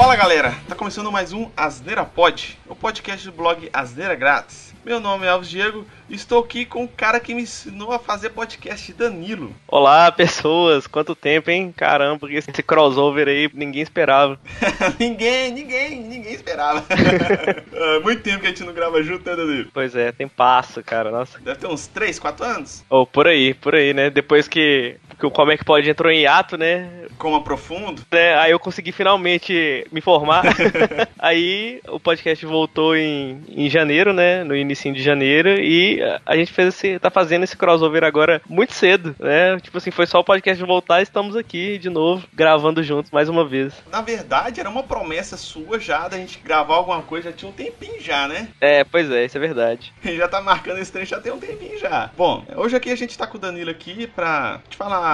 Fala 0.00 0.16
galera, 0.16 0.54
tá 0.66 0.74
começando 0.74 1.12
mais 1.12 1.34
um 1.34 1.50
Asneira 1.54 2.06
Pod, 2.06 2.58
o 2.66 2.74
podcast 2.74 3.26
do 3.26 3.36
blog 3.36 3.68
Asneira 3.70 4.14
Grátis. 4.14 4.74
Meu 4.82 4.98
nome 4.98 5.26
é 5.26 5.28
Alves 5.28 5.50
Diego 5.50 5.86
e 6.08 6.14
estou 6.14 6.42
aqui 6.42 6.64
com 6.64 6.84
o 6.84 6.88
cara 6.88 7.20
que 7.20 7.34
me 7.34 7.42
ensinou 7.42 7.92
a 7.92 7.98
fazer 7.98 8.30
podcast, 8.30 8.94
Danilo. 8.94 9.54
Olá, 9.68 10.10
pessoas, 10.10 10.86
quanto 10.86 11.14
tempo, 11.14 11.50
hein? 11.50 11.70
Caramba, 11.76 12.32
esse 12.32 12.50
crossover 12.62 13.28
aí 13.28 13.50
ninguém 13.52 13.82
esperava. 13.82 14.40
ninguém, 14.98 15.52
ninguém, 15.52 16.00
ninguém 16.00 16.32
esperava. 16.32 16.82
É, 17.72 17.98
muito 18.00 18.22
tempo 18.22 18.40
que 18.40 18.46
a 18.46 18.50
gente 18.50 18.62
não 18.62 18.74
grava 18.74 19.02
junto, 19.02 19.24
né, 19.24 19.34
Danilo? 19.34 19.70
Pois 19.72 19.96
é, 19.96 20.12
tem 20.12 20.28
passo, 20.28 20.82
cara, 20.82 21.10
nossa. 21.10 21.38
Deve 21.38 21.58
ter 21.58 21.66
uns 21.66 21.86
3, 21.86 22.18
4 22.18 22.44
anos? 22.44 22.84
Ou 22.90 23.02
oh, 23.02 23.06
por 23.06 23.26
aí, 23.26 23.54
por 23.54 23.74
aí, 23.74 23.94
né? 23.94 24.10
Depois 24.10 24.46
que, 24.46 24.96
que 25.20 25.26
o 25.26 25.30
Como 25.30 25.52
é 25.52 25.56
que 25.56 25.64
pode 25.64 25.88
entrou 25.88 26.10
em 26.10 26.22
hiato, 26.22 26.56
né? 26.56 26.88
Como 27.18 27.36
aprofundo? 27.36 28.02
É, 28.10 28.34
aí 28.34 28.50
eu 28.50 28.58
consegui 28.58 28.90
finalmente 28.90 29.86
me 29.92 30.00
formar. 30.00 30.42
aí 31.18 31.80
o 31.88 32.00
podcast 32.00 32.44
voltou 32.46 32.96
em, 32.96 33.42
em 33.48 33.68
janeiro, 33.68 34.12
né? 34.12 34.42
No 34.42 34.56
início 34.56 34.92
de 34.92 35.02
janeiro. 35.02 35.50
E 35.60 36.00
a 36.24 36.36
gente 36.36 36.52
fez 36.52 36.68
esse, 36.68 36.98
tá 36.98 37.10
fazendo 37.10 37.44
esse 37.44 37.56
crossover 37.56 38.02
agora 38.02 38.40
muito 38.48 38.72
cedo, 38.72 39.14
né? 39.18 39.60
Tipo 39.60 39.78
assim, 39.78 39.90
foi 39.90 40.06
só 40.06 40.20
o 40.20 40.24
podcast 40.24 40.62
voltar 40.64 41.00
e 41.00 41.02
estamos 41.02 41.36
aqui 41.36 41.78
de 41.78 41.90
novo, 41.90 42.26
gravando 42.32 42.82
juntos 42.82 43.10
mais 43.10 43.28
uma 43.28 43.46
vez. 43.46 43.74
Na 43.92 44.00
verdade, 44.00 44.60
era 44.60 44.70
uma 44.70 44.82
promessa 44.82 45.36
sua 45.36 45.78
já 45.78 46.08
da 46.08 46.16
gente 46.16 46.38
gravar 46.38 46.76
alguma 46.76 47.02
coisa, 47.02 47.30
já 47.30 47.36
tinha 47.36 47.50
um 47.50 47.54
tempinho 47.54 48.00
já, 48.00 48.26
né? 48.26 48.48
É, 48.60 48.84
pois 48.84 49.10
é, 49.10 49.26
isso 49.26 49.36
é 49.36 49.40
verdade. 49.40 49.92
já 50.02 50.26
tá 50.26 50.40
marcando 50.40 50.78
esse 50.78 50.90
trecho 50.90 51.10
já 51.10 51.20
tem 51.20 51.32
um 51.32 51.38
tempinho 51.38 51.78
já. 51.78 52.10
Bom, 52.16 52.44
hoje 52.56 52.76
aqui 52.76 52.90
a 52.90 52.96
gente 52.96 53.18
tá 53.18 53.26
com 53.26 53.36
o 53.36 53.40
Danilo 53.40 53.70
aqui 53.70 54.06
pra 54.06 54.60
te 54.68 54.76
falar 54.76 55.09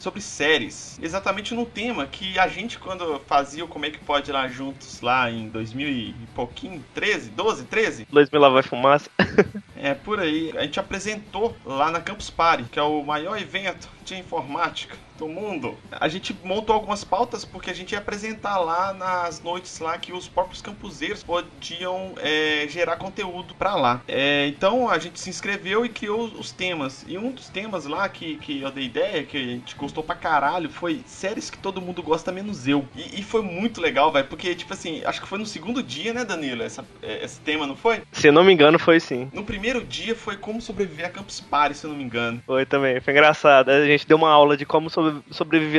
sobre 0.00 0.20
séries. 0.20 0.98
Exatamente 1.02 1.54
no 1.54 1.66
tema 1.66 2.06
que 2.06 2.38
a 2.38 2.48
gente, 2.48 2.78
quando 2.78 3.20
fazia 3.26 3.64
o 3.64 3.68
Como 3.68 3.86
é 3.86 3.90
que 3.90 3.98
pode 3.98 4.30
lá 4.30 4.48
juntos, 4.48 5.00
lá 5.00 5.30
em 5.30 5.48
2000 5.48 5.88
e 5.88 6.14
pouquinho, 6.34 6.84
13, 6.94 7.30
12, 7.30 7.64
13? 7.64 8.06
2000 8.10 8.40
lá 8.40 8.48
vai 8.48 8.62
fumaça. 8.62 9.10
é, 9.76 9.94
por 9.94 10.20
aí. 10.20 10.52
A 10.56 10.62
gente 10.62 10.80
apresentou 10.80 11.56
lá 11.64 11.90
na 11.90 12.00
Campus 12.00 12.30
Party, 12.30 12.64
que 12.64 12.78
é 12.78 12.82
o 12.82 13.02
maior 13.02 13.40
evento 13.40 13.88
de 14.04 14.16
informática 14.16 14.96
do 15.20 15.28
mundo. 15.28 15.76
A 15.92 16.08
gente 16.08 16.34
montou 16.42 16.74
algumas 16.74 17.04
pautas 17.04 17.44
porque 17.44 17.70
a 17.70 17.74
gente 17.74 17.92
ia 17.92 17.98
apresentar 17.98 18.58
lá 18.58 18.92
nas 18.94 19.42
noites 19.42 19.78
lá 19.78 19.96
que 19.98 20.12
os 20.12 20.26
próprios 20.26 20.62
campuseiros 20.62 21.22
podiam 21.22 22.14
é, 22.16 22.66
gerar 22.68 22.96
conteúdo 22.96 23.54
para 23.54 23.74
lá. 23.74 24.02
É, 24.08 24.46
então 24.48 24.88
a 24.88 24.98
gente 24.98 25.20
se 25.20 25.28
inscreveu 25.28 25.84
e 25.84 25.88
criou 25.88 26.24
os 26.24 26.50
temas. 26.50 27.04
E 27.06 27.18
um 27.18 27.30
dos 27.30 27.48
temas 27.48 27.84
lá 27.84 28.08
que, 28.08 28.36
que 28.36 28.62
eu 28.62 28.70
dei 28.70 28.84
ideia, 28.84 29.22
que 29.22 29.36
a 29.36 29.40
gente 29.40 29.76
gostou 29.76 30.02
pra 30.02 30.14
caralho, 30.14 30.70
foi 30.70 31.02
séries 31.06 31.50
que 31.50 31.58
todo 31.58 31.80
mundo 31.80 32.02
gosta 32.02 32.32
menos 32.32 32.66
eu. 32.66 32.86
E, 32.96 33.20
e 33.20 33.22
foi 33.22 33.42
muito 33.42 33.80
legal, 33.80 34.10
velho, 34.10 34.26
porque, 34.26 34.54
tipo 34.54 34.72
assim, 34.72 35.02
acho 35.04 35.20
que 35.20 35.28
foi 35.28 35.38
no 35.38 35.46
segundo 35.46 35.82
dia, 35.82 36.14
né, 36.14 36.24
Danilo, 36.24 36.62
essa, 36.62 36.84
é, 37.02 37.22
esse 37.24 37.40
tema, 37.40 37.66
não 37.66 37.76
foi? 37.76 38.02
Se 38.12 38.28
eu 38.28 38.32
não 38.32 38.42
me 38.42 38.52
engano, 38.52 38.78
foi 38.78 38.98
sim. 38.98 39.28
No 39.34 39.44
primeiro 39.44 39.84
dia 39.84 40.14
foi 40.14 40.36
como 40.36 40.62
sobreviver 40.62 41.06
a 41.06 41.10
Campus 41.10 41.40
Party, 41.40 41.76
se 41.76 41.84
eu 41.84 41.90
não 41.90 41.96
me 41.96 42.04
engano. 42.04 42.42
Foi 42.46 42.64
também, 42.64 43.00
foi 43.00 43.12
engraçado. 43.12 43.68
A 43.68 43.86
gente 43.86 44.06
deu 44.06 44.16
uma 44.16 44.30
aula 44.30 44.56
de 44.56 44.64
como 44.64 44.88
sobreviver 44.88 45.09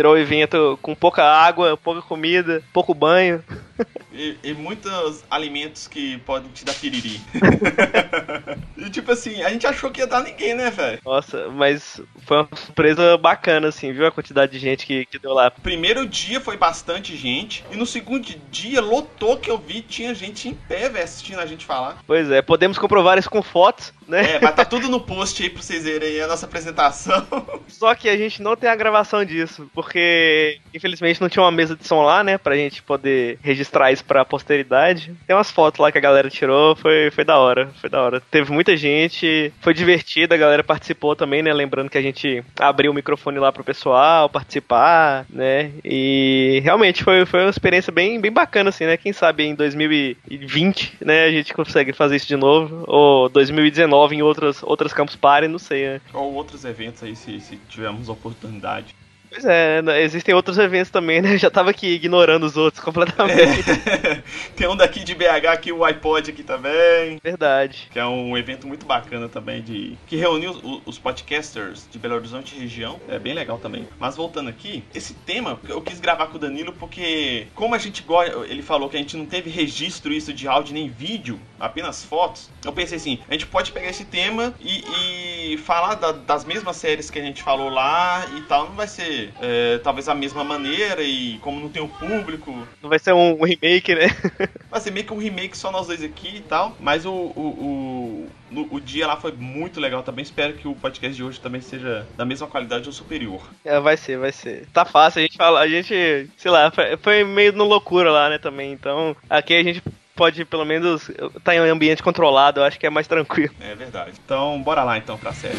ao 0.06 0.18
evento 0.18 0.78
com 0.82 0.96
pouca 0.96 1.24
água, 1.24 1.78
pouca 1.78 2.02
comida, 2.02 2.62
pouco 2.74 2.94
banho. 2.94 3.44
E, 4.12 4.38
e 4.44 4.54
muitos 4.54 5.24
alimentos 5.30 5.88
que 5.88 6.18
podem 6.20 6.52
te 6.52 6.66
dar 6.66 6.74
piriri. 6.74 7.22
e 8.78 8.90
tipo 8.90 9.12
assim, 9.12 9.42
a 9.44 9.50
gente 9.50 9.66
achou 9.66 9.90
que 9.90 10.02
ia 10.02 10.08
dar 10.08 10.24
ninguém, 10.24 10.54
né, 10.54 10.70
velho? 10.70 11.00
Nossa, 11.06 11.50
mas 11.50 12.02
foi 12.26 12.38
uma 12.38 12.50
surpresa 12.56 13.18
bacana, 13.18 13.70
assim, 13.70 13.94
viu 13.94 14.06
a 14.06 14.12
quantidade 14.12 14.52
de 14.52 14.60
gente 14.60 14.86
que, 14.86 15.06
que 15.06 15.20
deu 15.20 15.34
lá. 15.34 15.50
Primeiro 15.50 16.08
dia 16.08 16.42
foi 16.42 16.58
bastante 16.58 17.16
gente, 17.16 17.64
e 17.72 17.76
no 17.76 17.86
segundo 17.86 18.28
dia 18.50 18.82
lotou 18.82 19.38
que 19.38 19.50
eu 19.50 19.58
vi, 19.58 19.82
tinha 19.82 20.14
gente 20.14 20.50
em 20.50 20.54
pé, 20.54 20.90
velho, 20.90 21.04
assistindo 21.04 21.40
a 21.40 21.46
gente 21.46 21.66
falar. 21.66 21.98
Pois 22.06 22.30
é, 22.30 22.42
podemos 22.42 22.78
comprovar 22.78 23.18
isso 23.18 23.30
com 23.30 23.42
fotos, 23.42 23.94
né? 24.08 24.22
É, 24.22 24.40
vai 24.40 24.52
estar 24.52 24.52
tá 24.52 24.66
tudo 24.66 24.90
no 24.90 25.00
post 25.00 25.42
aí 25.42 25.50
pra 25.50 25.62
vocês 25.62 25.84
verem 25.84 26.22
a 26.22 26.28
nossa 26.28 26.46
apresentação. 26.46 27.26
Só 27.68 27.96
que 27.96 28.10
a 28.10 28.18
gente 28.18 28.42
não 28.42 28.56
tem 28.56 28.70
a 28.70 28.76
gravação 28.76 29.24
disso, 29.24 29.70
porque 29.74 30.60
infelizmente 30.74 31.22
não 31.22 31.30
tinha 31.30 31.44
uma 31.44 31.52
mesa 31.52 31.76
de 31.76 31.88
som 31.88 32.04
lá, 32.04 32.24
né, 32.24 32.38
pra 32.38 32.56
gente 32.56 32.84
poder 32.84 33.40
registrar 33.42 33.92
isso 33.92 34.01
pra 34.02 34.26
posteridade. 34.26 35.14
Tem 35.28 35.36
umas 35.36 35.52
fotos 35.52 35.80
lá 35.80 35.92
que 35.92 35.98
a 35.98 36.02
galera 36.02 36.30
tirou, 36.30 36.76
foi, 36.76 37.12
foi 37.12 37.24
da 37.24 37.38
hora, 37.38 37.70
foi 37.80 37.90
da 37.90 38.02
hora. 38.02 38.22
Teve 38.32 38.52
muita 38.52 38.76
gente, 38.76 39.52
foi 39.62 39.74
divertido, 39.74 40.34
a 40.34 40.38
galera 40.38 40.64
participou 40.64 41.16
também, 41.16 41.42
né, 41.42 41.54
lembrando 41.54 41.90
que 41.90 41.98
a 41.98 42.02
gente 42.02 42.44
abriu 42.60 42.92
o 42.92 42.96
microfone 42.96 43.40
lá 43.40 43.52
pro 43.52 43.64
pessoal 43.64 44.30
participar, 44.30 45.26
né, 45.30 45.72
e 45.84 46.62
realmente 46.64 47.04
foi, 47.04 47.26
foi 47.26 47.42
uma 47.42 47.50
experiência 47.50 47.92
bem, 47.92 48.20
bem 48.20 48.32
bacana, 48.32 48.70
assim, 48.70 48.86
né, 48.86 48.98
quem 48.98 49.14
sabe 49.14 49.44
em 49.44 49.56
2020, 49.56 50.98
né, 51.02 51.26
a 51.26 51.32
gente 51.32 51.54
consegue 51.54 51.94
fazer 51.94 52.16
isso 52.16 52.28
de 52.28 52.36
novo, 52.36 52.84
ou 52.88 53.30
2019 53.30 54.16
em 54.16 54.22
outras, 54.22 54.62
outras 54.64 54.94
Campus 54.94 55.16
Party, 55.16 55.48
não 55.48 55.60
sei, 55.60 55.88
né? 55.88 56.02
Ou 56.14 56.34
outros 56.34 56.66
eventos 56.66 57.04
aí, 57.04 57.16
se, 57.16 57.40
se 57.40 57.58
tivermos 57.70 58.10
oportunidade. 58.10 58.96
Pois 59.32 59.46
é, 59.46 59.82
né, 59.82 60.02
existem 60.04 60.36
outros 60.36 60.58
eventos 60.58 60.92
também, 60.92 61.22
né? 61.22 61.38
Já 61.40 61.50
tava 61.50 61.70
aqui 61.70 61.88
ignorando 61.88 62.46
os 62.46 62.58
outros 62.58 62.84
completamente. 62.84 63.40
É. 63.40 64.22
Tem 64.58 64.68
um 64.68 64.76
daqui 64.76 65.06
de 65.06 65.16
BH 65.16 65.48
aqui, 65.54 65.72
o 65.72 65.86
iPod 65.86 66.30
aqui 66.30 66.44
também. 66.44 67.18
Verdade. 67.24 67.88
Que 67.92 67.98
é 67.98 68.06
um 68.06 68.38
evento 68.38 68.68
muito 68.68 68.86
bacana 68.86 69.30
também 69.30 69.62
de 69.62 69.98
que 70.06 70.18
reuniu 70.18 70.52
os, 70.52 70.82
os 70.86 71.00
podcasters 71.00 71.88
de 71.90 71.98
Belo 71.98 72.16
Horizonte 72.16 72.60
região. 72.60 73.00
É 73.08 73.18
bem 73.18 73.34
legal 73.34 73.58
também. 73.58 73.88
Mas 73.98 74.18
voltando 74.18 74.50
aqui, 74.50 74.84
esse 74.94 75.14
tema 75.14 75.58
eu 75.70 75.82
quis 75.82 76.02
gravar 76.02 76.28
com 76.28 76.36
o 76.36 76.40
Danilo 76.40 76.74
porque 76.74 77.48
como 77.56 77.74
a 77.74 77.78
gente 77.78 78.04
gosta, 78.04 78.38
ele 78.50 78.62
falou 78.62 78.90
que 78.90 78.98
a 78.98 79.00
gente 79.00 79.16
não 79.16 79.26
teve 79.26 79.50
registro 79.50 80.12
isso 80.12 80.34
de 80.34 80.46
áudio 80.46 80.74
nem 80.74 80.90
vídeo, 80.90 81.40
apenas 81.62 82.04
fotos. 82.04 82.50
Eu 82.66 82.74
pensei 82.74 82.98
assim, 82.98 83.20
a 83.30 83.34
gente 83.34 83.46
pode 83.46 83.72
pegar 83.72 83.90
esse 83.90 84.06
tema 84.06 84.54
e, 84.60 85.54
e 85.54 85.58
falar 85.58 85.96
da, 85.96 86.12
das 86.12 86.44
mesmas 86.44 86.76
séries 86.76 87.10
que 87.10 87.20
a 87.20 87.22
gente 87.22 87.44
falou 87.44 87.70
lá 87.70 88.26
e 88.36 88.42
tal, 88.42 88.68
não 88.68 88.76
vai 88.76 88.88
ser 88.88 89.34
é, 89.42 89.78
talvez 89.80 90.10
a 90.10 90.16
mesma 90.16 90.44
maneira 90.44 91.02
e 91.04 91.38
como 91.40 91.60
não 91.60 91.70
tem 91.70 91.82
o 91.82 91.88
público. 91.88 92.52
Não 92.82 92.90
vai 92.90 93.00
ser 93.00 93.14
um, 93.14 93.44
remake, 93.44 93.96
né? 93.96 94.08
vai 94.70 94.82
ser 94.82 94.92
meio 94.92 95.06
que 95.06 95.14
um 95.14 95.18
remake 95.18 95.58
só 95.58 95.72
nós 95.72 95.88
dois 95.88 96.04
aqui 96.04 96.38
e 96.38 96.42
tal. 96.42 96.76
Mas 96.80 97.06
o, 97.06 97.12
o, 97.12 98.28
o, 98.52 98.68
o, 98.76 98.80
dia 98.80 99.08
lá 99.08 99.18
foi 99.18 99.32
muito 99.32 99.80
legal 99.80 100.04
também. 100.04 100.24
Espero 100.24 100.54
que 100.54 100.68
o 100.68 100.76
podcast 100.76 101.16
de 101.16 101.24
hoje 101.24 101.40
também 101.40 101.62
seja 101.62 102.08
da 102.16 102.26
mesma 102.26 102.48
qualidade 102.48 102.88
ou 102.88 102.94
superior. 102.94 103.42
É, 103.64 103.80
vai 103.80 103.98
ser, 103.98 104.18
vai 104.18 104.32
ser. 104.32 104.68
Tá 104.74 104.86
fácil, 104.86 105.20
a 105.20 105.22
gente 105.22 105.38
fala, 105.38 105.60
a 105.60 105.68
gente, 105.68 106.30
sei 106.38 106.52
lá, 106.52 106.72
foi 107.02 107.24
meio 107.24 107.54
no 107.54 107.66
loucura 107.66 108.12
lá, 108.12 108.30
né, 108.30 108.38
também. 108.38 108.72
Então, 108.72 109.16
aqui 109.30 109.54
a 109.54 109.64
gente 109.64 109.82
pode 110.22 110.46
pelo 110.46 110.64
menos 110.64 111.10
estar 111.10 111.40
tá 111.44 111.56
em 111.56 111.60
um 111.60 111.74
ambiente 111.74 112.04
controlado, 112.04 112.60
eu 112.60 112.64
acho 112.64 112.80
que 112.80 112.86
é 112.86 112.92
mais 112.92 113.08
tranquilo. 113.08 113.52
É 113.60 113.74
verdade. 113.74 114.12
Então, 114.24 114.62
bora 114.62 114.84
lá 114.84 114.96
então 114.96 115.18
pra 115.18 115.34
série. 115.34 115.58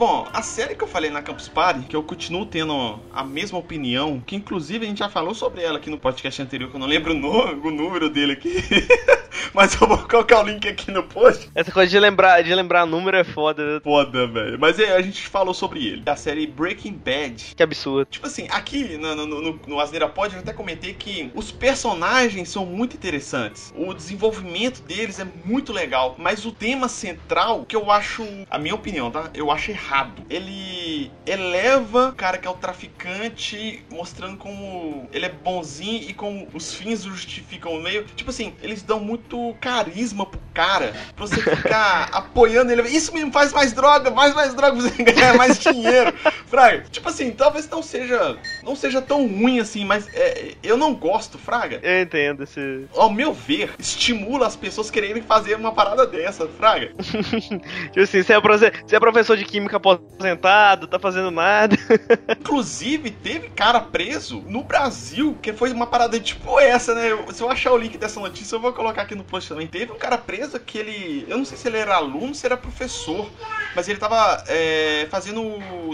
Bom, 0.00 0.26
a 0.32 0.40
série 0.40 0.74
que 0.74 0.82
eu 0.82 0.88
falei 0.88 1.10
na 1.10 1.20
Campus 1.20 1.46
Party, 1.46 1.80
que 1.80 1.94
eu 1.94 2.02
continuo 2.02 2.46
tendo 2.46 2.98
a 3.12 3.22
mesma 3.22 3.58
opinião, 3.58 4.18
que 4.18 4.34
inclusive 4.34 4.86
a 4.86 4.88
gente 4.88 5.00
já 5.00 5.10
falou 5.10 5.34
sobre 5.34 5.62
ela 5.62 5.76
aqui 5.76 5.90
no 5.90 5.98
podcast 5.98 6.40
anterior, 6.40 6.70
que 6.70 6.76
eu 6.76 6.80
não 6.80 6.86
lembro 6.86 7.12
o, 7.12 7.18
nome, 7.18 7.68
o 7.68 7.70
número 7.70 8.08
dele 8.08 8.32
aqui. 8.32 8.64
Mas 9.52 9.78
eu 9.78 9.86
vou 9.86 9.98
colocar 9.98 10.40
o 10.40 10.46
link 10.46 10.66
aqui 10.66 10.90
no 10.90 11.02
post. 11.02 11.50
Essa 11.54 11.70
coisa 11.70 11.90
de 11.90 11.98
lembrar, 11.98 12.42
de 12.42 12.54
lembrar 12.54 12.86
número 12.86 13.16
é 13.16 13.24
foda. 13.24 13.74
Né? 13.74 13.80
Foda, 13.80 14.26
velho. 14.26 14.58
Mas 14.58 14.78
é, 14.78 14.96
a 14.96 15.02
gente 15.02 15.26
falou 15.26 15.52
sobre 15.52 15.86
ele. 15.86 16.02
A 16.06 16.16
série 16.16 16.46
Breaking 16.46 16.94
Bad. 16.94 17.54
Que 17.54 17.62
absurdo. 17.62 18.06
Tipo 18.10 18.26
assim, 18.26 18.46
aqui 18.50 18.96
no, 18.96 19.14
no, 19.14 19.26
no, 19.26 19.60
no 19.66 19.80
Asneira 19.80 20.08
Pod 20.08 20.34
eu 20.34 20.40
até 20.40 20.52
comentei 20.52 20.94
que 20.94 21.30
os 21.34 21.52
personagens 21.52 22.48
são 22.48 22.64
muito 22.64 22.96
interessantes. 22.96 23.72
O 23.76 23.92
desenvolvimento 23.92 24.82
deles 24.82 25.18
é 25.20 25.26
muito 25.44 25.72
legal. 25.72 26.14
Mas 26.18 26.46
o 26.46 26.52
tema 26.52 26.88
central, 26.88 27.64
que 27.66 27.76
eu 27.76 27.90
acho, 27.90 28.24
a 28.48 28.58
minha 28.58 28.74
opinião, 28.74 29.10
tá? 29.10 29.30
Eu 29.34 29.50
acho 29.50 29.70
errado. 29.70 29.89
Ele 30.28 31.10
eleva 31.26 32.10
o 32.10 32.12
cara 32.12 32.38
que 32.38 32.46
é 32.46 32.50
o 32.50 32.54
traficante, 32.54 33.84
mostrando 33.90 34.36
como 34.36 35.08
ele 35.12 35.26
é 35.26 35.28
bonzinho 35.28 36.08
e 36.08 36.14
como 36.14 36.46
os 36.54 36.74
fins 36.74 37.02
justificam 37.02 37.72
o 37.72 37.82
meio. 37.82 38.04
Tipo 38.14 38.30
assim, 38.30 38.54
eles 38.62 38.82
dão 38.82 39.00
muito 39.00 39.54
carisma 39.60 40.24
pro 40.24 40.40
cara, 40.54 40.94
pra 41.16 41.26
você 41.26 41.42
ficar 41.42 42.08
apoiando 42.12 42.70
ele. 42.70 42.82
Isso 42.82 43.12
mesmo, 43.12 43.32
faz 43.32 43.52
mais 43.52 43.72
droga, 43.72 44.10
mais 44.10 44.34
mais 44.34 44.54
droga 44.54 44.76
pra 44.76 44.82
você 44.82 45.02
ganhar 45.02 45.34
mais 45.36 45.58
dinheiro. 45.58 46.12
Fraga, 46.46 46.84
tipo 46.90 47.08
assim, 47.08 47.32
talvez 47.32 47.68
não 47.68 47.82
seja 47.82 48.38
não 48.62 48.76
seja 48.76 49.02
tão 49.02 49.26
ruim 49.26 49.60
assim, 49.60 49.84
mas 49.84 50.06
é, 50.14 50.54
eu 50.62 50.76
não 50.76 50.94
gosto, 50.94 51.38
Fraga. 51.38 51.80
Eu 51.82 52.02
entendo 52.02 52.44
esse. 52.44 52.86
Ao 52.94 53.10
meu 53.10 53.32
ver, 53.32 53.72
estimula 53.78 54.46
as 54.46 54.56
pessoas 54.56 54.90
quererem 54.90 55.22
fazer 55.22 55.56
uma 55.56 55.72
parada 55.72 56.06
dessa, 56.06 56.46
Fraga. 56.46 56.92
tipo 57.00 58.00
assim, 58.00 58.22
você 58.22 58.32
é, 58.32 58.40
você 58.40 58.96
é 58.96 59.00
professor 59.00 59.36
de 59.36 59.44
química 59.44 59.79
aposentado, 59.80 60.86
tá 60.86 60.98
fazendo 60.98 61.30
nada. 61.30 61.76
Inclusive, 62.38 63.10
teve 63.10 63.48
cara 63.50 63.80
preso 63.80 64.42
no 64.46 64.62
Brasil, 64.62 65.36
que 65.40 65.52
foi 65.52 65.72
uma 65.72 65.86
parada 65.86 66.20
tipo 66.20 66.58
essa, 66.60 66.94
né? 66.94 67.10
Se 67.32 67.42
eu 67.42 67.50
achar 67.50 67.72
o 67.72 67.78
link 67.78 67.96
dessa 67.98 68.20
notícia, 68.20 68.54
eu 68.54 68.60
vou 68.60 68.72
colocar 68.72 69.02
aqui 69.02 69.14
no 69.14 69.24
post 69.24 69.48
também. 69.48 69.66
Teve 69.66 69.92
um 69.92 69.98
cara 69.98 70.18
preso 70.18 70.58
que 70.60 70.78
ele. 70.78 71.26
Eu 71.28 71.38
não 71.38 71.44
sei 71.44 71.56
se 71.56 71.68
ele 71.68 71.78
era 71.78 71.96
aluno 71.96 72.34
se 72.34 72.46
era 72.46 72.56
professor. 72.56 73.28
Mas 73.74 73.88
ele 73.88 73.98
tava 73.98 74.42
é, 74.48 75.06
fazendo 75.10 75.40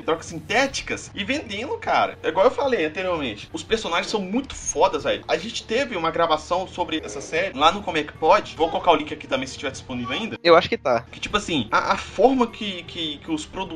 drogas 0.05 0.27
sintéticas 0.27 1.11
e 1.15 1.25
vendendo, 1.25 1.77
cara. 1.79 2.19
É 2.23 2.29
igual 2.29 2.47
eu 2.47 2.51
falei 2.51 2.87
anteriormente. 2.87 3.49
Os 3.53 3.63
personagens 3.63 4.11
são 4.11 4.21
muito 4.21 4.55
fodas, 4.55 5.05
velho. 5.05 5.25
A 5.29 5.37
gente 5.37 5.65
teve 5.65 5.97
uma 5.97 6.11
gravação 6.11 6.67
sobre 6.67 7.01
essa 7.05 7.21
série 7.21 7.57
lá 7.57 7.71
no 7.71 7.83
Como 7.83 7.99
é 7.99 8.03
que 8.03 8.13
pode. 8.13 8.57
Vou 8.57 8.71
colocar 8.71 8.93
o 8.93 8.97
link 8.97 9.13
aqui 9.13 9.27
também 9.27 9.47
se 9.47 9.53
estiver 9.53 9.71
disponível 9.71 10.15
ainda. 10.15 10.39
Eu 10.43 10.57
acho 10.57 10.69
que 10.69 10.79
tá. 10.79 11.03
Que 11.11 11.21
tipo 11.21 11.37
assim, 11.37 11.69
a, 11.71 11.93
a 11.93 11.97
forma 11.97 12.47
que, 12.47 12.83
que, 12.85 13.19
que, 13.19 13.31
os 13.31 13.45
produtores 13.45 13.76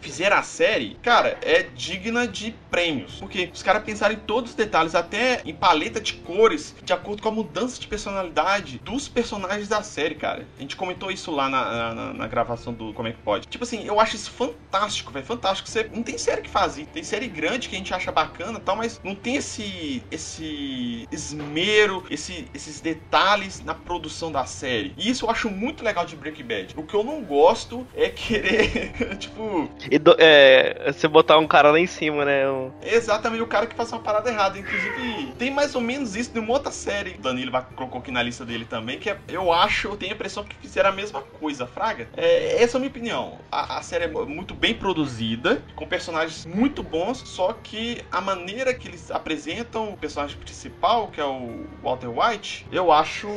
fizeram 0.00 0.36
a 0.36 0.42
série, 0.42 0.96
cara, 1.02 1.38
é 1.42 1.62
digna 1.62 2.26
de 2.26 2.54
prêmios. 2.70 3.16
Porque 3.16 3.50
os 3.52 3.62
caras 3.62 3.84
pensaram 3.84 4.14
em 4.14 4.18
todos 4.18 4.50
os 4.50 4.56
detalhes, 4.56 4.94
até 4.94 5.42
em 5.44 5.54
paleta 5.54 6.00
de 6.00 6.14
cores, 6.14 6.74
de 6.82 6.92
acordo 6.92 7.22
com 7.22 7.28
a 7.28 7.32
mudança 7.32 7.80
de 7.80 7.86
personalidade 7.86 8.80
dos 8.84 9.08
personagens 9.08 9.68
da 9.68 9.82
série, 9.82 10.14
cara. 10.14 10.46
A 10.58 10.60
gente 10.60 10.76
comentou 10.76 11.10
isso 11.10 11.30
lá 11.30 11.48
na, 11.48 11.94
na, 11.94 12.12
na 12.12 12.26
gravação 12.26 12.72
do 12.72 12.92
Como 12.92 13.08
é 13.08 13.12
que 13.12 13.22
pode. 13.22 13.46
Tipo 13.46 13.64
assim, 13.64 13.84
eu 13.84 14.00
acho 14.00 14.16
isso 14.16 14.30
fantástico, 14.30 15.12
velho. 15.12 15.24
Fantástico. 15.24 15.68
Você 15.68 15.90
não 15.92 16.02
tem 16.02 16.18
série 16.18 16.42
que 16.42 16.50
faz 16.50 16.78
isso. 16.78 16.90
Tem 16.90 17.02
série 17.02 17.28
grande 17.28 17.68
que 17.68 17.74
a 17.74 17.78
gente 17.78 17.92
acha 17.92 18.12
bacana 18.12 18.60
tal, 18.60 18.76
mas 18.76 19.00
não 19.02 19.14
tem 19.14 19.36
esse 19.36 20.02
esse 20.10 21.06
esmero, 21.10 22.04
esse, 22.10 22.48
esses 22.54 22.80
detalhes 22.80 23.62
na 23.62 23.74
produção 23.74 24.30
da 24.30 24.44
série. 24.44 24.94
E 24.96 25.08
isso 25.10 25.24
eu 25.24 25.30
acho 25.30 25.50
muito 25.50 25.84
legal 25.84 26.04
de 26.04 26.16
Breaking 26.16 26.44
Bad. 26.44 26.74
O 26.76 26.82
que 26.82 26.94
eu 26.94 27.04
não 27.04 27.22
gosto 27.22 27.86
é 27.94 28.08
querer, 28.08 28.92
tipo. 29.16 29.68
Do, 30.00 30.16
é, 30.18 30.92
você 30.92 31.08
botar 31.08 31.38
um 31.38 31.46
cara 31.46 31.70
lá 31.70 31.78
em 31.78 31.86
cima, 31.86 32.24
né? 32.24 32.48
Um... 32.48 32.70
Exatamente, 32.82 33.42
o 33.42 33.46
cara 33.46 33.66
que 33.66 33.74
faz 33.74 33.92
uma 33.92 34.00
parada 34.00 34.30
errada. 34.30 34.58
Inclusive, 34.58 35.32
tem 35.38 35.50
mais 35.50 35.74
ou 35.74 35.80
menos 35.80 36.16
isso 36.16 36.30
numa 36.34 36.52
outra 36.52 36.72
série. 36.72 37.16
O 37.18 37.22
Danilo 37.22 37.50
vai 37.50 37.62
colocou 37.74 38.00
aqui 38.00 38.10
na 38.10 38.22
lista 38.22 38.44
dele 38.44 38.64
também, 38.64 38.98
que 38.98 39.10
é, 39.10 39.18
eu 39.28 39.52
acho, 39.52 39.88
eu 39.88 39.96
tenho 39.96 40.12
a 40.12 40.14
impressão 40.14 40.44
que 40.44 40.56
fizeram 40.56 40.90
a 40.90 40.92
mesma 40.92 41.20
coisa, 41.20 41.66
Fraga. 41.66 42.08
É, 42.16 42.62
essa 42.62 42.76
é 42.76 42.78
a 42.78 42.80
minha 42.80 42.90
opinião. 42.90 43.38
A, 43.50 43.78
a 43.78 43.82
série 43.82 44.04
é 44.04 44.08
muito 44.08 44.54
bem 44.54 44.74
produzida, 44.74 45.62
com 45.74 45.86
personagens 45.86 46.46
muito 46.46 46.82
bons, 46.82 47.18
só 47.18 47.52
que 47.52 48.02
a 48.10 48.20
maneira 48.20 48.72
que 48.74 48.88
eles 48.88 49.10
apresentam 49.10 49.90
o 49.90 49.96
personagem 49.96 50.36
principal, 50.38 51.08
que 51.08 51.20
é 51.20 51.24
o 51.24 51.66
Walter 51.82 52.08
White, 52.08 52.66
eu 52.72 52.90
acho, 52.92 53.28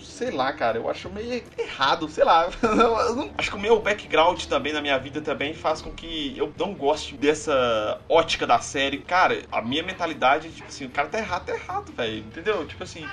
sei 0.00 0.30
lá, 0.30 0.52
cara, 0.52 0.78
eu 0.78 0.88
acho 0.88 1.08
meio 1.10 1.42
errado, 1.58 2.08
sei 2.08 2.24
lá. 2.24 2.48
acho 3.38 3.50
que 3.50 3.56
o 3.56 3.60
meu 3.60 3.80
background 3.80 4.44
também 4.44 4.72
na 4.72 4.80
minha 4.80 4.98
vida 5.00 5.20
também 5.20 5.52
faz 5.54 5.82
com 5.82 5.90
que 5.90 6.34
eu 6.36 6.52
não 6.56 6.72
goste 6.74 7.16
dessa 7.16 8.00
ótica 8.08 8.46
da 8.46 8.60
série. 8.60 8.98
Cara, 8.98 9.42
a 9.50 9.60
minha 9.60 9.82
mentalidade, 9.82 10.50
tipo 10.50 10.68
assim, 10.68 10.84
o 10.84 10.90
cara 10.90 11.08
tá 11.08 11.18
errado, 11.18 11.46
tá 11.46 11.54
errado, 11.54 11.92
velho. 11.92 12.18
Entendeu? 12.18 12.66
Tipo 12.66 12.84
assim, 12.84 13.04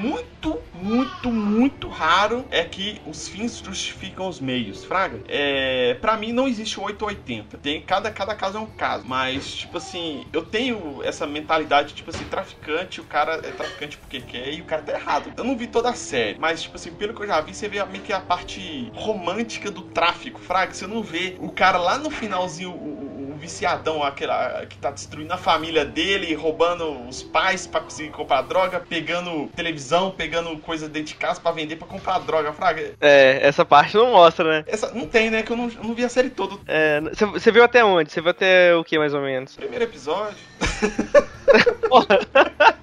muito, 0.00 0.60
muito, 0.74 1.30
muito 1.30 1.88
raro 1.88 2.44
é 2.50 2.64
que 2.64 3.00
os 3.06 3.28
fins 3.28 3.58
justificam 3.58 4.28
os 4.28 4.40
meios, 4.40 4.84
fraga. 4.84 5.20
É, 5.28 5.94
para 6.00 6.16
mim 6.16 6.32
não 6.32 6.48
existe 6.48 6.78
880. 6.78 7.58
Tem 7.58 7.80
cada 7.80 8.10
cada 8.10 8.34
caso 8.34 8.58
é 8.58 8.60
um 8.60 8.66
caso, 8.66 9.04
mas 9.06 9.54
tipo 9.54 9.78
assim, 9.78 10.26
eu 10.32 10.44
tenho 10.44 11.02
essa 11.04 11.26
mentalidade 11.26 11.94
tipo 11.94 12.10
assim, 12.10 12.24
traficante, 12.24 13.00
o 13.00 13.04
cara 13.04 13.34
é 13.36 13.50
traficante 13.52 13.96
porque 13.96 14.20
quer 14.20 14.52
e 14.52 14.60
o 14.60 14.64
cara 14.64 14.82
tá 14.82 14.92
errado. 14.92 15.32
Eu 15.36 15.44
não 15.44 15.56
vi 15.56 15.66
toda 15.66 15.90
a 15.90 15.94
série, 15.94 16.38
mas 16.38 16.62
tipo 16.62 16.76
assim, 16.76 16.90
pelo 16.92 17.14
que 17.14 17.22
eu 17.22 17.26
já 17.26 17.40
vi, 17.40 17.54
você 17.54 17.68
vê 17.68 17.84
meio 17.84 18.02
que 18.02 18.12
a 18.12 18.20
parte 18.20 18.90
romântica 18.94 19.70
do 19.70 19.82
tráfico, 19.82 20.40
fraga, 20.40 20.72
você 20.72 20.86
não 20.86 21.02
vê 21.02 21.27
o 21.40 21.50
cara 21.50 21.78
lá 21.78 21.98
no 21.98 22.10
finalzinho 22.10 22.70
o, 22.70 23.08
viciadão 23.38 24.02
aquele, 24.02 24.32
que 24.68 24.76
tá 24.76 24.90
destruindo 24.90 25.32
a 25.32 25.36
família 25.36 25.84
dele, 25.84 26.34
roubando 26.34 27.08
os 27.08 27.22
pais 27.22 27.66
para 27.66 27.80
conseguir 27.80 28.10
comprar 28.10 28.42
droga, 28.42 28.80
pegando 28.80 29.46
televisão, 29.54 30.10
pegando 30.10 30.56
coisa 30.58 30.88
dentro 30.88 31.08
de 31.08 31.14
casa 31.14 31.40
para 31.40 31.52
vender 31.52 31.76
para 31.76 31.86
comprar 31.86 32.18
droga, 32.18 32.52
fraga. 32.52 32.94
É, 33.00 33.38
essa 33.42 33.64
parte 33.64 33.96
não 33.96 34.12
mostra, 34.12 34.50
né? 34.50 34.64
Essa, 34.66 34.92
não 34.92 35.06
tem, 35.06 35.30
né? 35.30 35.42
Que 35.42 35.52
eu 35.52 35.56
não, 35.56 35.70
eu 35.70 35.84
não 35.84 35.94
vi 35.94 36.04
a 36.04 36.08
série 36.08 36.30
toda. 36.30 36.56
É, 36.66 37.00
você 37.00 37.52
viu 37.52 37.62
até 37.62 37.84
onde? 37.84 38.10
Você 38.10 38.20
viu 38.20 38.30
até 38.30 38.74
o 38.74 38.84
que, 38.84 38.98
mais 38.98 39.14
ou 39.14 39.22
menos? 39.22 39.54
Primeiro 39.54 39.84
episódio. 39.84 40.36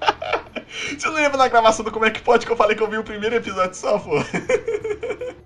Você 0.98 1.08
não 1.08 1.16
lembra 1.16 1.38
na 1.38 1.48
gravação 1.48 1.84
do 1.84 1.92
Como 1.92 2.06
é 2.06 2.12
que 2.12 2.22
pode 2.22 2.46
que 2.46 2.52
eu 2.52 2.58
falei 2.58 2.76
que 2.76 2.84
eu 2.84 2.90
vi 2.90 2.98
o 2.98 3.04
primeiro 3.04 3.36
episódio 3.36 3.76
só, 3.76 3.98
pô? 4.00 4.16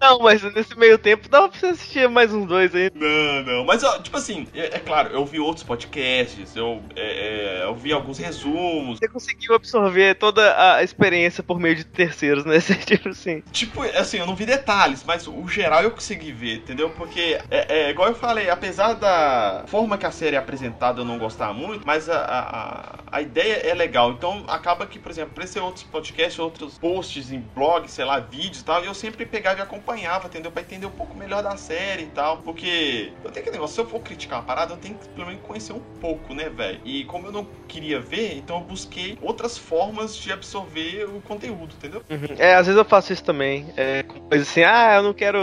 Não, 0.01 0.19
mas 0.19 0.41
nesse 0.41 0.77
meio 0.77 0.97
tempo 0.97 1.27
dava 1.27 1.49
pra 1.49 1.59
você 1.59 1.67
assistir 1.67 2.07
mais 2.07 2.33
uns 2.33 2.47
dois 2.47 2.73
aí. 2.73 2.89
Não, 2.95 3.43
não. 3.43 3.65
Mas, 3.65 3.83
ó, 3.83 3.99
tipo 3.99 4.15
assim, 4.15 4.47
é, 4.53 4.77
é 4.77 4.79
claro, 4.79 5.09
eu 5.09 5.25
vi 5.25 5.39
outros 5.39 5.63
podcasts, 5.63 6.55
eu, 6.55 6.81
é, 6.95 7.59
é, 7.59 7.63
eu 7.65 7.75
vi 7.75 7.91
alguns 7.91 8.17
resumos. 8.17 8.97
Você 8.97 9.09
conseguiu 9.09 9.53
absorver 9.55 10.15
toda 10.15 10.75
a 10.75 10.83
experiência 10.83 11.43
por 11.43 11.59
meio 11.59 11.75
de 11.75 11.83
terceiros, 11.83 12.45
né? 12.45 12.59
Tipo 12.89 13.09
assim. 13.09 13.43
Tipo, 13.51 13.83
assim, 13.83 14.17
eu 14.17 14.25
não 14.25 14.35
vi 14.35 14.45
detalhes, 14.45 15.03
mas 15.05 15.27
o 15.27 15.47
geral 15.47 15.83
eu 15.83 15.91
consegui 15.91 16.31
ver, 16.31 16.57
entendeu? 16.57 16.89
Porque, 16.91 17.39
é, 17.51 17.87
é 17.87 17.89
igual 17.89 18.07
eu 18.07 18.15
falei, 18.15 18.49
apesar 18.49 18.93
da 18.93 19.65
forma 19.67 19.97
que 19.97 20.05
a 20.05 20.11
série 20.11 20.35
é 20.35 20.39
apresentada 20.39 21.01
eu 21.01 21.05
não 21.05 21.17
gostar 21.17 21.53
muito, 21.53 21.85
mas 21.85 22.09
a, 22.09 22.19
a, 22.19 23.17
a 23.17 23.21
ideia 23.21 23.67
é 23.67 23.73
legal. 23.73 24.11
Então, 24.11 24.45
acaba 24.47 24.87
que, 24.87 24.97
por 24.97 25.11
exemplo, 25.11 25.18
aparecer 25.21 25.61
outros 25.61 25.83
podcasts, 25.83 26.39
outros 26.39 26.77
posts 26.77 27.31
em 27.31 27.39
blog, 27.39 27.87
sei 27.87 28.05
lá, 28.05 28.19
vídeos 28.19 28.61
e 28.61 28.65
tal, 28.65 28.83
e 28.83 28.87
eu 28.87 28.93
sempre 28.93 29.25
pegava 29.25 29.59
e 29.59 29.61
acompanhava, 29.61 30.27
entendeu? 30.27 30.51
Pra 30.51 30.61
entender 30.61 30.85
um 30.85 30.91
pouco 30.91 31.17
melhor 31.17 31.43
da 31.43 31.57
série 31.57 32.03
e 32.03 32.07
tal. 32.07 32.37
Porque 32.37 33.13
eu 33.23 33.31
tenho 33.31 33.45
que 33.45 33.51
negócio, 33.51 33.75
se 33.75 33.81
eu 33.81 33.87
for 33.87 33.99
criticar 33.99 34.39
uma 34.39 34.45
parada, 34.45 34.73
eu 34.73 34.77
tenho 34.77 34.95
que 34.95 35.07
pelo 35.09 35.27
menos 35.27 35.41
conhecer 35.41 35.73
um 35.73 35.79
pouco, 35.79 36.33
né, 36.33 36.49
velho? 36.49 36.79
E 36.83 37.03
como 37.05 37.27
eu 37.27 37.31
não 37.31 37.47
queria 37.67 37.99
ver, 37.99 38.37
então 38.37 38.57
eu 38.57 38.63
busquei 38.63 39.17
outras 39.21 39.57
formas 39.57 40.15
de 40.15 40.31
absorver 40.31 41.05
o 41.05 41.21
conteúdo, 41.21 41.73
entendeu? 41.77 42.01
Uhum. 42.09 42.35
É, 42.37 42.55
às 42.55 42.67
vezes 42.67 42.77
eu 42.77 42.85
faço 42.85 43.13
isso 43.13 43.23
também. 43.23 43.67
É, 43.77 44.03
coisa 44.03 44.43
assim, 44.43 44.63
ah, 44.63 44.95
eu 44.95 45.03
não 45.03 45.13
quero. 45.13 45.39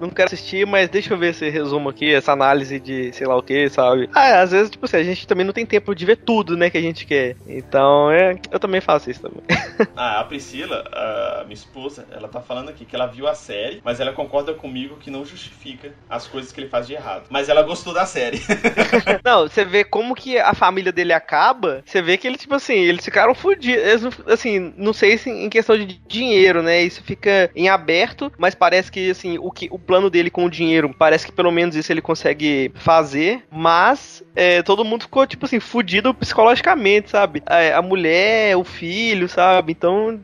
Não 0.00 0.10
quero 0.10 0.26
assistir, 0.26 0.66
mas 0.66 0.88
deixa 0.88 1.14
eu 1.14 1.18
ver 1.18 1.30
esse 1.30 1.48
resumo 1.48 1.88
aqui, 1.88 2.12
essa 2.12 2.32
análise 2.32 2.78
de 2.80 3.12
sei 3.12 3.26
lá 3.26 3.36
o 3.36 3.42
que, 3.42 3.68
sabe? 3.68 4.08
Ah, 4.14 4.40
às 4.40 4.52
vezes, 4.52 4.70
tipo 4.70 4.84
assim, 4.84 4.96
a 4.96 5.02
gente 5.02 5.26
também 5.26 5.44
não 5.44 5.52
tem 5.52 5.66
tempo 5.66 5.94
de 5.94 6.04
ver 6.04 6.16
tudo, 6.16 6.56
né, 6.56 6.70
que 6.70 6.78
a 6.78 6.82
gente 6.82 7.06
quer. 7.06 7.36
Então, 7.46 8.10
é, 8.10 8.36
eu 8.50 8.58
também 8.58 8.80
faço 8.80 9.01
isso 9.10 9.22
também. 9.22 9.42
ah, 9.96 10.20
a 10.20 10.24
Priscila, 10.24 10.84
a 10.92 11.42
minha 11.44 11.54
esposa, 11.54 12.06
ela 12.10 12.28
tá 12.28 12.40
falando 12.40 12.68
aqui 12.68 12.84
que 12.84 12.94
ela 12.94 13.06
viu 13.06 13.26
a 13.26 13.34
série, 13.34 13.80
mas 13.84 14.00
ela 14.00 14.12
concorda 14.12 14.54
comigo 14.54 14.96
que 14.96 15.10
não 15.10 15.24
justifica 15.24 15.92
as 16.08 16.26
coisas 16.26 16.52
que 16.52 16.60
ele 16.60 16.68
faz 16.68 16.86
de 16.86 16.94
errado. 16.94 17.26
Mas 17.30 17.48
ela 17.48 17.62
gostou 17.62 17.92
da 17.92 18.06
série. 18.06 18.40
não, 19.24 19.42
você 19.42 19.64
vê 19.64 19.84
como 19.84 20.14
que 20.14 20.38
a 20.38 20.54
família 20.54 20.92
dele 20.92 21.12
acaba, 21.12 21.82
você 21.84 22.00
vê 22.00 22.16
que 22.16 22.26
ele, 22.26 22.36
tipo 22.36 22.54
assim, 22.54 22.74
eles 22.74 23.04
ficaram 23.04 23.34
fodidos. 23.34 23.82
Assim, 24.26 24.72
não 24.76 24.92
sei 24.92 25.18
se 25.18 25.30
em 25.30 25.48
questão 25.48 25.76
de 25.76 26.00
dinheiro, 26.06 26.62
né? 26.62 26.82
Isso 26.82 27.02
fica 27.02 27.50
em 27.54 27.68
aberto, 27.68 28.32
mas 28.38 28.54
parece 28.54 28.90
que, 28.90 29.10
assim, 29.10 29.38
o, 29.38 29.50
que, 29.50 29.68
o 29.70 29.78
plano 29.78 30.10
dele 30.10 30.30
com 30.30 30.44
o 30.44 30.50
dinheiro, 30.50 30.94
parece 30.98 31.26
que 31.26 31.32
pelo 31.32 31.50
menos 31.50 31.74
isso 31.76 31.92
ele 31.92 32.00
consegue 32.00 32.72
fazer, 32.74 33.42
mas 33.50 34.22
é, 34.34 34.62
todo 34.62 34.84
mundo 34.84 35.02
ficou, 35.02 35.26
tipo 35.26 35.46
assim, 35.46 35.60
fudido 35.60 36.14
psicologicamente, 36.14 37.10
sabe? 37.10 37.42
A, 37.46 37.78
a 37.78 37.82
mulher, 37.82 38.56
o 38.56 38.64
filho, 38.64 38.91
sabe? 39.28 39.72
Então, 39.72 40.20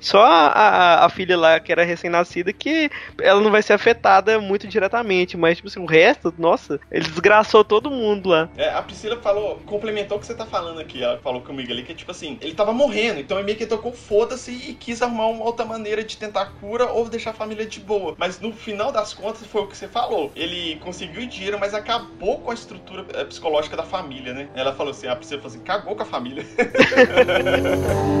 só 0.00 0.22
a, 0.24 1.04
a 1.04 1.08
filha 1.08 1.36
lá, 1.36 1.60
que 1.60 1.72
era 1.72 1.84
recém-nascida, 1.84 2.52
que 2.52 2.90
ela 3.20 3.40
não 3.40 3.50
vai 3.50 3.62
ser 3.62 3.72
afetada 3.72 4.40
muito 4.40 4.66
diretamente, 4.66 5.36
mas, 5.36 5.56
tipo 5.56 5.68
assim, 5.68 5.80
o 5.80 5.86
resto, 5.86 6.32
nossa, 6.38 6.80
ele 6.90 7.04
desgraçou 7.04 7.64
todo 7.64 7.90
mundo 7.90 8.30
lá. 8.30 8.48
É, 8.56 8.70
a 8.70 8.82
Priscila 8.82 9.16
falou, 9.20 9.60
complementou 9.66 10.16
o 10.16 10.20
que 10.20 10.26
você 10.26 10.34
tá 10.34 10.46
falando 10.46 10.80
aqui, 10.80 11.02
ela 11.02 11.18
falou 11.18 11.40
comigo 11.40 11.70
ali, 11.72 11.82
que, 11.82 11.94
tipo 11.94 12.10
assim, 12.10 12.38
ele 12.40 12.54
tava 12.54 12.72
morrendo, 12.72 13.20
então 13.20 13.38
ele 13.38 13.46
meio 13.46 13.58
que 13.58 13.66
tocou 13.66 13.92
foda-se 13.92 14.50
e 14.50 14.74
quis 14.74 15.02
arrumar 15.02 15.26
uma 15.26 15.44
outra 15.44 15.64
maneira 15.64 16.02
de 16.02 16.16
tentar 16.16 16.46
cura 16.60 16.86
ou 16.92 17.08
deixar 17.08 17.30
a 17.30 17.34
família 17.34 17.66
de 17.66 17.80
boa. 17.80 18.14
Mas 18.18 18.40
no 18.40 18.52
final 18.52 18.92
das 18.92 19.12
contas, 19.12 19.46
foi 19.46 19.62
o 19.62 19.66
que 19.66 19.76
você 19.76 19.88
falou. 19.88 20.30
Ele 20.34 20.76
conseguiu 20.76 21.26
dinheiro, 21.26 21.58
mas 21.58 21.74
acabou 21.74 22.38
com 22.38 22.50
a 22.50 22.54
estrutura 22.54 23.04
é, 23.14 23.24
psicológica 23.24 23.76
da 23.76 23.82
família, 23.82 24.32
né? 24.32 24.48
Ela 24.54 24.72
falou 24.72 24.90
assim, 24.90 25.06
a 25.06 25.16
Priscila 25.16 25.42
falou 25.42 25.54
assim, 25.54 25.64
cagou 25.64 25.96
com 25.96 26.02
a 26.02 26.06
família. 26.06 26.44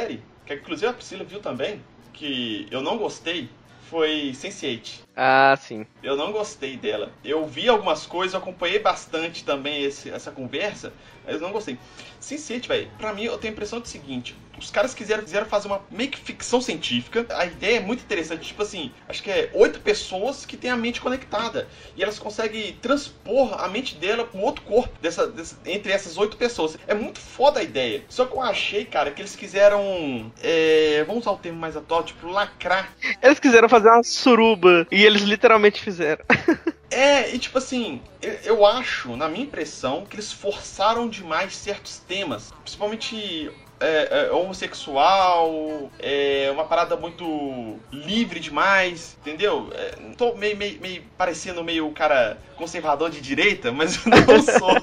série, 0.00 0.22
que 0.46 0.54
inclusive 0.54 0.86
a 0.86 0.92
Priscila 0.92 1.24
viu 1.24 1.40
também, 1.40 1.82
que 2.12 2.66
eu 2.70 2.82
não 2.82 2.96
gostei, 2.96 3.48
foi 3.88 4.32
Sense8. 4.34 5.00
Ah, 5.16 5.56
sim. 5.60 5.84
Eu 6.02 6.16
não 6.16 6.32
gostei 6.32 6.76
dela. 6.76 7.12
Eu 7.24 7.44
vi 7.46 7.68
algumas 7.68 8.06
coisas, 8.06 8.34
acompanhei 8.34 8.78
bastante 8.78 9.44
também 9.44 9.82
esse, 9.82 10.10
essa 10.10 10.30
conversa, 10.30 10.92
mas 11.24 11.34
eu 11.34 11.40
não 11.40 11.52
gostei. 11.52 11.78
Sense8, 12.20 12.66
velho, 12.68 12.90
pra 12.98 13.12
mim 13.12 13.24
eu 13.24 13.38
tenho 13.38 13.52
a 13.52 13.54
impressão 13.54 13.80
do 13.80 13.88
seguinte: 13.88 14.36
os 14.60 14.70
caras 14.70 14.92
quiseram, 14.92 15.22
quiseram 15.22 15.46
fazer 15.46 15.68
uma 15.68 15.80
meio 15.90 16.10
que 16.10 16.18
ficção 16.18 16.60
científica. 16.60 17.26
A 17.30 17.46
ideia 17.46 17.78
é 17.78 17.80
muito 17.80 18.02
interessante. 18.02 18.48
Tipo 18.48 18.62
assim, 18.62 18.92
acho 19.08 19.22
que 19.22 19.30
é 19.30 19.50
oito 19.54 19.80
pessoas 19.80 20.44
que 20.44 20.56
têm 20.56 20.70
a 20.70 20.76
mente 20.76 21.00
conectada. 21.00 21.66
E 21.96 22.02
elas 22.02 22.18
conseguem 22.18 22.74
transpor 22.74 23.54
a 23.58 23.68
mente 23.68 23.96
dela 23.96 24.24
para 24.24 24.40
outro 24.40 24.62
corpo 24.62 24.92
dessa, 25.00 25.26
dessa, 25.26 25.56
entre 25.64 25.92
essas 25.92 26.18
oito 26.18 26.36
pessoas. 26.36 26.76
É 26.86 26.94
muito 26.94 27.18
foda 27.18 27.60
a 27.60 27.62
ideia. 27.62 28.04
Só 28.08 28.26
que 28.26 28.34
eu 28.34 28.42
achei, 28.42 28.84
cara, 28.84 29.10
que 29.10 29.22
eles 29.22 29.34
quiseram. 29.34 30.30
É, 30.42 31.02
vamos 31.06 31.22
usar 31.22 31.32
o 31.32 31.38
termo 31.38 31.58
mais 31.58 31.76
atual, 31.76 32.04
tipo, 32.04 32.28
lacrar. 32.28 32.94
Eles 33.22 33.40
quiseram 33.40 33.68
fazer 33.68 33.88
uma 33.88 34.02
suruba. 34.02 34.86
E 34.90 35.04
eles 35.04 35.22
literalmente 35.22 35.80
fizeram. 35.80 36.24
É, 36.90 37.32
e 37.32 37.38
tipo 37.38 37.56
assim, 37.58 38.02
eu, 38.44 38.66
acho, 38.66 39.16
na 39.16 39.28
minha 39.28 39.44
impressão, 39.44 40.04
que 40.04 40.16
eles 40.16 40.32
forçaram 40.32 41.08
demais 41.08 41.54
certos 41.54 41.98
temas. 41.98 42.52
Principalmente 42.62 43.50
é, 43.78 44.26
é, 44.26 44.32
homossexual, 44.32 45.90
é 45.98 46.50
uma 46.52 46.64
parada 46.64 46.96
muito 46.96 47.78
livre 47.92 48.40
demais, 48.40 49.16
entendeu? 49.20 49.70
É, 49.72 49.90
tô 50.16 50.34
meio, 50.34 50.56
meio, 50.56 50.80
meio 50.80 51.04
parecendo 51.16 51.62
meio 51.62 51.86
o 51.86 51.92
cara 51.92 52.36
conservador 52.60 53.10
de 53.10 53.20
direita, 53.20 53.72
mas 53.72 53.96
eu 54.04 54.10
não 54.10 54.42
sou. 54.58 54.76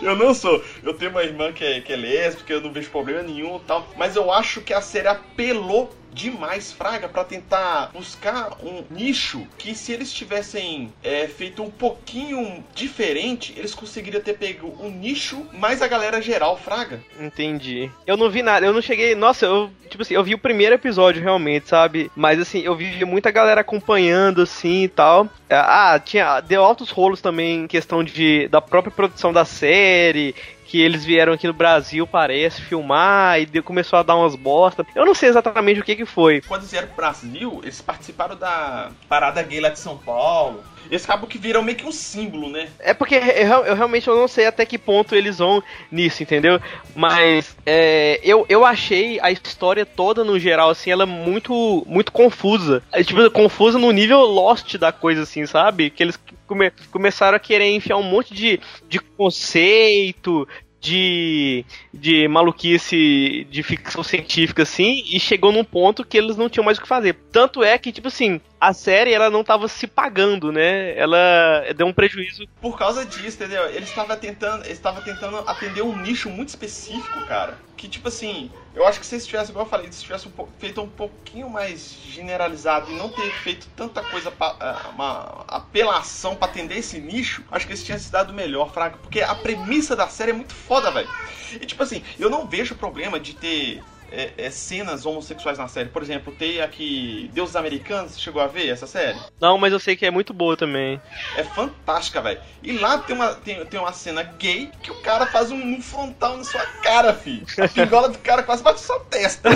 eu 0.00 0.16
não 0.16 0.34
sou. 0.34 0.64
Eu 0.82 0.94
tenho 0.94 1.10
uma 1.10 1.22
irmã 1.22 1.52
que 1.52 1.64
é, 1.64 1.80
que 1.80 1.92
é 1.92 1.96
lésbica, 1.96 2.52
eu 2.52 2.60
não 2.60 2.72
vejo 2.72 2.90
problema 2.90 3.22
nenhum 3.22 3.58
tal. 3.58 3.86
Mas 3.96 4.16
eu 4.16 4.32
acho 4.32 4.60
que 4.60 4.72
a 4.72 4.80
série 4.80 5.08
apelou 5.08 5.92
demais 6.14 6.72
Fraga 6.72 7.08
para 7.08 7.24
tentar 7.24 7.90
buscar 7.92 8.56
um 8.62 8.84
nicho 8.88 9.44
que 9.58 9.74
se 9.74 9.92
eles 9.92 10.12
tivessem 10.12 10.92
é, 11.02 11.26
feito 11.26 11.62
um 11.62 11.70
pouquinho 11.70 12.64
diferente, 12.72 13.52
eles 13.56 13.74
conseguiriam 13.74 14.22
ter 14.22 14.34
pego 14.34 14.76
um 14.80 14.88
nicho 14.88 15.44
mais 15.52 15.82
a 15.82 15.88
galera 15.88 16.22
geral, 16.22 16.56
Fraga. 16.56 17.02
Entendi. 17.18 17.90
Eu 18.06 18.16
não 18.16 18.30
vi 18.30 18.42
nada, 18.42 18.64
eu 18.64 18.72
não 18.72 18.80
cheguei, 18.80 19.14
nossa, 19.16 19.44
eu 19.44 19.70
tipo 19.88 20.02
assim, 20.02 20.14
eu 20.14 20.24
vi 20.24 20.34
o 20.34 20.38
primeiro 20.38 20.74
episódio 20.74 21.22
realmente, 21.22 21.68
sabe? 21.68 22.10
Mas 22.16 22.40
assim, 22.40 22.60
eu 22.60 22.74
vi 22.76 23.04
muita 23.04 23.30
galera 23.30 23.60
acompanhando 23.60 24.42
assim 24.42 24.84
e 24.84 24.88
tal. 24.88 25.28
Ah, 25.54 26.00
tinha 26.02 26.40
deu 26.40 26.64
altos 26.64 26.90
rolos 26.90 27.20
também 27.20 27.62
em 27.62 27.66
questão 27.66 28.02
de 28.02 28.48
da 28.48 28.60
própria 28.60 28.92
produção 28.92 29.32
da 29.32 29.44
série 29.44 30.34
que 30.74 30.80
eles 30.80 31.04
vieram 31.04 31.32
aqui 31.32 31.46
no 31.46 31.52
Brasil, 31.52 32.04
parece, 32.04 32.60
filmar 32.60 33.40
e 33.40 33.62
começou 33.62 33.98
a 33.98 34.02
dar 34.02 34.16
umas 34.16 34.34
bosta. 34.34 34.84
Eu 34.94 35.06
não 35.06 35.14
sei 35.14 35.28
exatamente 35.28 35.78
o 35.78 35.84
que 35.84 35.94
que 35.94 36.04
foi. 36.04 36.40
Quando 36.40 36.62
vieram 36.62 36.88
pro 36.88 36.96
Brasil, 36.96 37.60
eles 37.62 37.80
participaram 37.80 38.36
da 38.36 38.90
parada 39.08 39.40
gay 39.42 39.60
lá 39.60 39.68
de 39.68 39.78
São 39.78 39.96
Paulo. 39.96 40.64
Eles 40.90 41.04
acabam 41.04 41.28
que 41.28 41.38
viram 41.38 41.62
meio 41.62 41.76
que 41.76 41.86
um 41.86 41.92
símbolo, 41.92 42.48
né? 42.48 42.68
É 42.78 42.94
porque 42.94 43.14
eu, 43.14 43.64
eu 43.64 43.74
realmente 43.74 44.08
eu 44.08 44.16
não 44.16 44.28
sei 44.28 44.46
até 44.46 44.64
que 44.66 44.78
ponto 44.78 45.14
eles 45.14 45.38
vão 45.38 45.62
nisso, 45.90 46.22
entendeu? 46.22 46.60
Mas 46.94 47.56
é, 47.64 48.20
eu, 48.22 48.46
eu 48.48 48.64
achei 48.64 49.18
a 49.20 49.30
história 49.30 49.86
toda, 49.86 50.24
no 50.24 50.38
geral, 50.38 50.70
assim, 50.70 50.90
ela 50.90 51.06
muito, 51.06 51.84
muito 51.86 52.12
confusa. 52.12 52.82
É, 52.92 53.02
tipo, 53.02 53.28
confusa 53.30 53.78
no 53.78 53.90
nível 53.90 54.20
Lost 54.20 54.76
da 54.76 54.92
coisa, 54.92 55.22
assim, 55.22 55.46
sabe? 55.46 55.90
Que 55.90 56.02
eles 56.02 56.18
come, 56.46 56.70
começaram 56.90 57.36
a 57.36 57.40
querer 57.40 57.70
enfiar 57.70 57.96
um 57.96 58.02
monte 58.02 58.34
de, 58.34 58.60
de 58.88 58.98
conceito, 58.98 60.46
de, 60.84 61.64
de 61.94 62.28
maluquice 62.28 63.46
de 63.50 63.62
ficção 63.62 64.02
científica, 64.02 64.64
assim, 64.64 65.02
e 65.06 65.18
chegou 65.18 65.50
num 65.50 65.64
ponto 65.64 66.04
que 66.04 66.18
eles 66.18 66.36
não 66.36 66.50
tinham 66.50 66.64
mais 66.64 66.76
o 66.76 66.82
que 66.82 66.86
fazer. 66.86 67.16
Tanto 67.32 67.64
é 67.64 67.78
que, 67.78 67.90
tipo 67.90 68.08
assim, 68.08 68.38
a 68.64 68.72
série 68.72 69.12
ela 69.12 69.28
não 69.28 69.44
tava 69.44 69.68
se 69.68 69.86
pagando, 69.86 70.50
né? 70.50 70.96
Ela 70.96 71.66
deu 71.76 71.86
um 71.86 71.92
prejuízo. 71.92 72.48
Por 72.62 72.78
causa 72.78 73.04
disso, 73.04 73.36
entendeu? 73.36 73.68
Ele 73.68 73.84
estava 73.84 74.16
tentando, 74.16 74.66
estava 74.66 75.02
tentando 75.02 75.36
atender 75.46 75.82
um 75.82 75.94
nicho 75.94 76.30
muito 76.30 76.48
específico, 76.48 77.26
cara. 77.26 77.58
Que 77.76 77.86
tipo 77.86 78.08
assim, 78.08 78.50
eu 78.74 78.86
acho 78.86 78.98
que 79.00 79.04
se 79.04 79.16
eles 79.16 79.26
tivessem, 79.26 79.50
igual 79.50 79.66
eu 79.66 79.70
falei, 79.70 79.92
se 79.92 80.02
tivessem 80.02 80.32
feito 80.58 80.80
um 80.80 80.88
pouquinho 80.88 81.50
mais 81.50 81.94
generalizado 82.06 82.90
e 82.90 82.94
não 82.94 83.10
ter 83.10 83.30
feito 83.42 83.68
tanta 83.76 84.02
coisa, 84.02 84.30
pra, 84.30 84.56
é, 84.58 84.88
uma 84.88 85.44
apelação 85.46 86.34
para 86.34 86.48
atender 86.48 86.78
esse 86.78 86.98
nicho, 86.98 87.44
acho 87.50 87.66
que 87.66 87.72
eles 87.72 87.84
tinham 87.84 87.98
se 87.98 88.10
dado 88.10 88.32
melhor, 88.32 88.72
fraca. 88.72 88.96
Porque 88.96 89.20
a 89.20 89.34
premissa 89.34 89.94
da 89.94 90.08
série 90.08 90.30
é 90.30 90.34
muito 90.34 90.54
foda, 90.54 90.90
velho. 90.90 91.08
E 91.52 91.66
tipo 91.66 91.82
assim, 91.82 92.02
eu 92.18 92.30
não 92.30 92.46
vejo 92.46 92.74
problema 92.74 93.20
de 93.20 93.34
ter 93.34 93.82
é, 94.14 94.46
é, 94.46 94.50
cenas 94.50 95.04
homossexuais 95.04 95.58
na 95.58 95.68
série. 95.68 95.88
Por 95.88 96.02
exemplo, 96.02 96.32
tem 96.32 96.60
aqui 96.60 97.30
Deuses 97.32 97.56
Americanos, 97.56 98.18
chegou 98.18 98.40
a 98.40 98.46
ver 98.46 98.68
essa 98.68 98.86
série? 98.86 99.18
Não, 99.40 99.58
mas 99.58 99.72
eu 99.72 99.80
sei 99.80 99.96
que 99.96 100.06
é 100.06 100.10
muito 100.10 100.32
boa 100.32 100.56
também. 100.56 101.00
É 101.36 101.42
fantástica, 101.42 102.20
velho. 102.20 102.40
E 102.62 102.72
lá 102.72 102.98
tem 102.98 103.14
uma, 103.14 103.34
tem, 103.34 103.64
tem 103.66 103.80
uma 103.80 103.92
cena 103.92 104.22
gay 104.22 104.70
que 104.82 104.90
o 104.90 105.00
cara 105.02 105.26
faz 105.26 105.50
um, 105.50 105.56
um 105.56 105.82
frontal 105.82 106.36
na 106.36 106.44
sua 106.44 106.64
cara, 106.82 107.12
filho. 107.12 107.46
A 107.58 107.68
pingola 107.68 108.08
do 108.08 108.18
cara 108.18 108.42
quase 108.42 108.62
bate 108.62 108.80
sua 108.80 109.00
testa. 109.00 109.50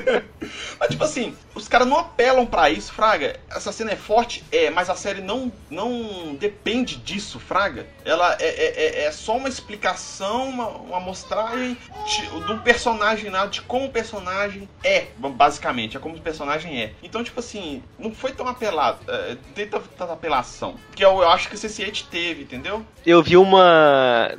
mas 0.78 0.90
tipo 0.90 1.04
assim, 1.04 1.36
os 1.54 1.68
caras 1.68 1.86
não 1.86 1.98
apelam 1.98 2.46
para 2.46 2.70
isso, 2.70 2.92
Fraga. 2.92 3.38
Essa 3.50 3.72
cena 3.72 3.92
é 3.92 3.96
forte, 3.96 4.42
é, 4.50 4.70
mas 4.70 4.88
a 4.88 4.96
série 4.96 5.20
não, 5.20 5.52
não 5.68 6.34
depende 6.34 6.96
disso, 6.96 7.38
Fraga. 7.38 7.86
Ela 8.04 8.36
é, 8.40 8.46
é, 8.46 9.02
é, 9.02 9.04
é 9.04 9.12
só 9.12 9.36
uma 9.36 9.48
explicação, 9.48 10.48
uma, 10.48 10.68
uma 10.68 10.96
amostragem 10.96 11.76
de, 12.06 12.46
de 12.46 12.52
um 12.52 12.58
personagem 12.58 13.30
lá, 13.30 13.46
de 13.46 13.60
como 13.62 13.89
o 13.90 13.92
personagem 13.92 14.68
é, 14.82 15.08
basicamente, 15.18 15.96
é 15.96 16.00
como 16.00 16.16
o 16.16 16.20
personagem 16.20 16.80
é. 16.80 16.92
Então, 17.02 17.22
tipo 17.22 17.40
assim, 17.40 17.82
não 17.98 18.12
foi 18.12 18.32
tão 18.32 18.46
apelado, 18.48 18.98
é, 19.08 19.36
tanta 19.66 20.12
apelação. 20.12 20.76
Que 20.94 21.04
eu, 21.04 21.20
eu 21.20 21.28
acho 21.28 21.48
que 21.48 21.54
o 21.54 21.58
CC8 21.58 22.06
teve, 22.10 22.42
entendeu? 22.44 22.84
Eu 23.04 23.22
vi 23.22 23.36
uma. 23.36 24.30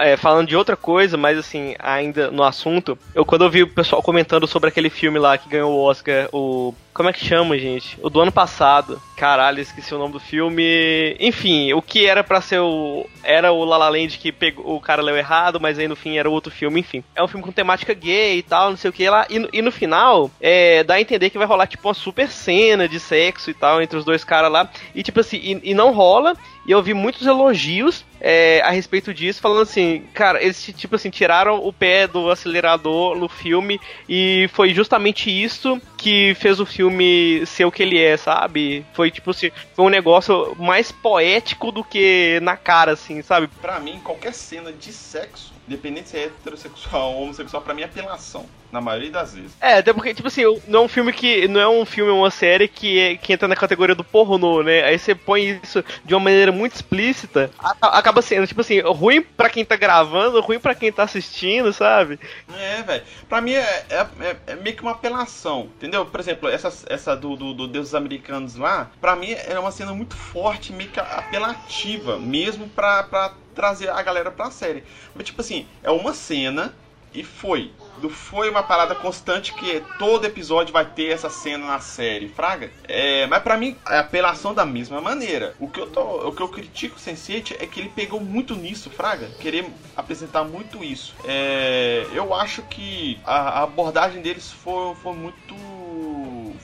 É, 0.00 0.16
falando 0.16 0.48
de 0.48 0.56
outra 0.56 0.76
coisa, 0.76 1.16
mas 1.16 1.38
assim, 1.38 1.74
ainda 1.78 2.30
no 2.30 2.42
assunto, 2.42 2.98
eu 3.14 3.24
quando 3.24 3.44
eu 3.44 3.50
vi 3.50 3.62
o 3.62 3.68
pessoal 3.68 4.02
comentando 4.02 4.46
sobre 4.46 4.68
aquele 4.68 4.90
filme 4.90 5.18
lá 5.18 5.36
que 5.38 5.48
ganhou 5.48 5.72
o 5.72 5.82
Oscar, 5.82 6.28
o 6.32 6.74
como 6.98 7.10
é 7.10 7.12
que 7.12 7.24
chama, 7.24 7.56
gente? 7.56 7.96
O 8.02 8.10
do 8.10 8.20
ano 8.20 8.32
passado. 8.32 9.00
Caralho, 9.16 9.60
esqueci 9.60 9.94
o 9.94 9.98
nome 9.98 10.14
do 10.14 10.18
filme. 10.18 11.16
Enfim, 11.20 11.72
o 11.72 11.80
que 11.80 12.04
era 12.06 12.24
para 12.24 12.40
ser 12.40 12.58
o. 12.58 13.06
Era 13.22 13.52
o 13.52 13.64
La 13.64 13.76
La 13.76 13.88
Land 13.88 14.18
que 14.18 14.32
pegou, 14.32 14.74
o 14.74 14.80
cara 14.80 15.00
leu 15.00 15.16
errado, 15.16 15.60
mas 15.60 15.78
aí 15.78 15.86
no 15.86 15.94
fim 15.94 16.18
era 16.18 16.28
outro 16.28 16.50
filme, 16.50 16.80
enfim. 16.80 17.04
É 17.14 17.22
um 17.22 17.28
filme 17.28 17.44
com 17.44 17.52
temática 17.52 17.94
gay 17.94 18.38
e 18.38 18.42
tal, 18.42 18.70
não 18.70 18.76
sei 18.76 18.90
o 18.90 18.92
que 18.92 19.08
lá. 19.08 19.28
E, 19.30 19.48
e 19.52 19.62
no 19.62 19.70
final, 19.70 20.28
é, 20.40 20.82
dá 20.82 20.94
a 20.94 21.00
entender 21.00 21.30
que 21.30 21.38
vai 21.38 21.46
rolar, 21.46 21.68
tipo, 21.68 21.86
uma 21.86 21.94
super 21.94 22.28
cena 22.28 22.88
de 22.88 22.98
sexo 22.98 23.48
e 23.48 23.54
tal 23.54 23.80
entre 23.80 23.96
os 23.96 24.04
dois 24.04 24.24
caras 24.24 24.50
lá. 24.50 24.68
E, 24.92 25.04
tipo 25.04 25.20
assim, 25.20 25.36
e, 25.36 25.70
e 25.70 25.74
não 25.74 25.92
rola. 25.92 26.36
E 26.66 26.72
eu 26.72 26.82
vi 26.82 26.94
muitos 26.94 27.28
elogios 27.28 28.04
é, 28.20 28.60
a 28.62 28.70
respeito 28.70 29.12
disso, 29.14 29.40
falando 29.40 29.62
assim, 29.62 30.04
cara, 30.14 30.42
eles 30.42 30.62
tipo 30.76 30.96
assim, 30.96 31.10
tiraram 31.10 31.64
o 31.64 31.72
pé 31.72 32.06
do 32.06 32.30
acelerador 32.30 33.16
no 33.16 33.28
filme 33.28 33.80
e 34.08 34.48
foi 34.52 34.74
justamente 34.74 35.30
isso 35.30 35.80
que 35.96 36.34
fez 36.34 36.60
o 36.60 36.66
filme 36.66 37.44
ser 37.46 37.64
o 37.64 37.72
que 37.72 37.82
ele 37.82 37.98
é, 37.98 38.16
sabe? 38.16 38.84
Foi 38.92 39.10
tipo 39.10 39.30
assim, 39.30 39.50
foi 39.74 39.84
um 39.84 39.90
negócio 39.90 40.56
mais 40.58 40.90
poético 40.92 41.70
do 41.72 41.84
que 41.84 42.38
na 42.42 42.56
cara, 42.56 42.92
assim, 42.92 43.22
sabe? 43.22 43.48
Pra 43.60 43.80
mim, 43.80 44.00
qualquer 44.02 44.32
cena 44.32 44.72
de 44.72 44.92
sexo 44.92 45.57
independente 45.68 46.08
se 46.08 46.16
é 46.16 46.24
heterossexual 46.24 47.14
ou 47.14 47.22
homossexual, 47.24 47.62
pra 47.62 47.74
mim 47.74 47.82
é 47.82 47.84
apelação, 47.84 48.46
na 48.72 48.80
maioria 48.80 49.10
das 49.10 49.34
vezes. 49.34 49.52
É, 49.60 49.74
até 49.74 49.92
porque, 49.92 50.14
tipo 50.14 50.28
assim, 50.28 50.42
não 50.66 50.80
é 50.80 50.84
um 50.84 50.88
filme 50.88 51.12
que. 51.12 51.46
Não 51.46 51.60
é 51.60 51.68
um 51.68 51.84
filme, 51.84 52.10
é 52.10 52.14
uma 52.14 52.30
série 52.30 52.66
que, 52.66 52.98
é, 52.98 53.16
que 53.16 53.32
entra 53.32 53.46
na 53.46 53.54
categoria 53.54 53.94
do 53.94 54.02
pornô, 54.02 54.62
né? 54.62 54.82
Aí 54.84 54.98
você 54.98 55.14
põe 55.14 55.60
isso 55.62 55.84
de 56.04 56.14
uma 56.14 56.20
maneira 56.20 56.50
muito 56.50 56.74
explícita, 56.74 57.50
acaba 57.80 58.22
sendo, 58.22 58.46
tipo 58.46 58.60
assim, 58.60 58.80
ruim 58.80 59.22
pra 59.22 59.50
quem 59.50 59.64
tá 59.64 59.76
gravando, 59.76 60.40
ruim 60.40 60.58
pra 60.58 60.74
quem 60.74 60.90
tá 60.90 61.02
assistindo, 61.02 61.72
sabe? 61.72 62.18
É, 62.58 62.82
velho. 62.82 63.02
Pra 63.28 63.40
mim 63.40 63.52
é, 63.52 63.84
é, 63.90 64.06
é, 64.20 64.36
é, 64.48 64.54
meio 64.56 64.74
que 64.74 64.82
uma 64.82 64.92
apelação, 64.92 65.68
entendeu? 65.76 66.06
Por 66.06 66.20
exemplo, 66.20 66.48
essa, 66.48 66.72
essa 66.88 67.14
do, 67.14 67.36
do, 67.36 67.52
do 67.52 67.68
Deuses 67.68 67.94
Americanos 67.94 68.56
lá, 68.56 68.90
pra 69.00 69.14
mim 69.14 69.32
é 69.32 69.58
uma 69.58 69.70
cena 69.70 69.92
muito 69.92 70.16
forte, 70.16 70.72
meio 70.72 70.90
que 70.90 71.00
apelativa, 71.00 72.18
mesmo 72.18 72.68
pra, 72.68 73.02
pra 73.02 73.34
trazer 73.58 73.90
a 73.90 74.00
galera 74.00 74.30
pra 74.30 74.52
série. 74.52 74.84
Mas, 75.16 75.26
tipo 75.26 75.40
assim, 75.40 75.66
é 75.82 75.90
uma 75.90 76.14
cena 76.14 76.72
e 77.12 77.24
foi. 77.24 77.72
Foi 78.08 78.48
uma 78.48 78.62
parada 78.62 78.94
constante 78.94 79.52
que 79.52 79.82
todo 79.98 80.24
episódio 80.24 80.72
vai 80.72 80.84
ter 80.84 81.08
essa 81.08 81.28
cena 81.28 81.66
na 81.66 81.80
série, 81.80 82.28
fraga. 82.28 82.70
É, 82.84 83.26
mas 83.26 83.42
para 83.42 83.56
mim 83.56 83.76
é 83.88 83.98
apelação 83.98 84.54
da 84.54 84.64
mesma 84.64 85.00
maneira. 85.00 85.56
O 85.58 85.68
que 85.68 85.80
eu 85.80 85.86
tô, 85.88 86.28
o 86.28 86.32
que 86.32 86.40
eu 86.40 86.48
critico 86.48 86.94
o 86.94 87.00
Sense8 87.00 87.56
é 87.58 87.66
que 87.66 87.80
ele 87.80 87.88
pegou 87.88 88.20
muito 88.20 88.54
nisso, 88.54 88.88
fraga. 88.88 89.28
Querer 89.40 89.66
apresentar 89.96 90.44
muito 90.44 90.84
isso. 90.84 91.16
É, 91.24 92.06
eu 92.12 92.32
acho 92.32 92.62
que 92.62 93.18
a, 93.24 93.60
a 93.60 93.62
abordagem 93.64 94.22
deles 94.22 94.52
foi, 94.52 94.94
foi 94.94 95.14
muito 95.14 95.56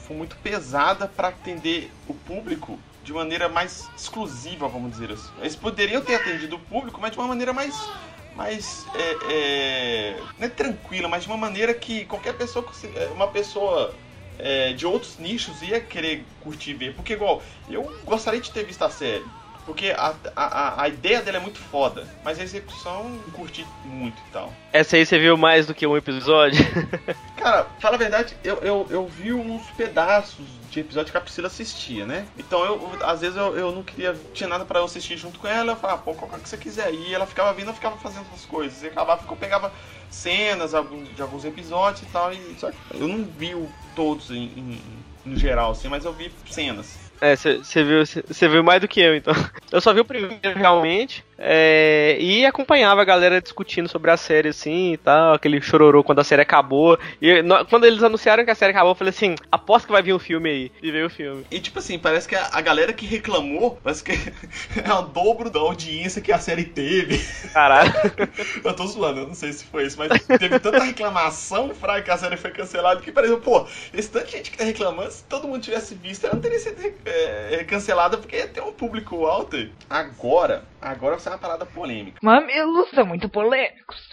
foi 0.07 0.17
muito 0.17 0.37
pesada 0.37 1.09
para 1.09 1.29
atender 1.29 1.91
o 2.07 2.15
público 2.15 2.79
de 3.05 3.13
maneira 3.13 3.49
mais 3.49 3.91
exclusiva, 3.97 4.67
vamos 4.67 4.91
dizer 4.93 5.13
assim. 5.13 5.31
Eles 5.39 5.55
poderiam 5.55 6.01
ter 6.01 6.15
atendido 6.15 6.57
o 6.57 6.59
público, 6.59 6.99
mas 7.01 7.13
de 7.13 7.19
uma 7.19 7.29
maneira 7.29 7.53
mais. 7.53 7.89
mais. 8.35 8.87
É, 8.95 9.19
é, 9.31 10.21
não 10.39 10.47
é 10.47 10.51
tranquila, 10.51 11.09
mas 11.09 11.23
de 11.23 11.29
uma 11.29 11.37
maneira 11.37 11.75
que 11.75 12.07
qualquer 12.07 12.35
pessoa. 12.35 12.65
É, 12.97 13.07
uma 13.09 13.29
pessoa 13.29 13.95
é, 14.39 14.73
de 14.73 14.87
outros 14.87 15.19
nichos 15.19 15.63
ia 15.63 15.81
querer 15.81 16.25
curtir 16.43 16.73
ver. 16.73 16.95
Porque, 16.95 17.13
igual, 17.13 17.43
eu 17.69 17.93
gostaria 18.05 18.41
de 18.41 18.51
ter 18.51 18.65
visto 18.65 18.83
a 18.83 18.91
série. 18.91 19.27
Porque 19.67 19.95
a, 19.97 20.15
a, 20.37 20.83
a 20.83 20.89
ideia 20.89 21.23
dela 21.23 21.39
é 21.39 21.41
muito 21.41 21.59
foda, 21.59 22.07
mas 22.23 22.39
a 22.39 22.43
execução 22.43 23.19
curti 23.33 23.67
muito 23.85 24.21
e 24.29 24.33
tal. 24.33 24.53
Essa 24.73 24.97
aí 24.97 25.07
você 25.07 25.19
viu 25.19 25.37
mais 25.37 25.67
do 25.67 25.75
que 25.75 25.87
um 25.87 25.97
episódio? 25.97 26.63
Cara, 27.37 27.67
fala 27.79 27.95
a 27.95 27.99
verdade, 27.99 28.37
eu, 28.45 28.57
eu, 28.59 28.87
eu 28.91 29.07
vi 29.07 29.33
uns 29.33 29.63
pedaços 29.77 30.45
de 30.71 30.81
episódio 30.81 31.13
que 31.13 31.17
a 31.17 31.21
Priscila 31.21 31.47
assistia, 31.47 32.05
né? 32.05 32.27
Então 32.37 32.65
eu, 32.65 32.99
às 33.03 33.21
vezes 33.21 33.37
eu, 33.37 33.57
eu 33.57 33.73
não 33.73 33.83
queria, 33.83 34.15
tinha 34.35 34.49
nada 34.49 34.65
para 34.65 34.81
eu 34.81 34.85
assistir 34.85 35.17
junto 35.17 35.39
com 35.39 35.47
ela, 35.47 35.73
eu 35.73 35.77
falava, 35.77 36.03
pô, 36.03 36.15
qual 36.15 36.31
que 36.33 36.49
você 36.49 36.57
quiser. 36.57 36.93
E 36.93 37.15
ela 37.15 37.27
ficava 37.27 37.53
vindo, 37.55 37.69
eu 37.71 37.75
ficava 37.75 37.97
fazendo 37.97 38.27
as 38.35 38.45
coisas. 38.45 38.83
E 38.83 38.89
acabava 38.89 39.25
eu 39.29 39.37
pegava 39.37 39.73
cenas 40.11 40.73
de 41.15 41.23
alguns 41.23 41.45
episódios 41.45 42.03
e 42.03 42.07
tal, 42.07 42.33
e 42.33 42.57
só 42.59 42.71
que 42.71 42.77
eu 42.93 43.09
não 43.09 43.25
vi 43.25 43.55
todos 43.97 44.31
em, 44.31 44.45
em, 44.45 44.81
no 45.25 45.37
geral, 45.37 45.73
assim, 45.73 45.89
mas 45.89 46.05
eu 46.05 46.13
vi 46.13 46.31
cenas. 46.51 47.04
É, 47.21 47.37
você 47.37 47.85
viu, 47.85 48.03
viu 48.49 48.65
mais 48.65 48.81
do 48.81 48.89
que 48.89 49.01
eu, 49.01 49.15
então. 49.17 49.35
Eu 49.73 49.81
só 49.81 49.93
vi 49.93 50.01
o 50.01 50.05
primeiro 50.05 50.39
realmente. 50.57 51.25
É, 51.39 52.17
e 52.21 52.47
acompanhava 52.47 53.03
a 53.03 53.05
galera 53.05 53.41
discutindo 53.41 53.89
sobre 53.89 54.11
a 54.11 54.17
série, 54.17 54.49
assim, 54.49 54.93
e 54.93 54.97
tal, 54.97 55.35
aquele 55.35 55.61
chororô 55.61 56.03
quando 56.03 56.21
a 56.21 56.25
série 56.25 56.43
acabou. 56.43 56.99
E 57.21 57.43
no, 57.43 57.65
quando 57.67 57.85
eles 57.85 58.03
anunciaram 58.03 58.45
que 58.45 58.51
a 58.51 58.55
série 58.55 58.71
acabou, 58.71 58.93
eu 58.93 58.97
falei 58.97 59.11
assim, 59.11 59.35
aposto 59.51 59.87
que 59.87 59.93
vai 59.93 60.03
vir 60.03 60.15
um 60.15 60.19
filme 60.19 60.49
aí. 60.49 60.73
E 60.83 60.91
veio 60.91 61.07
o 61.07 61.11
filme. 61.11 61.45
E 61.51 61.61
tipo 61.61 61.79
assim, 61.79 61.99
parece 61.99 62.29
que 62.29 62.35
a, 62.35 62.51
a 62.53 62.61
galera 62.61 62.93
que 62.93 63.07
reclamou, 63.07 63.79
parece 63.83 64.05
que 64.05 64.13
é 64.81 64.93
o 64.93 65.03
dobro 65.03 65.51
da 65.51 65.61
audiência 65.61 66.23
que 66.23 66.33
a 66.33 66.39
série 66.39 66.65
teve. 66.65 67.19
Caralho. 67.53 67.93
eu 68.63 68.75
tô 68.75 68.87
zoando, 68.87 69.21
eu 69.21 69.27
não 69.27 69.35
sei 69.35 69.53
se 69.53 69.65
foi 69.65 69.87
isso, 69.87 69.99
mas 69.99 70.25
teve 70.39 70.59
tanta 70.59 70.83
reclamação, 70.83 71.75
Fraga, 71.75 72.03
que 72.03 72.11
a 72.11 72.17
série 72.17 72.37
foi 72.37 72.51
cancelada, 72.51 73.01
que 73.01 73.11
parece, 73.11 73.37
pô, 73.37 73.67
esse 73.93 74.11
tanto 74.11 74.27
de 74.27 74.33
gente 74.33 74.51
que 74.51 74.59
tá 74.59 74.65
reclamando, 74.65 75.11
se 75.11 75.25
todo 75.25 75.49
mundo 75.49 75.63
tivesse 75.63 75.95
visto, 75.95 76.25
ela 76.25 76.35
não 76.35 76.43
teria 76.43 76.59
sido 76.59 76.95
é, 77.05 77.65
cancelada 77.65 78.17
porque 78.17 78.37
ia 78.37 78.49
ter 78.49 78.63
um 78.63 78.73
público 78.73 79.27
alto. 79.27 79.55
Agora, 79.89 80.65
agora 80.81 81.19
ser 81.25 81.31
uma 81.31 81.39
parada 81.39 81.65
polêmica. 81.65 82.19
Mamilos 82.23 82.91
são 82.91 83.07
muito 83.07 83.29
polêmicos. 83.29 84.11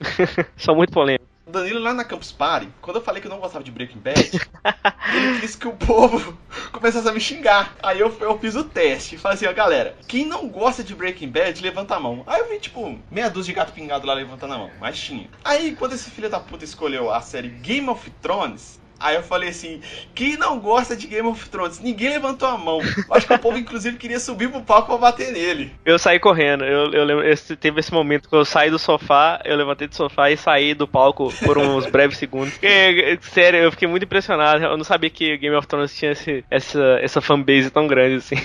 são 0.56 0.74
muito 0.74 0.92
polêmicos. 0.92 1.28
Danilo 1.46 1.80
lá 1.80 1.92
na 1.92 2.04
Campus 2.04 2.30
Party, 2.30 2.68
quando 2.80 2.96
eu 2.96 3.02
falei 3.02 3.20
que 3.20 3.26
eu 3.26 3.30
não 3.30 3.40
gostava 3.40 3.64
de 3.64 3.72
Breaking 3.72 3.98
Bad, 3.98 4.30
ele 5.12 5.40
quis 5.40 5.56
que 5.56 5.66
o 5.66 5.72
povo 5.72 6.38
começasse 6.70 7.08
a 7.08 7.12
me 7.12 7.20
xingar. 7.20 7.74
Aí 7.82 7.98
eu, 7.98 8.16
eu 8.20 8.38
fiz 8.38 8.54
o 8.54 8.64
teste 8.64 9.16
e 9.16 9.18
falei 9.18 9.34
assim, 9.34 9.46
ó, 9.46 9.52
galera, 9.52 9.96
quem 10.06 10.24
não 10.24 10.48
gosta 10.48 10.82
de 10.84 10.94
Breaking 10.94 11.28
Bad, 11.28 11.60
levanta 11.60 11.96
a 11.96 12.00
mão. 12.00 12.22
Aí 12.26 12.40
eu 12.40 12.48
vi, 12.48 12.60
tipo, 12.60 12.98
meia 13.10 13.28
dúzia 13.28 13.52
de 13.52 13.58
gato 13.58 13.72
pingado 13.72 14.06
lá 14.06 14.14
levantando 14.14 14.54
a 14.54 14.58
mão, 14.58 14.70
mas 14.80 14.98
tinha. 14.98 15.28
Aí, 15.44 15.74
quando 15.74 15.94
esse 15.94 16.10
filho 16.10 16.30
da 16.30 16.38
puta 16.38 16.64
escolheu 16.64 17.12
a 17.12 17.20
série 17.20 17.48
Game 17.48 17.88
of 17.88 18.08
Thrones, 18.22 18.79
Aí 19.00 19.16
eu 19.16 19.22
falei 19.22 19.48
assim: 19.48 19.80
quem 20.14 20.36
não 20.36 20.60
gosta 20.60 20.94
de 20.94 21.06
Game 21.06 21.26
of 21.26 21.48
Thrones? 21.48 21.80
Ninguém 21.80 22.10
levantou 22.10 22.46
a 22.46 22.58
mão. 22.58 22.80
Acho 23.10 23.26
que 23.26 23.32
o 23.32 23.38
povo, 23.38 23.56
inclusive, 23.56 23.96
queria 23.96 24.20
subir 24.20 24.50
pro 24.50 24.60
palco 24.60 24.88
pra 24.88 24.98
bater 24.98 25.32
nele. 25.32 25.72
Eu 25.84 25.98
saí 25.98 26.20
correndo. 26.20 26.64
Eu, 26.64 26.92
eu 26.92 27.04
lembro, 27.04 27.26
esse, 27.26 27.56
teve 27.56 27.80
esse 27.80 27.92
momento 27.92 28.28
que 28.28 28.36
eu 28.36 28.44
saí 28.44 28.70
do 28.70 28.78
sofá, 28.78 29.40
eu 29.44 29.56
levantei 29.56 29.88
do 29.88 29.94
sofá 29.94 30.30
e 30.30 30.36
saí 30.36 30.74
do 30.74 30.86
palco 30.86 31.32
por 31.44 31.56
uns 31.56 31.86
breves 31.90 32.18
segundos. 32.18 32.52
Porque, 32.52 33.18
sério, 33.22 33.60
eu 33.60 33.70
fiquei 33.70 33.88
muito 33.88 34.04
impressionado. 34.04 34.62
Eu 34.62 34.76
não 34.76 34.84
sabia 34.84 35.08
que 35.08 35.38
Game 35.38 35.56
of 35.56 35.66
Thrones 35.66 35.96
tinha 35.96 36.12
esse, 36.12 36.44
essa, 36.50 36.98
essa 37.00 37.20
fanbase 37.22 37.70
tão 37.70 37.86
grande 37.86 38.16
assim. 38.16 38.36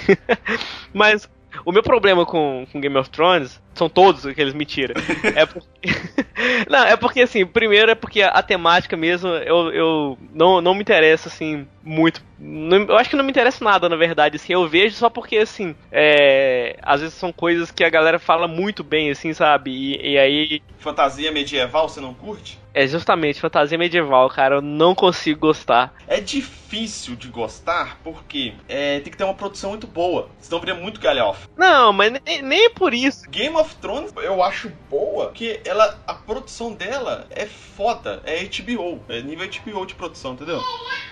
Mas 0.93 1.29
o 1.65 1.71
meu 1.71 1.83
problema 1.83 2.25
com, 2.25 2.65
com 2.71 2.79
Game 2.79 2.97
of 2.97 3.09
Thrones 3.09 3.61
são 3.75 3.89
todos 3.89 4.25
aqueles 4.25 4.53
mentira. 4.53 4.93
É 5.35 5.45
porque. 5.45 5.67
não, 6.69 6.83
é 6.83 6.95
porque 6.95 7.21
assim, 7.21 7.45
primeiro 7.45 7.91
é 7.91 7.95
porque 7.95 8.21
a, 8.21 8.29
a 8.29 8.41
temática 8.41 8.97
mesmo, 8.97 9.29
eu, 9.29 9.71
eu 9.71 10.17
não, 10.33 10.61
não 10.61 10.73
me 10.73 10.81
interessa 10.81 11.29
assim 11.29 11.67
muito. 11.85 12.21
Não, 12.39 12.77
eu 12.83 12.97
acho 12.97 13.09
que 13.09 13.15
não 13.15 13.23
me 13.23 13.31
interessa 13.31 13.63
nada, 13.63 13.87
na 13.87 13.95
verdade, 13.95 14.37
assim, 14.37 14.53
eu 14.53 14.67
vejo 14.67 14.95
só 14.95 15.09
porque 15.09 15.37
assim, 15.37 15.75
é, 15.91 16.77
às 16.81 17.01
vezes 17.01 17.15
são 17.15 17.31
coisas 17.31 17.71
que 17.71 17.83
a 17.83 17.89
galera 17.89 18.17
fala 18.17 18.47
muito 18.47 18.83
bem, 18.83 19.11
assim, 19.11 19.33
sabe? 19.33 19.71
E, 19.71 20.13
e 20.13 20.17
aí. 20.17 20.61
Fantasia 20.79 21.31
medieval, 21.31 21.87
você 21.87 22.01
não 22.01 22.13
curte? 22.13 22.59
É 22.73 22.85
justamente 22.85 23.39
fantasia 23.39 23.77
medieval, 23.77 24.29
cara, 24.29 24.55
eu 24.55 24.61
não 24.61 24.93
consigo 24.93 25.39
gostar. 25.39 25.93
É 26.07 26.19
difícil 26.19 27.15
de 27.15 27.29
gostar 27.29 27.97
porque 28.03 28.53
é, 28.67 28.99
tem 28.99 29.11
que 29.11 29.17
ter 29.17 29.23
uma 29.23 29.33
produção 29.33 29.69
muito 29.69 29.87
boa, 29.87 30.29
senão 30.41 30.59
viria 30.59 30.75
muito 30.75 30.99
galhofa. 30.99 31.47
Não, 31.55 31.93
mas 31.93 32.11
nem, 32.25 32.41
nem 32.41 32.69
por 32.71 32.93
isso. 32.93 33.29
Game 33.29 33.55
of 33.55 33.64
Thrones 33.73 34.13
eu 34.17 34.41
acho 34.43 34.69
boa, 34.89 35.31
que 35.31 35.59
ela, 35.65 35.99
a 36.05 36.13
produção 36.13 36.73
dela 36.73 37.27
é 37.29 37.45
foda, 37.45 38.21
é 38.25 38.43
HBO, 38.43 39.01
é 39.09 39.21
nível 39.21 39.47
HBO 39.47 39.85
de 39.85 39.95
produção, 39.95 40.33
entendeu? 40.33 40.61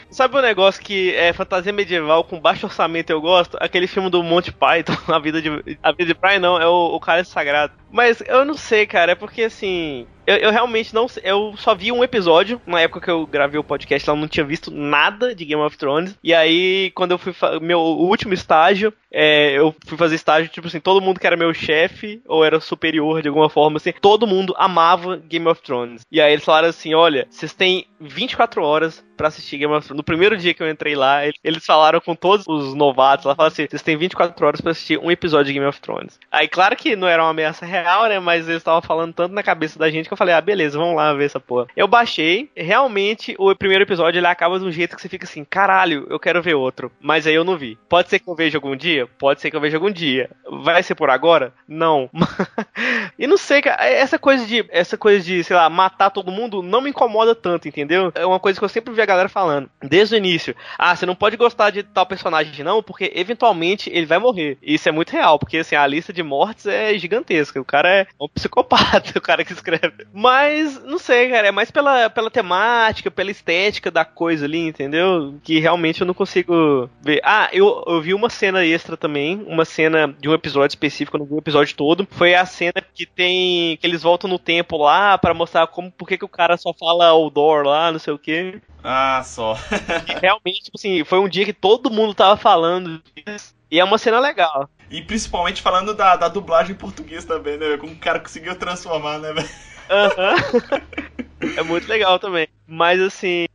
Sabe 0.09 0.35
o 0.35 0.39
um 0.39 0.41
negócio 0.41 0.81
que 0.81 1.13
é 1.15 1.33
fantasia 1.33 1.73
medieval 1.73 2.23
com 2.23 2.39
baixo 2.39 2.65
orçamento 2.65 3.09
eu 3.09 3.21
gosto? 3.21 3.57
Aquele 3.59 3.87
filme 3.87 4.09
do 4.09 4.23
Monty 4.23 4.51
Python, 4.51 4.93
A 5.13 5.19
Vida 5.19 5.41
de, 5.41 5.77
a 5.81 5.91
vida 5.91 6.13
de 6.13 6.19
Brian 6.19 6.39
não, 6.39 6.61
é 6.61 6.67
o, 6.67 6.95
o 6.95 6.99
Cálice 6.99 7.31
Sagrado. 7.31 7.73
Mas 7.91 8.21
eu 8.25 8.43
não 8.43 8.55
sei, 8.55 8.85
cara, 8.87 9.11
é 9.11 9.15
porque 9.15 9.43
assim, 9.43 10.07
eu, 10.25 10.37
eu, 10.37 10.51
realmente 10.51 10.93
não 10.93 11.05
Eu 11.21 11.53
só 11.57 11.75
vi 11.75 11.91
um 11.91 12.03
episódio. 12.03 12.61
Na 12.65 12.79
época 12.79 13.01
que 13.01 13.11
eu 13.11 13.25
gravei 13.27 13.59
o 13.59 13.63
podcast, 13.63 14.07
eu 14.07 14.15
não 14.15 14.27
tinha 14.27 14.45
visto 14.45 14.71
nada 14.71 15.35
de 15.35 15.45
Game 15.45 15.61
of 15.61 15.77
Thrones. 15.77 16.17
E 16.23 16.33
aí, 16.33 16.91
quando 16.95 17.11
eu 17.11 17.17
fui. 17.17 17.33
Meu 17.61 17.79
último 17.79 18.33
estágio, 18.33 18.93
é, 19.11 19.51
eu 19.51 19.75
fui 19.85 19.97
fazer 19.97 20.15
estágio, 20.15 20.49
tipo 20.49 20.67
assim, 20.67 20.79
todo 20.79 21.01
mundo 21.01 21.19
que 21.19 21.27
era 21.27 21.37
meu 21.37 21.53
chefe, 21.53 22.21
ou 22.25 22.43
era 22.43 22.59
superior 22.59 23.21
de 23.21 23.27
alguma 23.27 23.49
forma, 23.49 23.77
assim, 23.77 23.93
todo 24.01 24.25
mundo 24.25 24.55
amava 24.57 25.17
Game 25.17 25.47
of 25.47 25.61
Thrones. 25.61 26.01
E 26.11 26.21
aí 26.21 26.33
eles 26.33 26.45
falaram 26.45 26.69
assim: 26.69 26.93
olha, 26.93 27.27
vocês 27.29 27.53
têm 27.53 27.85
24 27.99 28.63
horas 28.63 29.03
para 29.17 29.27
assistir 29.27 29.57
Game 29.57 29.73
of 29.73 29.85
Thrones. 29.85 30.02
No 30.03 30.05
primeiro 30.05 30.35
dia 30.35 30.53
que 30.53 30.61
eu 30.61 30.69
entrei 30.69 30.95
lá, 30.95 31.21
eles 31.41 31.65
falaram 31.65 32.01
com 32.01 32.13
todos 32.13 32.45
os 32.45 32.73
novatos 32.73 33.25
lá, 33.25 33.33
falaram 33.33 33.53
assim: 33.53 33.65
vocês 33.65 33.81
têm 33.81 33.95
24 33.95 34.45
horas 34.45 34.59
para 34.59 34.71
assistir 34.71 34.99
um 34.99 35.09
episódio 35.09 35.45
de 35.45 35.53
Game 35.53 35.65
of 35.65 35.79
Thrones. 35.79 36.19
Aí, 36.29 36.45
claro 36.45 36.75
que 36.75 36.93
não 36.93 37.07
era 37.07 37.23
uma 37.23 37.29
ameaça 37.29 37.65
real, 37.65 38.09
né? 38.09 38.19
Mas 38.19 38.45
eles 38.45 38.57
estavam 38.57 38.81
falando 38.81 39.13
tanto 39.13 39.33
na 39.33 39.41
cabeça 39.41 39.79
da 39.79 39.89
gente 39.89 40.07
que 40.07 40.13
eu 40.13 40.17
falei: 40.17 40.35
ah, 40.35 40.41
beleza, 40.41 40.77
vamos 40.77 40.97
lá 40.97 41.13
ver 41.13 41.23
essa 41.23 41.39
porra. 41.39 41.67
Eu 41.73 41.87
baixei, 41.87 42.49
realmente 42.53 43.33
o 43.39 43.55
primeiro 43.55 43.85
episódio 43.85 44.19
ele 44.19 44.27
acaba 44.27 44.59
de 44.59 44.65
um 44.65 44.71
jeito 44.73 44.93
que 44.93 45.01
você 45.01 45.07
fica 45.07 45.23
assim: 45.23 45.45
caralho, 45.45 46.05
eu 46.09 46.19
quero 46.19 46.41
ver 46.41 46.55
outro. 46.55 46.91
Mas 46.99 47.25
aí 47.25 47.35
eu 47.35 47.45
não 47.45 47.57
vi. 47.57 47.77
Pode 47.87 48.09
ser 48.09 48.19
que 48.19 48.29
eu 48.29 48.35
veja 48.35 48.57
algum 48.57 48.75
dia? 48.75 49.07
Pode 49.17 49.39
ser 49.39 49.49
que 49.49 49.55
eu 49.55 49.61
veja 49.61 49.77
algum 49.77 49.89
dia. 49.89 50.29
Vai 50.63 50.83
ser 50.83 50.95
por 50.95 51.09
agora? 51.09 51.53
Não. 51.65 52.09
e 53.17 53.25
não 53.25 53.37
sei, 53.37 53.61
cara, 53.61 53.85
essa 53.85 54.19
coisa 54.19 54.45
de, 54.45 54.65
essa 54.67 54.97
coisa 54.97 55.23
de, 55.23 55.45
sei 55.45 55.55
lá, 55.55 55.69
matar 55.69 56.09
todo 56.09 56.29
mundo 56.29 56.61
não 56.61 56.81
me 56.81 56.89
incomoda 56.89 57.33
tanto, 57.33 57.69
entendeu? 57.69 58.11
É 58.13 58.25
uma 58.25 58.39
coisa 58.39 58.59
que 58.59 58.65
eu 58.65 58.69
sempre 58.69 58.93
vi 58.93 59.01
a 59.01 59.05
galera 59.05 59.29
falando, 59.29 59.69
desde 59.83 60.15
o 60.15 60.17
início. 60.17 60.55
Ah, 60.77 60.95
você 60.95 61.05
não 61.05 61.15
pode 61.15 61.37
gostar 61.37 61.69
de 61.69 61.83
tal 61.83 62.05
personagem 62.05 62.63
não, 62.63 62.81
porque 62.81 63.11
eventualmente 63.15 63.89
ele 63.93 64.05
vai 64.05 64.17
morrer. 64.17 64.57
E 64.61 64.75
isso 64.75 64.87
é 64.89 64.91
muito 64.91 65.11
real, 65.11 65.37
porque 65.37 65.57
assim, 65.57 65.75
a 65.75 65.85
lista 65.85 66.13
de 66.13 66.23
mortes 66.23 66.65
é 66.65 66.97
gigantesca. 66.97 67.59
O 67.59 67.65
cara 67.65 67.89
é 67.89 68.07
um 68.19 68.27
psicopata, 68.27 69.13
o 69.17 69.21
cara 69.21 69.43
que 69.43 69.53
escreve. 69.53 70.07
Mas, 70.13 70.81
não 70.83 70.97
sei, 70.97 71.29
cara, 71.29 71.47
é 71.47 71.51
mais 71.51 71.71
pela, 71.71 72.09
pela 72.09 72.31
temática, 72.31 73.11
pela 73.11 73.31
estética 73.31 73.91
da 73.91 74.05
coisa 74.05 74.45
ali, 74.45 74.59
entendeu? 74.59 75.35
Que 75.43 75.59
realmente 75.59 76.01
eu 76.01 76.07
não 76.07 76.13
consigo 76.13 76.89
ver. 77.01 77.21
Ah, 77.23 77.49
eu, 77.51 77.83
eu 77.87 78.01
vi 78.01 78.13
uma 78.13 78.29
cena 78.29 78.65
extra 78.65 78.95
também, 78.97 79.43
uma 79.47 79.65
cena 79.65 80.13
de 80.19 80.29
um 80.29 80.33
episódio 80.33 80.73
específico, 80.73 81.17
eu 81.17 81.19
não 81.19 81.25
vi 81.25 81.33
o 81.33 81.39
episódio 81.39 81.75
todo. 81.75 82.07
Foi 82.11 82.35
a 82.35 82.45
cena 82.45 82.83
que 82.93 83.05
tem. 83.05 83.77
que 83.77 83.85
eles 83.85 84.03
voltam 84.03 84.29
no 84.29 84.39
tempo 84.39 84.77
lá 84.77 85.17
para 85.17 85.33
mostrar 85.33 85.67
como 85.67 85.91
por 85.91 86.07
que, 86.07 86.17
que 86.17 86.25
o 86.25 86.29
cara 86.29 86.57
só 86.57 86.73
fala 86.73 87.07
outdoor 87.07 87.65
lá, 87.65 87.91
não 87.91 87.99
sei 87.99 88.13
o 88.13 88.19
que. 88.19 88.61
Ah, 88.83 89.23
só. 89.23 89.55
realmente, 90.21 90.63
tipo 90.63 90.77
assim, 90.77 91.03
foi 91.03 91.19
um 91.19 91.27
dia 91.27 91.45
que 91.45 91.53
todo 91.53 91.91
mundo 91.91 92.13
tava 92.13 92.37
falando 92.37 93.01
disso. 93.15 93.53
E 93.69 93.79
é 93.79 93.83
uma 93.83 93.97
cena 93.97 94.19
legal. 94.19 94.69
E 94.89 95.01
principalmente 95.01 95.61
falando 95.61 95.93
da, 95.93 96.15
da 96.15 96.27
dublagem 96.27 96.73
em 96.73 96.77
português 96.77 97.25
também, 97.25 97.57
né? 97.57 97.77
Como 97.77 97.93
o 97.93 97.97
cara 97.97 98.19
conseguiu 98.19 98.55
transformar, 98.55 99.17
né, 99.17 99.33
velho? 99.33 99.49
Aham. 99.89 100.35
Uhum. 100.53 101.53
é 101.57 101.63
muito 101.63 101.87
legal 101.87 102.19
também. 102.19 102.47
Mas 102.67 103.01
assim, 103.01 103.45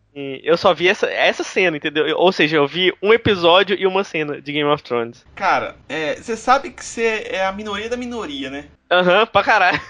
eu 0.43 0.57
só 0.57 0.75
vi 0.75 0.89
essa, 0.89 1.07
essa 1.07 1.45
cena, 1.45 1.77
entendeu? 1.77 2.17
Ou 2.17 2.33
seja, 2.33 2.57
eu 2.57 2.67
vi 2.67 2.93
um 3.01 3.13
episódio 3.13 3.77
e 3.79 3.87
uma 3.87 4.03
cena 4.03 4.41
de 4.41 4.53
Game 4.53 4.69
of 4.69 4.83
Thrones. 4.83 5.25
Cara, 5.35 5.77
você 5.89 6.33
é, 6.33 6.37
sabe 6.37 6.71
que 6.71 6.85
você 6.85 7.27
é 7.31 7.47
a 7.47 7.53
minoria 7.53 7.89
da 7.89 7.97
minoria, 7.97 8.51
né? 8.51 8.65
Aham, 8.91 9.21
uhum, 9.21 9.27
pra 9.27 9.45
caralho. 9.45 9.81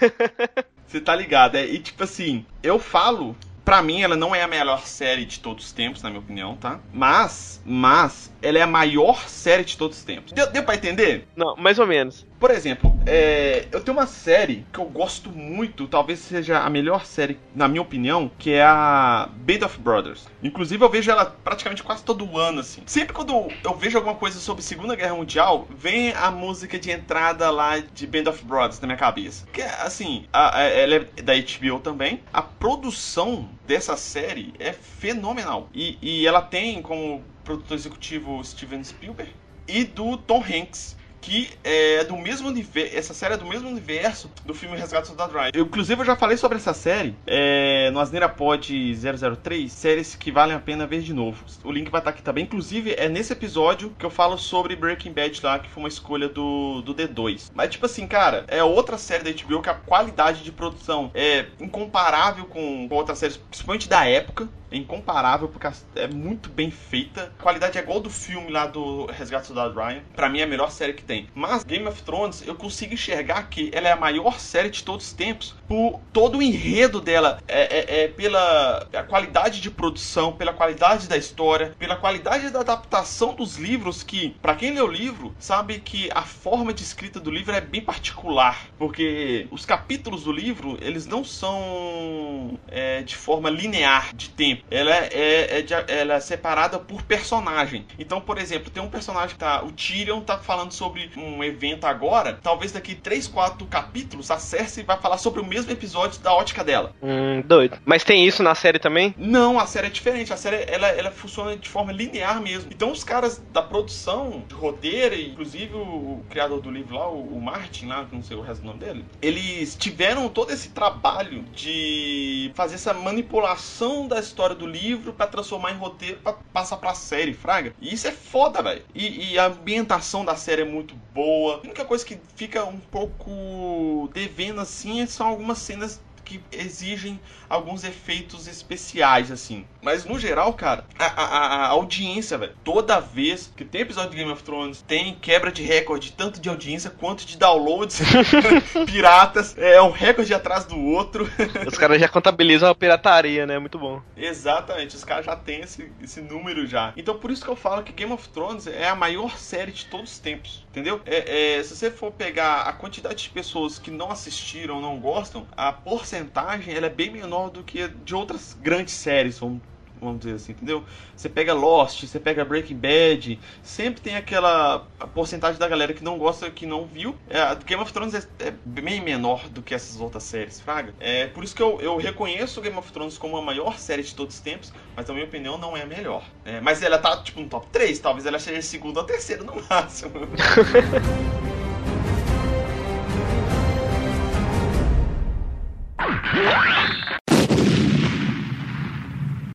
Você 0.85 0.99
tá 0.99 1.15
ligado, 1.15 1.55
é? 1.55 1.65
E 1.65 1.79
tipo 1.79 2.03
assim, 2.03 2.45
eu 2.63 2.79
falo 2.79 3.35
Pra 3.69 3.83
mim, 3.83 4.01
ela 4.01 4.15
não 4.15 4.33
é 4.33 4.41
a 4.41 4.47
melhor 4.47 4.87
série 4.87 5.25
de 5.25 5.39
todos 5.39 5.65
os 5.65 5.71
tempos, 5.71 6.01
na 6.01 6.09
minha 6.09 6.19
opinião, 6.19 6.55
tá? 6.55 6.79
Mas, 6.91 7.61
mas, 7.63 8.33
ela 8.41 8.57
é 8.57 8.63
a 8.63 8.67
maior 8.67 9.29
série 9.29 9.63
de 9.63 9.77
todos 9.77 9.99
os 9.99 10.03
tempos. 10.03 10.33
Deu, 10.33 10.51
deu 10.51 10.63
pra 10.63 10.73
entender? 10.73 11.27
Não, 11.35 11.55
mais 11.55 11.77
ou 11.77 11.85
menos. 11.85 12.25
Por 12.39 12.51
exemplo, 12.51 12.97
é, 13.05 13.67
eu 13.69 13.81
tenho 13.81 13.97
uma 13.97 14.07
série 14.07 14.65
que 14.71 14.79
eu 14.79 14.85
gosto 14.85 15.29
muito, 15.29 15.87
talvez 15.87 16.19
seja 16.19 16.59
a 16.59 16.69
melhor 16.69 17.05
série, 17.05 17.37
na 17.53 17.67
minha 17.67 17.81
opinião, 17.81 18.31
que 18.39 18.51
é 18.51 18.63
a 18.63 19.29
Band 19.35 19.65
of 19.65 19.77
Brothers. 19.79 20.25
Inclusive, 20.41 20.81
eu 20.81 20.89
vejo 20.89 21.11
ela 21.11 21.25
praticamente 21.25 21.83
quase 21.83 22.01
todo 22.01 22.37
ano, 22.37 22.61
assim. 22.61 22.81
Sempre 22.85 23.13
quando 23.13 23.49
eu 23.61 23.75
vejo 23.75 23.97
alguma 23.97 24.15
coisa 24.15 24.39
sobre 24.39 24.63
Segunda 24.63 24.95
Guerra 24.95 25.15
Mundial, 25.15 25.67
vem 25.69 26.13
a 26.13 26.31
música 26.31 26.79
de 26.79 26.89
entrada 26.91 27.51
lá 27.51 27.79
de 27.79 28.07
Band 28.07 28.29
of 28.29 28.45
Brothers 28.45 28.79
na 28.79 28.87
minha 28.87 28.97
cabeça. 28.97 29.45
Que, 29.51 29.61
assim, 29.61 30.25
a, 30.31 30.59
a, 30.59 30.63
ela 30.63 30.95
é 30.95 31.21
da 31.21 31.33
HBO 31.33 31.79
também. 31.81 32.21
A 32.31 32.41
produção 32.41 33.49
dessa 33.67 33.97
série 33.97 34.53
é 34.59 34.71
fenomenal. 34.71 35.67
E, 35.73 35.97
e 36.01 36.25
ela 36.25 36.41
tem 36.41 36.81
como 36.81 37.21
produtor 37.43 37.75
executivo 37.75 38.41
Steven 38.45 38.83
Spielberg 38.83 39.33
e 39.67 39.83
do 39.83 40.17
Tom 40.17 40.43
Hanks 40.43 40.97
que 41.21 41.49
é 41.63 42.03
do 42.03 42.17
mesmo 42.17 42.47
universo. 42.47 42.97
Essa 42.97 43.13
série 43.13 43.33
é 43.33 43.37
do 43.37 43.45
mesmo 43.45 43.69
universo 43.69 44.31
do 44.45 44.53
filme 44.53 44.77
Resgate 44.77 45.03
do 45.03 45.07
Soldado 45.07 45.33
Ryan. 45.33 45.51
Eu, 45.53 45.65
inclusive, 45.65 46.01
eu 46.01 46.05
já 46.05 46.15
falei 46.15 46.37
sobre 46.37 46.57
essa 46.57 46.73
série 46.73 47.15
é, 47.27 47.68
no 47.91 47.99
Asneira 47.99 48.29
Pod 48.29 48.71
003, 48.95 49.71
séries 49.71 50.15
que 50.15 50.31
valem 50.31 50.55
a 50.55 50.59
pena 50.59 50.87
ver 50.87 51.01
de 51.01 51.13
novo. 51.13 51.43
O 51.63 51.71
link 51.71 51.89
vai 51.89 51.99
estar 51.99 52.11
aqui 52.11 52.21
também. 52.21 52.43
Inclusive, 52.43 52.93
é 52.97 53.07
nesse 53.09 53.33
episódio 53.33 53.93
que 53.97 54.05
eu 54.05 54.09
falo 54.09 54.37
sobre 54.37 54.75
Breaking 54.75 55.13
Bad 55.13 55.39
lá, 55.43 55.59
que 55.59 55.69
foi 55.69 55.83
uma 55.83 55.89
escolha 55.89 56.27
do, 56.27 56.81
do 56.81 56.93
D2. 56.93 57.51
Mas, 57.53 57.69
tipo 57.69 57.85
assim, 57.85 58.07
cara, 58.07 58.45
é 58.47 58.63
outra 58.63 58.97
série 58.97 59.23
da 59.23 59.43
HBO 59.43 59.61
que 59.61 59.69
a 59.69 59.75
qualidade 59.75 60.43
de 60.43 60.51
produção 60.51 61.11
é 61.13 61.47
incomparável 61.59 62.45
com, 62.45 62.87
com 62.87 62.95
outras 62.95 63.17
séries, 63.17 63.37
principalmente 63.37 63.87
da 63.87 64.05
época 64.05 64.47
é 64.71 64.77
incomparável 64.77 65.47
porque 65.47 65.67
é 65.95 66.07
muito 66.07 66.49
bem 66.49 66.71
feita. 66.71 67.31
A 67.39 67.43
qualidade 67.43 67.77
é 67.77 67.81
igual 67.81 67.99
do 67.99 68.09
filme 68.09 68.51
lá 68.51 68.67
do 68.67 69.05
Resgate 69.07 69.43
do 69.43 69.47
Soldado 69.47 69.79
Ryan. 69.79 70.01
Pra 70.15 70.29
mim 70.29 70.39
é 70.39 70.43
a 70.43 70.47
melhor 70.47 70.71
série 70.71 70.93
que 70.93 71.03
tem. 71.03 71.27
Mas 71.33 71.63
Game 71.63 71.87
of 71.87 72.01
Thrones, 72.03 72.45
eu 72.45 72.55
consigo 72.55 72.93
enxergar 72.93 73.43
que 73.49 73.71
ela 73.73 73.87
é 73.87 73.91
a 73.91 73.95
maior 73.95 74.39
série 74.39 74.69
de 74.69 74.83
todos 74.83 75.07
os 75.07 75.13
tempos 75.13 75.55
por 75.67 75.99
todo 76.13 76.37
o 76.37 76.41
enredo 76.41 77.01
dela. 77.01 77.41
É, 77.47 77.78
é, 77.78 77.78
é 77.87 78.07
pela 78.07 78.87
a 78.93 79.03
qualidade 79.03 79.61
de 79.61 79.69
produção, 79.69 80.33
pela 80.33 80.53
qualidade 80.53 81.07
da 81.07 81.17
história, 81.17 81.73
pela 81.77 81.95
qualidade 81.95 82.49
da 82.49 82.61
adaptação 82.61 83.33
dos 83.33 83.57
livros 83.57 84.03
que, 84.03 84.35
para 84.41 84.55
quem 84.55 84.73
lê 84.73 84.81
o 84.81 84.87
livro, 84.87 85.35
sabe 85.39 85.79
que 85.79 86.09
a 86.13 86.21
forma 86.21 86.73
de 86.73 86.83
escrita 86.83 87.19
do 87.19 87.31
livro 87.31 87.55
é 87.55 87.61
bem 87.61 87.81
particular. 87.81 88.67
Porque 88.77 89.47
os 89.51 89.65
capítulos 89.65 90.23
do 90.23 90.31
livro, 90.31 90.77
eles 90.81 91.05
não 91.05 91.23
são 91.23 92.57
é, 92.67 93.01
de 93.01 93.15
forma 93.15 93.49
linear 93.49 94.13
de 94.15 94.29
tempo. 94.29 94.63
Ela 94.69 94.95
é, 94.95 95.09
é, 95.11 95.59
é 95.59 95.61
de, 95.61 95.73
ela 95.73 96.15
é 96.15 96.19
separada 96.19 96.79
por 96.79 97.03
personagem. 97.03 97.85
Então, 97.97 98.21
por 98.21 98.37
exemplo, 98.37 98.69
tem 98.69 98.81
um 98.81 98.89
personagem 98.89 99.29
que 99.29 99.39
tá. 99.39 99.63
O 99.63 99.71
Tyrion 99.71 100.21
tá 100.21 100.37
falando 100.37 100.71
sobre 100.71 101.09
um 101.17 101.43
evento 101.43 101.85
agora. 101.85 102.39
Talvez 102.41 102.71
daqui 102.71 102.95
3, 102.95 103.27
4 103.27 103.65
capítulos 103.67 104.31
a 104.31 104.37
Cersei 104.37 104.83
vai 104.83 104.97
falar 104.97 105.17
sobre 105.17 105.41
o 105.41 105.45
mesmo 105.45 105.71
episódio 105.71 106.19
da 106.21 106.33
ótica 106.33 106.63
dela. 106.63 106.93
Hum, 107.01 107.41
doido. 107.45 107.68
Mas 107.85 108.03
tem 108.03 108.25
isso 108.25 108.43
na 108.43 108.55
série 108.55 108.79
também? 108.79 109.13
Não, 109.17 109.59
a 109.59 109.65
série 109.65 109.87
é 109.87 109.89
diferente. 109.89 110.33
A 110.33 110.37
série 110.37 110.65
ela, 110.67 110.87
ela 110.87 111.11
funciona 111.11 111.55
de 111.55 111.67
forma 111.67 111.91
linear 111.91 112.41
mesmo. 112.41 112.69
Então 112.73 112.91
os 112.91 113.03
caras 113.03 113.41
da 113.51 113.61
produção, 113.61 114.43
de 114.47 114.55
roteiro, 114.55 115.15
inclusive 115.15 115.73
o, 115.75 116.23
criador 116.29 116.61
do 116.61 116.71
livro 116.71 116.95
lá, 116.95 117.09
o, 117.09 117.39
Martin, 117.41 117.87
lá, 117.87 118.07
não 118.11 118.21
sei 118.21 118.37
o 118.37 118.41
resto 118.41 118.61
do 118.61 118.67
nome 118.67 118.79
dele, 118.79 119.05
eles 119.21 119.75
tiveram 119.75 120.29
todo 120.29 120.51
esse 120.51 120.69
trabalho 120.69 121.43
de 121.53 122.51
fazer 122.55 122.75
essa 122.75 122.93
manipulação 122.93 124.07
da 124.07 124.19
história 124.19 124.55
do 124.55 124.65
livro 124.65 125.13
para 125.13 125.27
transformar 125.27 125.71
em 125.71 125.77
roteiro 125.77 126.17
para 126.17 126.33
passar 126.53 126.77
pra 126.77 126.93
série, 126.93 127.33
fraga. 127.33 127.73
E 127.79 127.93
isso 127.93 128.07
é 128.07 128.11
foda, 128.11 128.61
velho. 128.61 128.83
E, 128.93 129.33
e, 129.33 129.39
a 129.39 129.45
ambientação 129.45 130.23
da 130.23 130.35
série 130.35 130.61
é 130.61 130.65
muito 130.65 130.95
boa. 131.13 131.55
A 131.55 131.59
única 131.61 131.85
coisa 131.85 132.05
que 132.05 132.19
fica 132.35 132.63
um 132.65 132.79
pouco 132.79 134.09
devendo 134.13 134.61
assim 134.61 135.05
são 135.05 135.27
algumas 135.27 135.59
cenas 135.59 136.01
que 136.29 136.39
exigem 136.51 137.19
alguns 137.49 137.83
efeitos 137.83 138.47
especiais, 138.47 139.31
assim. 139.31 139.65
Mas 139.81 140.05
no 140.05 140.19
geral, 140.19 140.53
cara, 140.53 140.85
a, 140.99 141.05
a, 141.05 141.65
a 141.65 141.67
audiência, 141.69 142.37
velho, 142.37 142.53
toda 142.63 142.99
vez 142.99 143.51
que 143.57 143.65
tem 143.65 143.81
episódio 143.81 144.11
de 144.11 144.17
Game 144.17 144.31
of 144.31 144.43
Thrones, 144.43 144.83
tem 144.87 145.15
quebra 145.15 145.51
de 145.51 145.63
recorde, 145.63 146.11
tanto 146.11 146.39
de 146.39 146.47
audiência 146.47 146.91
quanto 146.91 147.25
de 147.25 147.35
downloads 147.35 147.99
piratas. 148.85 149.57
É 149.57 149.81
um 149.81 149.89
recorde 149.89 150.31
atrás 150.31 150.65
do 150.65 150.79
outro. 150.79 151.27
Os 151.65 151.77
caras 151.77 151.99
já 151.99 152.07
contabilizam 152.07 152.69
a 152.69 152.75
pirataria, 152.75 153.47
né? 153.47 153.57
Muito 153.57 153.79
bom. 153.79 153.99
Exatamente, 154.15 154.95
os 154.95 155.03
caras 155.03 155.25
já 155.25 155.35
têm 155.35 155.61
esse, 155.61 155.91
esse 156.03 156.21
número 156.21 156.67
já. 156.67 156.93
Então 156.95 157.17
por 157.17 157.31
isso 157.31 157.43
que 157.43 157.49
eu 157.49 157.55
falo 157.55 157.81
que 157.81 157.91
Game 157.91 158.11
of 158.13 158.29
Thrones 158.29 158.67
é 158.67 158.87
a 158.87 158.95
maior 158.95 159.37
série 159.37 159.71
de 159.71 159.85
todos 159.85 160.11
os 160.11 160.19
tempos, 160.19 160.65
entendeu? 160.69 161.01
É, 161.05 161.57
é, 161.57 161.63
se 161.63 161.75
você 161.75 161.89
for 161.89 162.11
pegar 162.11 162.61
a 162.63 162.73
quantidade 162.73 163.23
de 163.23 163.29
pessoas 163.29 163.79
que 163.79 163.89
não 163.89 164.11
assistiram, 164.11 164.81
não 164.81 164.99
gostam, 164.99 165.47
a 165.55 165.71
porcentagem 165.71 166.18
ela 166.67 166.87
é 166.87 166.89
bem 166.89 167.11
menor 167.11 167.49
do 167.49 167.63
que 167.63 167.87
de 167.87 168.15
outras 168.15 168.57
grandes 168.61 168.93
séries, 168.93 169.39
vamos 169.39 169.61
vamos 170.01 170.19
dizer 170.19 170.35
assim, 170.35 170.51
entendeu? 170.53 170.83
Você 171.15 171.29
pega 171.29 171.53
Lost, 171.53 172.05
você 172.05 172.19
pega 172.19 172.45
Breaking 172.45 172.77
Bad, 172.77 173.39
sempre 173.61 174.01
tem 174.01 174.15
aquela 174.15 174.87
porcentagem 175.13 175.59
da 175.59 175.67
galera 175.67 175.93
que 175.93 176.03
não 176.03 176.17
gosta, 176.17 176.49
que 176.49 176.65
não 176.65 176.85
viu. 176.85 177.15
É, 177.29 177.55
Game 177.65 177.81
of 177.81 177.91
Thrones 177.91 178.15
é, 178.15 178.23
é, 178.39 178.53
bem 178.65 179.01
menor 179.01 179.47
do 179.49 179.61
que 179.61 179.73
essas 179.73 179.99
outras 179.99 180.23
séries, 180.23 180.59
fraga. 180.59 180.93
É 180.99 181.27
por 181.27 181.43
isso 181.43 181.55
que 181.55 181.61
eu, 181.61 181.79
eu 181.81 181.97
reconheço 181.97 182.61
Game 182.61 182.77
of 182.77 182.91
Thrones 182.91 183.17
como 183.17 183.37
a 183.37 183.41
maior 183.41 183.77
série 183.77 184.03
de 184.03 184.15
todos 184.15 184.35
os 184.35 184.41
tempos, 184.41 184.73
mas 184.95 185.07
na 185.07 185.13
minha 185.13 185.25
opinião 185.25 185.57
não 185.57 185.75
é 185.75 185.83
a 185.83 185.85
melhor. 185.85 186.23
É, 186.45 186.61
mas 186.61 186.81
ela 186.81 186.97
tá 186.97 187.17
tipo 187.21 187.41
no 187.41 187.49
top 187.49 187.67
3, 187.71 187.99
talvez 187.99 188.25
ela 188.25 188.39
seja 188.39 188.61
segunda 188.61 189.01
ou 189.01 189.05
terceira 189.05 189.43
no 189.43 189.55
máximo. 189.69 190.13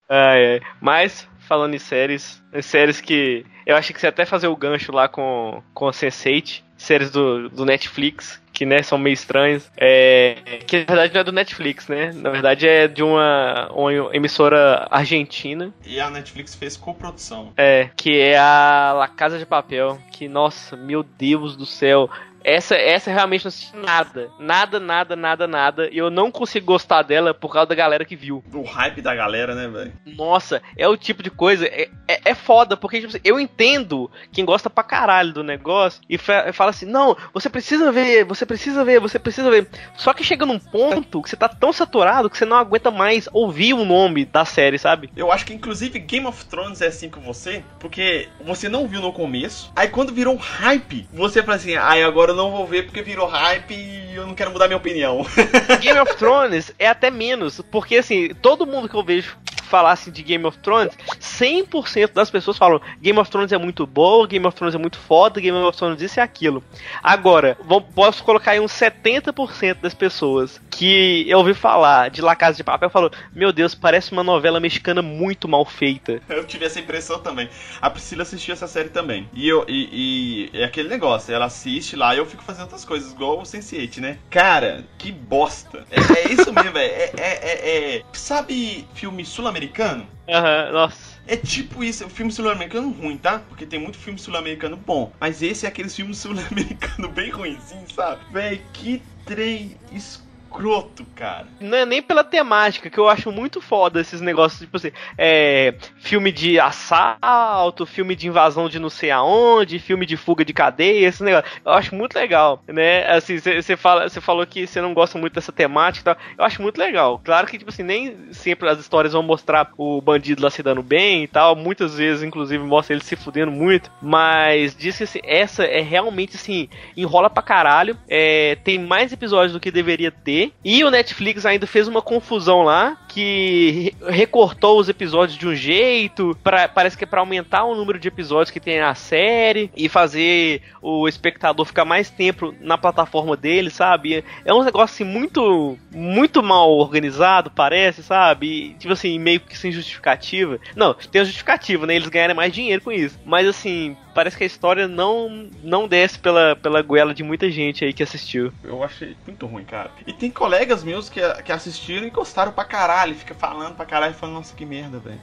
Ai, 0.09 0.55
ai. 0.55 0.61
Mas, 0.81 1.29
falando 1.41 1.75
em 1.75 1.79
séries, 1.79 2.43
em 2.53 2.63
séries 2.63 3.01
que 3.01 3.45
eu 3.67 3.77
acho 3.77 3.93
que 3.93 4.01
você 4.01 4.07
até 4.07 4.25
fazer 4.25 4.49
o 4.49 4.57
gancho 4.57 4.93
lá 4.93 5.09
com, 5.09 5.63
com 5.73 5.89
a 5.89 5.93
Sense8, 5.93 6.63
séries 6.77 7.11
do, 7.11 7.49
do 7.49 7.65
Netflix, 7.65 8.43
que 8.53 8.67
né, 8.67 8.83
são 8.83 8.99
meio 8.99 9.15
estranhas. 9.15 9.71
É, 9.77 10.61
que 10.67 10.79
na 10.81 10.85
verdade 10.85 11.15
não 11.15 11.21
é 11.21 11.25
do 11.25 11.33
Netflix, 11.33 11.89
né? 11.89 12.13
Na 12.15 12.31
verdade 12.31 12.69
é 12.69 12.87
de 12.87 13.03
uma, 13.03 13.71
uma 13.73 14.15
emissora 14.15 14.87
argentina. 14.91 15.73
E 15.85 15.99
a 15.99 16.11
Netflix 16.11 16.55
fez 16.55 16.77
coprodução. 16.77 17.53
É, 17.57 17.91
que 17.97 18.19
é 18.19 18.39
a 18.39 18.93
La 18.95 19.09
Casa 19.09 19.39
de 19.39 19.47
Papel. 19.47 19.99
Que, 20.13 20.29
nossa, 20.29 20.77
meu 20.77 21.03
Deus 21.03 21.57
do 21.57 21.67
céu. 21.67 22.11
Essa, 22.45 22.77
essa 22.77 23.11
realmente 23.11 23.45
não 23.45 23.49
assisti 23.49 23.77
nada. 23.77 24.31
Nada, 24.39 24.79
nada, 24.79 25.17
nada, 25.17 25.47
nada. 25.47 25.89
E 25.91 25.97
eu 25.97 26.11
não 26.11 26.31
consigo 26.31 26.67
gostar 26.67 27.03
dela 27.03 27.33
por 27.33 27.51
causa 27.51 27.69
da 27.69 27.75
galera 27.75 28.05
que 28.05 28.15
viu. 28.15 28.45
O 28.53 28.63
hype 28.63 29.01
da 29.01 29.15
galera, 29.15 29.55
né, 29.55 29.67
velho? 29.67 29.93
Nossa, 30.17 30.61
é 30.77 30.87
o 30.87 30.97
tipo 30.97 31.23
de 31.23 31.31
coisa. 31.31 31.67
É, 31.67 31.89
é, 32.07 32.21
é 32.27 32.35
foda, 32.35 32.77
porque 32.77 33.01
tipo, 33.01 33.19
eu 33.25 33.41
entendo 33.41 34.11
quem 34.31 34.45
gosta 34.45 34.69
pra 34.69 34.85
caralho 34.85 35.33
do 35.33 35.43
negócio 35.43 36.03
e 36.09 36.19
fala 36.19 36.71
assim: 36.71 36.85
não, 36.85 37.17
você 37.33 37.49
precisa 37.49 37.91
ver, 37.91 38.25
você 38.25 38.45
precisa 38.45 38.85
ver, 38.85 39.01
você 39.01 39.19
precisa 39.19 39.51
ver. 39.51 39.67
Só 39.97 40.13
que 40.13 40.23
chega 40.23 40.45
num 40.45 40.59
ponto 40.59 41.23
que 41.23 41.31
você 41.31 41.37
tá 41.37 41.49
tão 41.49 41.73
saturado 41.73 42.29
que 42.29 42.37
você 42.37 42.45
não 42.45 42.59
aguenta 42.59 42.91
mais 42.91 43.27
ouvir 43.33 43.73
o 43.73 43.85
nome 43.85 44.27
da 44.27 44.45
série, 44.45 44.79
sabe? 44.79 45.09
Eu 45.17 45.33
acho 45.33 45.47
que 45.47 45.55
inclusive 45.55 45.99
Game 45.99 46.27
of 46.27 46.45
Thrones 46.45 46.83
é 46.83 46.89
assim 46.89 47.09
com 47.09 47.21
você, 47.21 47.65
porque 47.81 48.29
você 48.45 48.69
não 48.69 48.87
viu 48.87 49.01
no 49.01 49.13
começo. 49.13 49.73
Aí 49.75 49.89
quando 49.89 50.13
virou 50.13 50.35
um 50.35 50.39
hype, 50.39 51.09
você 51.13 51.43
fala 51.43 51.57
assim: 51.57 51.75
ai, 51.77 52.03
ah, 52.03 52.07
agora 52.07 52.34
eu 52.35 52.37
não 52.37 52.51
vou 52.51 52.67
ver 52.67 52.85
porque 52.85 53.01
virou 53.01 53.27
hype 53.27 53.73
e 53.73 54.15
eu 54.15 54.27
não 54.27 54.35
quero 54.35 54.51
mudar 54.51 54.67
minha 54.67 54.77
opinião. 54.77 55.25
Game 55.81 55.99
of 55.99 56.17
Thrones 56.17 56.73
é 56.79 56.89
até 56.89 57.11
menos, 57.11 57.61
porque 57.71 57.97
assim, 57.97 58.35
todo 58.43 58.67
mundo 58.67 58.89
que 58.89 58.97
eu 58.97 59.05
vejo 59.05 59.37
falar 59.65 59.93
assim 59.93 60.11
de 60.11 60.23
Game 60.23 60.45
of 60.45 60.59
Thrones, 60.59 60.93
100% 61.21 62.13
das 62.13 62.31
pessoas 62.31 62.59
falam 62.59 62.81
Game 63.01 63.19
of 63.19 63.31
Thrones 63.31 63.53
é 63.53 63.59
muito 63.59 63.87
bom, 63.87 64.27
Game 64.27 64.47
of 64.47 64.57
Thrones 64.57 64.75
é 64.75 64.79
muito 64.79 64.99
foda, 64.99 65.41
Game 65.41 65.57
of 65.57 65.77
Thrones 65.77 66.03
isso 66.03 66.19
e 66.19 66.21
aquilo. 66.21 66.63
Agora, 67.03 67.57
vou, 67.65 67.81
posso 67.81 68.23
colocar 68.23 68.53
aí 68.53 68.61
uns 68.61 68.73
70% 68.73 69.81
das 69.81 69.95
pessoas 69.95 70.61
que 70.75 71.25
eu 71.29 71.39
ouvi 71.39 71.55
falar 71.55 72.11
de 72.11 72.21
La 72.21 72.35
Casa 72.35 72.57
de 72.57 72.65
Papel 72.65 72.91
falou: 72.91 73.11
Meu 73.33 73.53
Deus, 73.53 73.75
parece 73.75 74.13
uma 74.13 74.25
novela 74.25 74.59
mexicana 74.59 75.01
muito 75.01 75.49
mal 75.49 75.65
feita. 75.65 76.21
Eu 76.29 76.45
tive 76.45 76.65
essa 76.65 76.81
impressão 76.81 77.21
também. 77.21 77.49
A 77.81 77.89
Priscila 77.89 78.23
assistiu 78.23 78.53
essa 78.53 78.67
série 78.67 78.89
também. 78.89 79.29
E, 79.33 79.49
eu, 79.49 79.65
e, 79.69 80.51
e 80.53 80.59
é 80.59 80.65
aquele 80.65 80.89
negócio, 80.89 81.33
ela 81.33 81.47
assiste 81.47 81.97
lá 81.97 82.15
e 82.15 82.19
eu 82.19 82.27
fico 82.27 82.43
fazendo 82.43 82.63
outras 82.63 82.85
coisas, 82.85 83.13
igual 83.13 83.39
o 83.39 83.43
Sense8, 83.43 83.99
né? 83.99 84.19
Cara, 84.31 84.85
que 84.99 85.13
bosta. 85.13 85.85
É, 85.91 86.29
é 86.29 86.33
isso 86.33 86.53
mesmo, 86.53 86.73
velho. 86.73 86.93
É, 86.93 87.13
é, 87.17 87.39
é, 87.43 87.97
é, 87.97 88.03
Sabe 88.13 88.87
filme 88.95 89.25
sul-americano? 89.25 90.07
Aham, 90.29 90.67
uhum, 90.67 90.73
nossa. 90.73 91.15
É 91.27 91.37
tipo 91.37 91.83
isso, 91.83 92.05
é 92.05 92.09
filme 92.09 92.33
sul-americano 92.33 92.91
ruim, 92.91 93.17
tá? 93.17 93.41
Porque 93.49 93.65
tem 93.65 93.79
muito 93.79 93.99
filme 93.99 94.19
sul-americano 94.19 94.77
bom. 94.77 95.13
Mas 95.21 95.43
esse 95.43 95.67
é 95.67 95.69
aquele 95.69 95.89
filme 95.89 96.15
sul-americano 96.15 97.09
bem 97.09 97.31
ruimzinho, 97.31 97.87
sabe? 97.95 98.21
Véi, 98.31 98.61
que 98.73 99.03
trem 99.25 99.77
escuro 99.93 100.24
escroto, 100.55 101.05
cara. 101.17 101.47
Não 101.61 101.77
é 101.77 101.85
nem 101.85 102.01
pela 102.01 102.23
temática, 102.23 102.89
que 102.89 102.99
eu 102.99 103.09
acho 103.09 103.33
muito 103.33 103.61
foda 103.61 104.01
esses 104.01 104.21
negócios, 104.21 104.61
tipo 104.61 104.77
assim, 104.77 104.93
é, 105.19 105.75
filme 105.97 106.31
de 106.31 106.61
assalto, 106.61 107.85
filme 107.85 108.15
de 108.15 108.29
invasão 108.29 108.69
de 108.69 108.79
não 108.79 108.89
sei 108.89 109.11
aonde, 109.11 109.79
filme 109.79 110.07
de 110.07 110.17
fuga 110.17 110.45
de 110.45 110.53
cadeia, 110.53 111.09
esse 111.09 111.23
negócio. 111.23 111.51
Eu 111.65 111.73
acho 111.73 111.95
muito 111.95 112.15
legal, 112.15 112.63
né? 112.69 113.07
Assim, 113.11 113.39
você 113.39 113.77
fala, 113.77 114.09
você 114.09 114.21
falou 114.21 114.47
que 114.47 114.67
você 114.67 114.81
não 114.81 114.95
gosta 114.95 115.19
muito 115.19 115.35
dessa 115.35 115.53
temática 115.53 116.15
tal. 116.15 116.17
Eu 116.39 116.45
acho 116.45 116.63
muito 116.63 116.79
legal. 116.79 117.21
Claro 117.25 117.47
que, 117.47 117.59
tipo 117.59 117.71
assim, 117.71 117.83
nem 117.83 118.33
sempre 118.33 118.69
as 118.69 118.79
histórias 118.79 119.13
vão 119.13 119.23
mostrar 119.23 119.71
o 119.77 120.01
bandido 120.01 120.43
lá 120.43 120.51
se 120.51 120.63
dando 120.63 120.83
bem 120.83 121.25
e 121.25 121.29
tal. 121.29 121.57
Muitas 121.57 121.97
vezes, 121.97 122.23
inclusive, 122.23 122.63
mostra 122.63 122.95
ele 122.95 123.03
se 123.03 123.17
fudendo 123.17 123.51
muito. 123.51 123.91
Mas 124.01 124.77
diz 124.77 124.97
que 124.97 125.05
assim, 125.05 125.21
essa 125.25 125.65
é 125.65 125.81
realmente 125.81 126.37
assim, 126.37 126.69
enrola 126.97 127.29
pra 127.29 127.43
caralho. 127.43 127.97
É, 128.09 128.57
tem 128.63 128.79
mais 128.79 129.13
episódios 129.13 129.53
do 129.53 129.61
que 129.61 129.71
deveria 129.71 130.11
ter. 130.11 130.44
E 130.65 130.83
o 130.85 130.91
Netflix 130.91 131.47
ainda 131.47 131.67
fez 131.67 131.87
uma 131.89 132.03
confusão 132.03 132.63
lá 132.63 132.97
que 133.15 133.95
recortou 134.09 134.81
os 134.81 134.89
episódios 134.89 135.39
de 135.39 135.47
um 135.47 135.55
jeito, 135.55 136.37
pra, 136.43 136.67
parece 136.67 136.99
que 136.99 137.05
é 137.05 137.07
para 137.07 137.21
aumentar 137.21 137.63
o 137.63 137.77
número 137.77 137.97
de 137.97 138.09
episódios 138.09 138.51
que 138.51 138.59
tem 138.59 138.81
na 138.81 138.93
série 138.97 139.71
e 139.77 139.89
fazer 139.89 140.63
o 140.83 141.07
espectador 141.07 141.65
ficar 141.65 141.85
mais 141.85 142.11
tempo 142.11 142.53
na 142.61 142.77
plataforma 142.77 143.37
dele, 143.37 143.71
sabe? 143.71 144.25
É 144.45 144.53
um 144.53 144.65
negócio 144.65 144.95
assim 144.95 145.05
muito 145.05 145.79
muito 145.93 146.43
mal 146.43 146.73
organizado, 146.73 147.53
parece, 147.53 148.03
sabe? 148.03 148.47
E, 148.47 148.75
tipo 148.75 148.93
assim, 148.93 149.17
meio 149.17 149.39
que 149.39 149.57
sem 149.57 149.71
justificativa. 149.71 150.59
Não, 150.75 150.93
tem 150.95 151.21
a 151.21 151.25
justificativa, 151.25 151.87
né? 151.87 151.95
Eles 151.95 152.09
ganharem 152.09 152.35
mais 152.35 152.53
dinheiro 152.53 152.83
com 152.83 152.91
isso. 152.91 153.17
Mas 153.25 153.47
assim, 153.47 153.97
parece 154.13 154.37
que 154.37 154.43
a 154.43 154.47
história 154.47 154.89
não 154.89 155.49
não 155.63 155.87
desce 155.87 156.19
pela, 156.19 156.57
pela 156.57 156.83
goela 156.83 157.15
de 157.15 157.23
muita 157.23 157.49
gente 157.49 157.85
aí 157.85 157.93
que 157.93 158.03
assistiu. 158.03 158.53
Eu 158.65 158.83
achei 158.83 159.17
muito 159.25 159.47
ruim, 159.47 159.65
cara. 159.65 159.91
E 160.05 160.13
tem 160.13 160.33
colegas 160.33 160.83
meus 160.83 161.09
que, 161.09 161.21
que 161.43 161.53
assistiram 161.53 162.07
e 162.07 162.11
gostaram 162.11 162.51
pra 162.51 162.65
caralho 162.65 163.04
caralho, 163.05 163.15
fica 163.15 163.35
falando 163.35 163.77
pra 163.77 163.85
caralho, 163.85 164.15
falando, 164.15 164.37
nossa, 164.37 164.55
que 164.55 164.65
merda, 164.65 164.99
velho. 164.99 165.21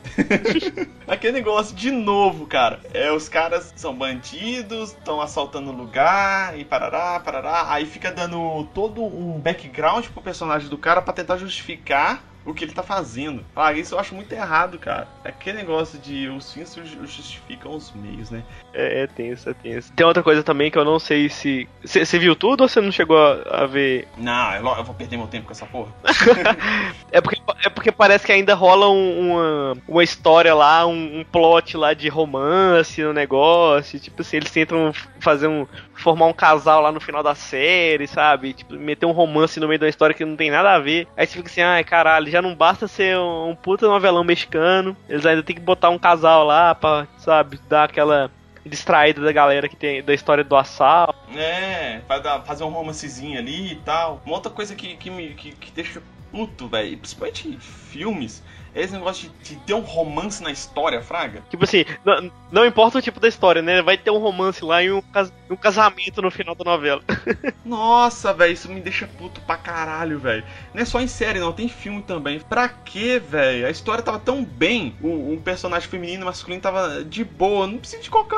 Aquele 1.07 1.33
negócio, 1.33 1.75
de 1.75 1.89
novo, 1.91 2.45
cara. 2.45 2.79
É, 2.93 3.11
os 3.11 3.27
caras 3.27 3.73
são 3.75 3.95
bandidos, 3.95 4.91
estão 4.91 5.19
assaltando 5.19 5.71
lugar 5.71 6.57
e 6.57 6.63
parará, 6.63 7.19
parará. 7.19 7.71
Aí 7.71 7.85
fica 7.85 8.11
dando 8.11 8.65
todo 8.73 9.03
um 9.03 9.39
background 9.39 10.05
pro 10.07 10.21
personagem 10.21 10.69
do 10.69 10.77
cara 10.77 11.01
para 11.01 11.13
tentar 11.13 11.37
justificar 11.37 12.23
o 12.45 12.53
que 12.53 12.63
ele 12.63 12.73
tá 12.73 12.83
fazendo. 12.83 13.43
Ah, 13.55 13.73
isso 13.73 13.95
eu 13.95 13.99
acho 13.99 14.15
muito 14.15 14.31
errado, 14.33 14.79
cara. 14.79 15.07
Aquele 15.23 15.57
negócio 15.57 15.99
de 15.99 16.27
os 16.29 16.51
fins 16.51 16.75
justificam 16.75 17.75
os 17.75 17.91
meios, 17.93 18.31
né? 18.31 18.43
É, 18.73 19.03
é 19.03 19.07
tenso, 19.07 19.49
é 19.49 19.53
tenso. 19.53 19.91
Tem 19.93 20.05
outra 20.05 20.23
coisa 20.23 20.43
também 20.43 20.71
que 20.71 20.77
eu 20.77 20.85
não 20.85 20.97
sei 20.97 21.29
se. 21.29 21.67
Você 21.83 22.17
viu 22.17 22.35
tudo 22.35 22.61
ou 22.61 22.69
você 22.69 22.81
não 22.81 22.91
chegou 22.91 23.17
a, 23.17 23.63
a 23.63 23.65
ver? 23.65 24.07
Não, 24.17 24.55
eu, 24.55 24.65
eu, 24.65 24.83
vou 24.83 24.95
perder 24.95 25.17
meu 25.17 25.27
tempo 25.27 25.47
com 25.47 25.51
essa 25.51 25.65
porra. 25.65 25.91
é, 27.11 27.21
porque, 27.21 27.41
é 27.65 27.69
porque 27.69 27.91
parece 27.91 28.25
que 28.25 28.31
ainda 28.31 28.55
rola 28.55 28.89
um, 28.89 29.31
uma, 29.31 29.77
uma 29.87 30.03
história 30.03 30.53
lá, 30.55 30.85
um, 30.85 31.19
um 31.19 31.23
plot 31.23 31.77
lá 31.77 31.93
de 31.93 32.09
romance 32.09 33.01
no 33.03 33.13
negócio. 33.13 33.99
Tipo 33.99 34.21
assim, 34.21 34.37
eles 34.37 34.51
tentam 34.51 34.91
fazer 35.19 35.47
um. 35.47 35.67
formar 35.93 36.25
um 36.25 36.33
casal 36.33 36.81
lá 36.81 36.91
no 36.91 36.99
final 36.99 37.21
da 37.21 37.35
série, 37.35 38.07
sabe? 38.07 38.53
Tipo, 38.53 38.73
meter 38.75 39.05
um 39.05 39.11
romance 39.11 39.59
no 39.59 39.67
meio 39.67 39.79
da 39.79 39.89
história 39.89 40.15
que 40.15 40.25
não 40.25 40.35
tem 40.35 40.49
nada 40.49 40.73
a 40.73 40.79
ver. 40.79 41.07
Aí 41.15 41.27
você 41.27 41.37
fica 41.37 41.49
assim, 41.49 41.61
ai 41.61 41.83
caralho 41.83 42.30
já 42.31 42.41
não 42.41 42.55
basta 42.55 42.87
ser 42.87 43.17
um, 43.17 43.49
um 43.49 43.55
puta 43.55 43.87
novelão 43.87 44.23
mexicano, 44.23 44.95
eles 45.07 45.25
ainda 45.25 45.43
tem 45.43 45.55
que 45.55 45.61
botar 45.61 45.89
um 45.89 45.99
casal 45.99 46.45
lá 46.45 46.73
pra, 46.73 47.07
sabe, 47.17 47.59
dar 47.69 47.83
aquela 47.83 48.31
distraída 48.65 49.21
da 49.21 49.31
galera 49.31 49.67
que 49.67 49.75
tem 49.75 50.03
da 50.03 50.13
história 50.13 50.43
do 50.43 50.55
assalto. 50.55 51.17
É, 51.35 52.01
fazer 52.45 52.63
um 52.63 52.69
romancezinho 52.69 53.37
ali 53.37 53.73
e 53.73 53.75
tal. 53.77 54.21
Uma 54.25 54.35
outra 54.35 54.51
coisa 54.51 54.75
que, 54.75 54.95
que 54.95 55.09
me 55.09 55.33
que, 55.33 55.51
que 55.51 55.71
deixa 55.71 56.01
puto, 56.31 56.67
velho, 56.67 56.97
principalmente 56.97 57.57
filmes, 57.59 58.43
esse 58.75 58.93
negócio 58.93 59.29
de, 59.43 59.55
de, 59.55 59.61
ter 59.61 59.73
um 59.73 59.81
romance 59.81 60.41
na 60.41 60.51
história, 60.51 61.01
Fraga. 61.01 61.43
Tipo 61.49 61.63
assim, 61.63 61.85
não, 62.05 62.31
não, 62.51 62.65
importa 62.65 62.97
o 62.97 63.01
tipo 63.01 63.19
da 63.19 63.27
história, 63.27 63.61
né? 63.61 63.81
Vai 63.81 63.97
ter 63.97 64.11
um 64.11 64.17
romance 64.17 64.63
lá 64.63 64.81
e 64.81 64.91
um, 64.91 65.01
cas, 65.01 65.31
um 65.49 65.55
casamento 65.55 66.21
no 66.21 66.31
final 66.31 66.55
da 66.55 66.63
novela. 66.63 67.01
Nossa, 67.65 68.33
velho, 68.33 68.53
isso 68.53 68.71
me 68.71 68.79
deixa 68.79 69.07
puto 69.07 69.41
pra 69.41 69.57
caralho, 69.57 70.19
velho. 70.19 70.43
Não 70.73 70.81
é 70.81 70.85
só 70.85 71.01
em 71.01 71.07
série, 71.07 71.39
não, 71.39 71.51
tem 71.51 71.67
filme 71.67 72.01
também. 72.01 72.39
Pra 72.39 72.69
quê, 72.69 73.19
velho? 73.19 73.67
A 73.67 73.69
história 73.69 74.03
tava 74.03 74.19
tão 74.19 74.43
bem. 74.43 74.95
O, 75.01 75.33
o, 75.33 75.41
personagem 75.41 75.89
feminino 75.89 76.23
e 76.23 76.25
masculino 76.25 76.61
tava 76.61 77.03
de 77.03 77.23
boa. 77.23 77.67
Não 77.67 77.77
precisa 77.77 78.01
de 78.01 78.09
colocar 78.09 78.37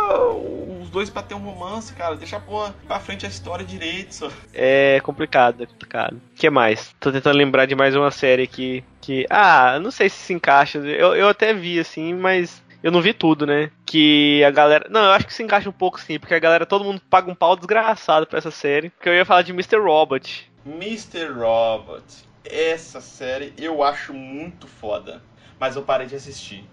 os 0.82 0.90
dois 0.90 1.10
pra 1.10 1.22
ter 1.22 1.36
um 1.36 1.40
romance, 1.40 1.94
cara. 1.94 2.16
Deixa 2.16 2.38
a 2.38 2.40
porra 2.40 2.74
pra 2.88 3.00
frente 3.00 3.26
a 3.26 3.30
história 3.30 3.66
direito, 3.66 4.16
só. 4.16 4.32
É 4.54 5.00
complicado, 5.02 5.64
é 5.64 5.66
complicado. 5.66 6.16
O 6.16 6.36
que 6.36 6.50
mais? 6.50 6.96
Tô 7.00 7.12
tentando 7.12 7.38
lembrar 7.38 7.66
de 7.66 7.76
mais 7.76 7.96
uma 7.96 8.12
série 8.12 8.48
que 8.48 8.84
que, 9.04 9.28
ah, 9.30 9.80
não 9.82 9.92
sei 9.92 10.08
se 10.08 10.16
se 10.16 10.34
encaixa. 10.34 10.78
Eu, 10.80 11.14
eu 11.14 11.28
até 11.28 11.54
vi, 11.54 11.78
assim, 11.78 12.14
mas 12.14 12.64
eu 12.82 12.90
não 12.90 13.02
vi 13.02 13.14
tudo, 13.14 13.46
né? 13.46 13.70
Que 13.86 14.42
a 14.46 14.50
galera. 14.50 14.88
Não, 14.90 15.04
eu 15.04 15.12
acho 15.12 15.28
que 15.28 15.34
se 15.34 15.44
encaixa 15.44 15.70
um 15.70 15.74
pouco 15.74 16.00
sim, 16.00 16.18
porque 16.18 16.34
a 16.34 16.40
galera, 16.40 16.66
todo 16.66 16.86
mundo 16.86 17.02
paga 17.10 17.30
um 17.30 17.36
pau 17.36 17.58
desgraçado 17.58 18.26
pra 18.26 18.38
essa 18.38 18.50
série. 18.50 18.92
Que 19.02 19.10
eu 19.10 19.14
ia 19.14 19.26
falar 19.26 19.42
de 19.42 19.52
Mr. 19.52 19.78
Robot. 19.78 20.50
Mr. 20.66 21.34
Robot. 21.34 22.04
Essa 22.46 23.02
série 23.02 23.54
eu 23.58 23.84
acho 23.84 24.14
muito 24.14 24.68
foda. 24.68 25.22
Mas 25.60 25.76
eu 25.76 25.82
parei 25.82 26.08
de 26.08 26.16
assistir. 26.16 26.64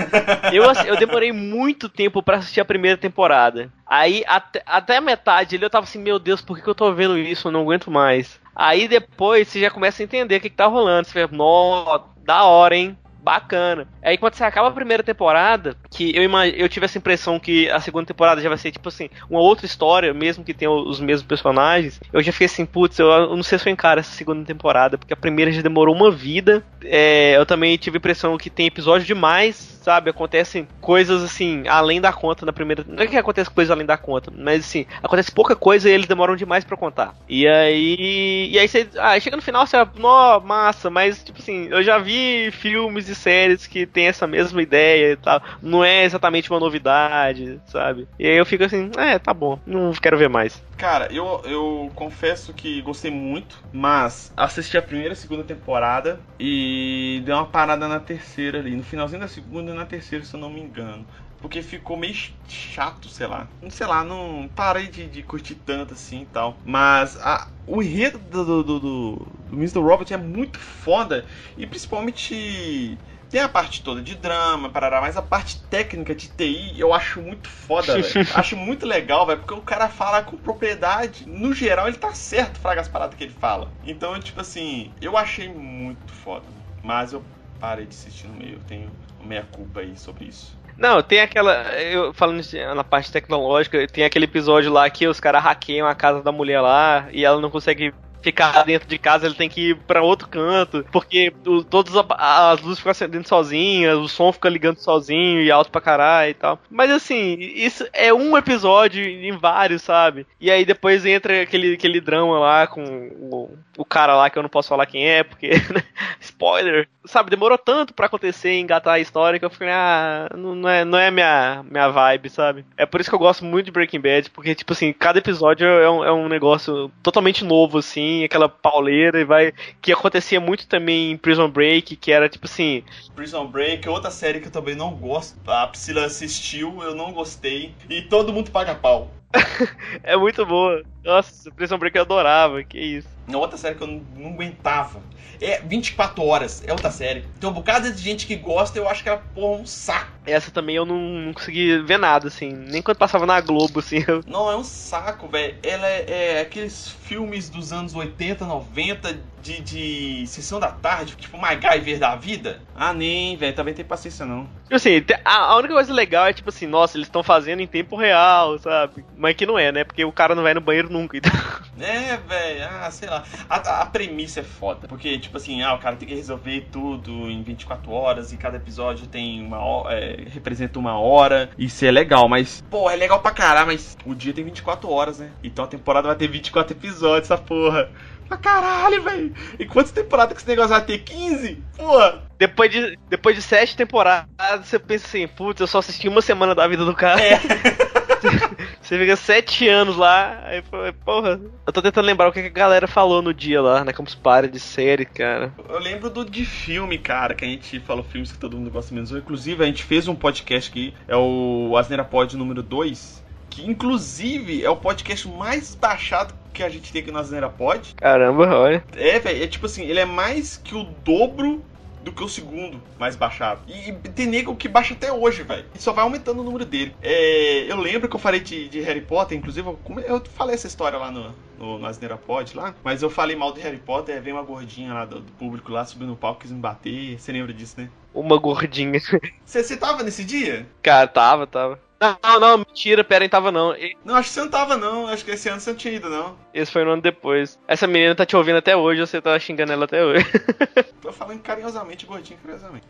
eu, 0.52 0.64
eu 0.86 0.96
demorei 0.96 1.32
muito 1.32 1.88
tempo 1.88 2.22
para 2.22 2.38
assistir 2.38 2.60
a 2.60 2.64
primeira 2.64 2.96
temporada. 2.96 3.70
Aí, 3.86 4.24
até, 4.26 4.62
até 4.64 4.96
a 4.96 5.02
metade 5.02 5.60
eu 5.60 5.70
tava 5.70 5.84
assim, 5.84 5.98
meu 5.98 6.18
Deus, 6.18 6.40
por 6.40 6.56
que, 6.56 6.62
que 6.62 6.68
eu 6.68 6.74
tô 6.74 6.92
vendo 6.94 7.18
isso? 7.18 7.48
Eu 7.48 7.52
não 7.52 7.60
aguento 7.60 7.90
mais. 7.90 8.40
Aí 8.54 8.88
depois 8.88 9.48
você 9.48 9.60
já 9.60 9.70
começa 9.70 10.02
a 10.02 10.04
entender 10.04 10.36
o 10.36 10.40
que, 10.40 10.50
que 10.50 10.56
tá 10.56 10.66
rolando. 10.66 11.08
Você 11.08 11.26
vê, 11.26 11.36
nó, 11.36 11.98
da 12.18 12.44
hora, 12.44 12.76
hein? 12.76 12.98
Bacana. 13.24 13.88
Aí 14.02 14.18
quando 14.18 14.34
você 14.34 14.44
acaba 14.44 14.68
a 14.68 14.72
primeira 14.72 15.02
temporada, 15.02 15.74
que 15.90 16.14
eu, 16.14 16.22
eu 16.22 16.68
tive 16.68 16.84
essa 16.84 16.98
impressão 16.98 17.40
que 17.40 17.70
a 17.70 17.80
segunda 17.80 18.06
temporada 18.06 18.40
já 18.40 18.48
vai 18.50 18.58
ser 18.58 18.70
tipo 18.70 18.88
assim, 18.88 19.08
uma 19.30 19.40
outra 19.40 19.64
história, 19.64 20.12
mesmo 20.12 20.44
que 20.44 20.52
tenha 20.52 20.70
os 20.70 21.00
mesmos 21.00 21.26
personagens, 21.26 22.00
eu 22.12 22.22
já 22.22 22.30
fiquei 22.30 22.46
assim, 22.46 22.66
putz, 22.66 22.98
eu, 22.98 23.06
eu 23.06 23.34
não 23.34 23.42
sei 23.42 23.58
se 23.58 23.66
eu 23.66 23.72
encaro 23.72 24.00
essa 24.00 24.14
segunda 24.14 24.44
temporada, 24.44 24.98
porque 24.98 25.14
a 25.14 25.16
primeira 25.16 25.50
já 25.50 25.62
demorou 25.62 25.94
uma 25.94 26.10
vida. 26.10 26.62
É, 26.84 27.36
eu 27.36 27.46
também 27.46 27.76
tive 27.78 27.96
a 27.96 27.98
impressão 27.98 28.36
que 28.36 28.50
tem 28.50 28.66
episódio 28.66 29.06
demais, 29.06 29.80
sabe? 29.82 30.10
Acontecem 30.10 30.66
coisas 30.80 31.22
assim, 31.22 31.66
além 31.68 32.00
da 32.00 32.12
conta 32.12 32.44
na 32.44 32.52
primeira. 32.52 32.84
Não 32.86 33.02
é 33.02 33.06
que 33.06 33.16
acontece 33.16 33.50
coisas 33.50 33.70
além 33.70 33.86
da 33.86 33.96
conta, 33.96 34.32
mas 34.34 34.64
assim, 34.64 34.86
acontece 35.02 35.32
pouca 35.32 35.54
coisa 35.56 35.88
e 35.88 35.92
eles 35.92 36.06
demoram 36.06 36.36
demais 36.36 36.64
para 36.64 36.76
contar. 36.76 37.14
E 37.28 37.46
aí. 37.46 38.48
E 38.50 38.58
aí 38.58 38.68
você. 38.68 38.88
Ah, 38.98 39.18
chega 39.20 39.36
no 39.36 39.42
final, 39.42 39.66
você. 39.66 39.76
Nó, 39.98 40.40
massa, 40.40 40.90
mas 40.90 41.22
tipo 41.22 41.38
assim, 41.40 41.68
eu 41.70 41.82
já 41.82 41.98
vi 41.98 42.50
filmes 42.50 43.08
séries 43.18 43.66
que 43.66 43.86
tem 43.86 44.06
essa 44.06 44.26
mesma 44.26 44.62
ideia 44.62 45.12
e 45.12 45.16
tal. 45.16 45.42
Não 45.62 45.84
é 45.84 46.04
exatamente 46.04 46.50
uma 46.50 46.60
novidade, 46.60 47.60
sabe? 47.66 48.08
E 48.18 48.26
aí 48.26 48.36
eu 48.36 48.46
fico 48.46 48.64
assim, 48.64 48.90
é, 48.96 49.18
tá 49.18 49.32
bom, 49.32 49.58
não 49.66 49.92
quero 49.92 50.18
ver 50.18 50.28
mais. 50.28 50.62
Cara, 50.76 51.08
eu, 51.12 51.40
eu 51.44 51.92
confesso 51.94 52.52
que 52.52 52.82
gostei 52.82 53.10
muito, 53.10 53.62
mas 53.72 54.32
assisti 54.36 54.76
a 54.76 54.82
primeira 54.82 55.14
e 55.14 55.16
segunda 55.16 55.44
temporada 55.44 56.20
e 56.38 57.22
deu 57.24 57.36
uma 57.36 57.46
parada 57.46 57.86
na 57.86 58.00
terceira 58.00 58.58
ali. 58.58 58.74
No 58.74 58.82
finalzinho 58.82 59.20
da 59.20 59.28
segunda 59.28 59.70
e 59.70 59.74
na 59.74 59.86
terceira, 59.86 60.24
se 60.24 60.34
eu 60.34 60.40
não 60.40 60.50
me 60.50 60.60
engano 60.60 61.06
porque 61.44 61.60
ficou 61.60 61.94
meio 61.94 62.14
chato, 62.48 63.06
sei 63.06 63.26
lá. 63.26 63.46
Não 63.60 63.68
sei 63.68 63.86
lá, 63.86 64.02
não 64.02 64.48
parei 64.54 64.86
de, 64.86 65.06
de 65.06 65.22
curtir 65.22 65.56
tanto 65.56 65.92
assim 65.92 66.22
e 66.22 66.24
tal. 66.24 66.56
Mas 66.64 67.18
a, 67.20 67.48
o 67.66 67.82
enredo 67.82 68.18
do, 68.18 68.62
do, 68.62 68.80
do, 68.80 69.26
do 69.54 69.60
Mr. 69.60 69.78
Robot 69.78 70.12
é 70.12 70.16
muito 70.16 70.58
foda. 70.58 71.24
E 71.56 71.66
principalmente 71.66 72.98
tem 73.30 73.40
a 73.40 73.48
parte 73.48 73.82
toda 73.82 74.02
de 74.02 74.14
drama, 74.14 74.68
parará, 74.68 75.00
mas 75.00 75.16
a 75.16 75.22
parte 75.22 75.60
técnica 75.62 76.14
de 76.14 76.28
TI 76.28 76.78
eu 76.78 76.92
acho 76.92 77.20
muito 77.20 77.48
foda, 77.48 78.00
velho. 78.00 78.26
acho 78.34 78.56
muito 78.56 78.86
legal, 78.86 79.26
velho, 79.26 79.40
porque 79.40 79.54
o 79.54 79.62
cara 79.62 79.88
fala 79.88 80.22
com 80.22 80.36
propriedade. 80.36 81.28
No 81.28 81.52
geral, 81.52 81.88
ele 81.88 81.96
tá 81.96 82.12
certo, 82.12 82.58
fraga 82.58 82.80
as 82.80 82.88
paradas 82.88 83.16
que 83.16 83.24
ele 83.24 83.32
fala. 83.32 83.70
Então, 83.84 84.18
tipo 84.20 84.40
assim, 84.40 84.92
eu 85.00 85.16
achei 85.16 85.48
muito 85.48 86.12
foda. 86.12 86.44
Mas 86.82 87.12
eu 87.12 87.24
parei 87.58 87.86
de 87.86 87.94
assistir 87.94 88.26
no 88.26 88.34
meio. 88.34 88.54
Eu 88.54 88.60
tenho 88.68 88.90
meia 89.24 89.46
culpa 89.50 89.80
aí 89.80 89.96
sobre 89.96 90.26
isso. 90.26 90.56
Não, 90.76 91.02
tem 91.02 91.20
aquela. 91.20 91.54
Eu 91.80 92.12
falando 92.12 92.40
na 92.74 92.84
parte 92.84 93.10
tecnológica, 93.10 93.86
tem 93.86 94.04
aquele 94.04 94.24
episódio 94.24 94.72
lá 94.72 94.88
que 94.90 95.06
os 95.06 95.20
caras 95.20 95.42
hackeiam 95.42 95.86
a 95.86 95.94
casa 95.94 96.22
da 96.22 96.32
mulher 96.32 96.60
lá 96.60 97.08
e 97.12 97.24
ela 97.24 97.40
não 97.40 97.50
consegue 97.50 97.94
ficar 98.24 98.64
dentro 98.64 98.88
de 98.88 98.98
casa, 98.98 99.26
ele 99.26 99.34
tem 99.34 99.50
que 99.50 99.70
ir 99.70 99.76
para 99.76 100.02
outro 100.02 100.26
canto, 100.26 100.84
porque 100.90 101.32
o, 101.46 101.62
todas 101.62 101.94
as 101.94 102.60
luzes 102.62 102.78
ficam 102.78 102.90
acendendo 102.90 103.28
sozinhas, 103.28 103.98
o 103.98 104.08
som 104.08 104.32
fica 104.32 104.48
ligando 104.48 104.78
sozinho 104.78 105.42
e 105.42 105.50
alto 105.50 105.70
pra 105.70 105.80
caralho 105.80 106.30
e 106.30 106.34
tal. 106.34 106.58
Mas 106.70 106.90
assim, 106.90 107.36
isso 107.38 107.86
é 107.92 108.12
um 108.12 108.36
episódio 108.36 109.04
em 109.04 109.36
vários, 109.36 109.82
sabe? 109.82 110.26
E 110.40 110.50
aí 110.50 110.64
depois 110.64 111.04
entra 111.04 111.42
aquele, 111.42 111.74
aquele 111.74 112.00
drama 112.00 112.38
lá 112.38 112.66
com 112.66 112.82
o, 112.82 113.50
o 113.76 113.84
cara 113.84 114.16
lá 114.16 114.30
que 114.30 114.38
eu 114.38 114.42
não 114.42 114.50
posso 114.50 114.70
falar 114.70 114.86
quem 114.86 115.06
é, 115.06 115.22
porque. 115.22 115.50
Né, 115.74 115.82
spoiler! 116.20 116.88
Sabe, 117.04 117.30
demorou 117.30 117.58
tanto 117.58 117.92
para 117.92 118.06
acontecer 118.06 118.52
e 118.52 118.60
engatar 118.60 118.94
a 118.94 119.00
história 119.00 119.38
que 119.38 119.44
eu 119.44 119.50
fiquei, 119.50 119.68
ah, 119.70 120.28
não 120.36 120.68
é, 120.68 120.84
não 120.84 120.98
é 120.98 121.10
minha, 121.10 121.64
minha 121.68 121.88
vibe, 121.88 122.30
sabe? 122.30 122.64
É 122.76 122.86
por 122.86 123.00
isso 123.00 123.10
que 123.10 123.14
eu 123.14 123.18
gosto 123.18 123.44
muito 123.44 123.66
de 123.66 123.72
Breaking 123.72 124.00
Bad, 124.00 124.30
porque, 124.30 124.54
tipo 124.54 124.72
assim, 124.72 124.92
cada 124.92 125.18
episódio 125.18 125.66
é 125.66 125.90
um, 125.90 126.04
é 126.04 126.12
um 126.12 126.28
negócio 126.28 126.90
totalmente 127.02 127.44
novo, 127.44 127.78
assim 127.78 128.13
aquela 128.22 128.48
pauleira 128.48 129.18
e 129.18 129.24
vai. 129.24 129.52
Que 129.80 129.92
acontecia 129.92 130.38
muito 130.38 130.68
também 130.68 131.10
em 131.10 131.16
Prison 131.16 131.48
Break, 131.48 131.96
que 131.96 132.12
era 132.12 132.28
tipo 132.28 132.46
assim. 132.46 132.84
Prison 133.16 133.46
Break, 133.46 133.88
outra 133.88 134.10
série 134.10 134.40
que 134.40 134.46
eu 134.46 134.52
também 134.52 134.74
não 134.74 134.94
gosto. 134.94 135.36
A 135.46 135.66
Priscila 135.66 136.04
assistiu, 136.04 136.82
eu 136.82 136.94
não 136.94 137.12
gostei. 137.12 137.74
E 137.88 138.02
todo 138.02 138.32
mundo 138.32 138.50
paga 138.50 138.74
pau. 138.74 139.10
é 140.02 140.16
muito 140.16 140.44
boa. 140.46 140.82
Nossa, 141.04 141.50
Prison 141.50 141.78
Break 141.78 141.96
eu 141.96 142.02
adorava, 142.02 142.62
que 142.62 142.78
isso. 142.78 143.08
Outra 143.32 143.56
série 143.56 143.74
que 143.74 143.82
eu 143.82 143.86
não, 143.86 144.02
não 144.16 144.30
aguentava. 144.30 145.00
É 145.40 145.60
24 145.60 146.22
horas, 146.24 146.62
é 146.66 146.72
outra 146.72 146.90
série. 146.90 147.24
Tem 147.40 147.48
um 147.48 147.52
bocado 147.52 147.90
de 147.90 148.00
gente 148.00 148.26
que 148.26 148.36
gosta, 148.36 148.78
eu 148.78 148.88
acho 148.88 149.02
que 149.02 149.08
ela, 149.08 149.18
porra, 149.18 149.62
um 149.62 149.66
saco. 149.66 150.12
Essa 150.26 150.50
também 150.50 150.76
eu 150.76 150.86
não, 150.86 150.98
não 150.98 151.32
consegui 151.32 151.78
ver 151.78 151.98
nada, 151.98 152.28
assim. 152.28 152.50
Nem 152.50 152.82
quando 152.82 152.98
passava 152.98 153.26
na 153.26 153.40
Globo, 153.40 153.80
assim. 153.80 154.04
Eu... 154.06 154.22
Não, 154.26 154.50
é 154.50 154.56
um 154.56 154.64
saco, 154.64 155.28
velho. 155.28 155.56
Ela 155.62 155.86
é, 155.86 156.04
é, 156.08 156.40
aqueles 156.40 156.88
filmes 156.88 157.48
dos 157.48 157.72
anos 157.72 157.94
80, 157.94 158.44
90 158.44 159.33
de, 159.44 159.60
de 159.60 160.26
sessão 160.26 160.58
da 160.58 160.68
tarde, 160.68 161.14
tipo 161.16 161.36
MacGyver 161.36 161.98
da 161.98 162.16
vida. 162.16 162.62
Ah, 162.74 162.94
nem, 162.94 163.36
velho. 163.36 163.54
Também 163.54 163.74
tem 163.74 163.84
paciência, 163.84 164.24
não. 164.24 164.48
Tipo 164.62 164.76
assim, 164.76 165.04
a, 165.22 165.36
a 165.36 165.56
única 165.56 165.74
coisa 165.74 165.92
legal 165.92 166.26
é, 166.26 166.32
tipo 166.32 166.48
assim, 166.48 166.66
nossa, 166.66 166.96
eles 166.96 167.06
estão 167.06 167.22
fazendo 167.22 167.60
em 167.60 167.66
tempo 167.66 167.94
real, 167.94 168.58
sabe? 168.58 169.04
Mas 169.16 169.36
que 169.36 169.44
não 169.44 169.58
é, 169.58 169.70
né? 169.70 169.84
Porque 169.84 170.02
o 170.04 170.10
cara 170.10 170.34
não 170.34 170.42
vai 170.42 170.54
no 170.54 170.62
banheiro 170.62 170.90
nunca. 170.90 171.18
Então... 171.18 171.30
É, 171.76 172.16
velho. 172.16 172.68
Ah, 172.70 172.88
sei 172.88 173.08
lá. 173.08 173.24
A, 173.50 173.82
a 173.82 173.86
premissa 173.86 174.40
é 174.40 174.44
foda. 174.44 174.86
Porque, 174.86 175.18
tipo 175.18 175.36
assim, 175.36 175.60
ah, 175.60 175.74
o 175.74 175.78
cara 175.78 175.96
tem 175.96 176.06
que 176.06 176.14
resolver 176.14 176.68
tudo 176.70 177.28
em 177.28 177.42
24 177.42 177.90
horas 177.90 178.32
e 178.32 178.36
cada 178.36 178.58
episódio 178.58 179.08
tem 179.08 179.44
uma 179.44 179.58
hora. 179.58 179.92
É, 179.92 180.24
representa 180.28 180.78
uma 180.78 180.96
hora. 180.96 181.50
Isso 181.58 181.84
é 181.84 181.90
legal, 181.90 182.28
mas, 182.28 182.62
pô, 182.70 182.88
é 182.88 182.94
legal 182.94 183.20
pra 183.20 183.32
caralho, 183.32 183.66
mas 183.66 183.96
o 184.06 184.14
dia 184.14 184.32
tem 184.32 184.44
24 184.44 184.88
horas, 184.88 185.18
né? 185.18 185.30
Então 185.42 185.64
a 185.64 185.68
temporada 185.68 186.06
vai 186.06 186.16
ter 186.16 186.28
24 186.28 186.76
episódios, 186.76 187.28
essa 187.28 187.36
porra. 187.36 187.90
Ah, 188.34 188.36
caralho, 188.36 189.02
velho. 189.02 189.34
E 189.58 189.64
quantas 189.64 189.92
temporadas 189.92 190.34
que 190.34 190.40
esse 190.40 190.48
negócio 190.48 190.70
vai 190.70 190.84
ter? 190.84 190.98
15? 190.98 191.62
Porra. 191.76 192.22
Depois 192.36 192.70
de, 192.70 192.98
depois 193.08 193.36
de 193.36 193.42
sete 193.42 193.76
temporadas, 193.76 194.26
você 194.64 194.78
pensa 194.78 195.06
assim, 195.06 195.28
putz, 195.28 195.60
eu 195.60 195.66
só 195.68 195.78
assisti 195.78 196.08
uma 196.08 196.20
semana 196.20 196.54
da 196.54 196.66
vida 196.66 196.84
do 196.84 196.94
cara. 196.94 197.20
É. 197.20 197.40
Você 198.80 198.98
fica 198.98 199.16
sete 199.16 199.66
anos 199.68 199.96
lá, 199.96 200.42
aí 200.44 200.62
porra. 201.04 201.40
Eu 201.66 201.72
tô 201.72 201.80
tentando 201.80 202.04
lembrar 202.04 202.28
o 202.28 202.32
que 202.32 202.40
a 202.40 202.48
galera 202.50 202.86
falou 202.86 203.22
no 203.22 203.32
dia 203.32 203.60
lá, 203.60 203.82
na 203.82 203.94
Campus 203.94 204.14
Party 204.14 204.48
de 204.48 204.60
série, 204.60 205.06
cara. 205.06 205.52
Eu 205.68 205.78
lembro 205.78 206.10
do 206.10 206.24
de 206.24 206.44
filme, 206.44 206.98
cara, 206.98 207.34
que 207.34 207.44
a 207.44 207.48
gente 207.48 207.80
falou 207.80 208.04
filmes 208.04 208.32
que 208.32 208.38
todo 208.38 208.56
mundo 208.56 208.70
gosta 208.70 208.94
menos. 208.94 209.10
Inclusive, 209.10 209.62
a 209.62 209.66
gente 209.66 209.82
fez 209.82 210.06
um 210.06 210.14
podcast 210.14 210.70
aqui, 210.70 210.92
é 211.08 211.16
o 211.16 211.74
Asneira 211.78 212.04
Pod 212.04 212.36
número 212.36 212.62
2, 212.62 213.23
que 213.54 213.64
inclusive 213.64 214.64
é 214.64 214.68
o 214.68 214.76
podcast 214.76 215.28
mais 215.28 215.76
baixado 215.76 216.34
que 216.52 216.62
a 216.62 216.68
gente 216.68 216.92
tem 216.92 217.02
aqui 217.02 217.10
no 217.10 217.18
Asneira 217.18 217.48
Pod. 217.48 217.94
Caramba, 217.94 218.56
olha. 218.56 218.84
É, 218.96 219.18
velho, 219.18 219.42
é 219.42 219.46
tipo 219.46 219.66
assim, 219.66 219.84
ele 219.84 220.00
é 220.00 220.04
mais 220.04 220.56
que 220.56 220.74
o 220.74 220.84
dobro 221.04 221.62
do 222.02 222.12
que 222.12 222.22
o 222.22 222.28
segundo 222.28 222.82
mais 222.98 223.16
baixado. 223.16 223.60
E, 223.66 223.90
e 223.90 223.92
tem 223.92 224.26
nego 224.26 224.54
que 224.54 224.68
baixa 224.68 224.92
até 224.92 225.12
hoje, 225.12 225.42
velho. 225.42 225.64
E 225.74 225.78
só 225.80 225.92
vai 225.92 226.04
aumentando 226.04 226.40
o 226.40 226.44
número 226.44 226.64
dele. 226.64 226.94
É, 227.00 227.70
eu 227.70 227.76
lembro 227.76 228.08
que 228.08 228.16
eu 228.16 228.20
falei 228.20 228.40
de, 228.40 228.68
de 228.68 228.80
Harry 228.80 229.00
Potter, 229.00 229.38
inclusive 229.38 229.66
eu, 229.66 229.78
eu, 230.06 230.22
falei 230.34 230.54
essa 230.54 230.66
história 230.66 230.98
lá 230.98 231.10
no, 231.10 231.34
no, 231.58 231.78
no 231.78 231.86
Asneira 231.86 232.16
Pod 232.16 232.56
lá, 232.56 232.74
mas 232.84 233.02
eu 233.02 233.08
falei 233.08 233.36
mal 233.36 233.52
de 233.52 233.60
Harry 233.60 233.78
Potter, 233.78 234.20
vem 234.20 234.32
uma 234.32 234.42
gordinha 234.42 234.92
lá 234.92 235.04
do, 235.04 235.20
do 235.20 235.32
público 235.32 235.72
lá 235.72 235.84
subindo 235.84 236.08
no 236.08 236.16
palco, 236.16 236.40
quis 236.40 236.50
me 236.50 236.60
bater. 236.60 237.18
Você 237.18 237.32
lembra 237.32 237.52
disso, 237.54 237.76
né? 237.78 237.88
Uma 238.12 238.36
gordinha. 238.36 239.00
Você 239.44 239.76
tava 239.76 240.02
nesse 240.02 240.24
dia? 240.24 240.66
Cara, 240.82 241.06
tava, 241.08 241.46
tava. 241.46 241.80
Não, 242.00 242.40
não, 242.40 242.58
mentira, 242.58 243.02
pera, 243.02 243.28
tava 243.28 243.50
não. 243.50 243.74
E... 243.74 243.96
Não, 244.04 244.14
acho 244.16 244.28
que 244.28 244.34
você 244.34 244.40
não 244.40 244.50
tava 244.50 244.76
não, 244.76 245.06
acho 245.08 245.24
que 245.24 245.30
esse 245.30 245.48
ano 245.48 245.60
você 245.60 245.70
não 245.70 245.76
tinha 245.76 245.94
ido 245.94 246.10
não. 246.10 246.36
Esse 246.52 246.70
foi 246.70 246.84
no 246.84 246.90
ano 246.90 247.02
depois. 247.02 247.58
Essa 247.66 247.86
menina 247.86 248.14
tá 248.14 248.26
te 248.26 248.36
ouvindo 248.36 248.56
até 248.56 248.76
hoje, 248.76 249.00
você 249.00 249.20
tá 249.20 249.38
xingando 249.38 249.72
ela 249.72 249.84
até 249.84 250.04
hoje. 250.04 250.24
tô 251.00 251.12
falando 251.12 251.40
carinhosamente, 251.40 252.04
gordinho, 252.04 252.38
carinhosamente. 252.40 252.86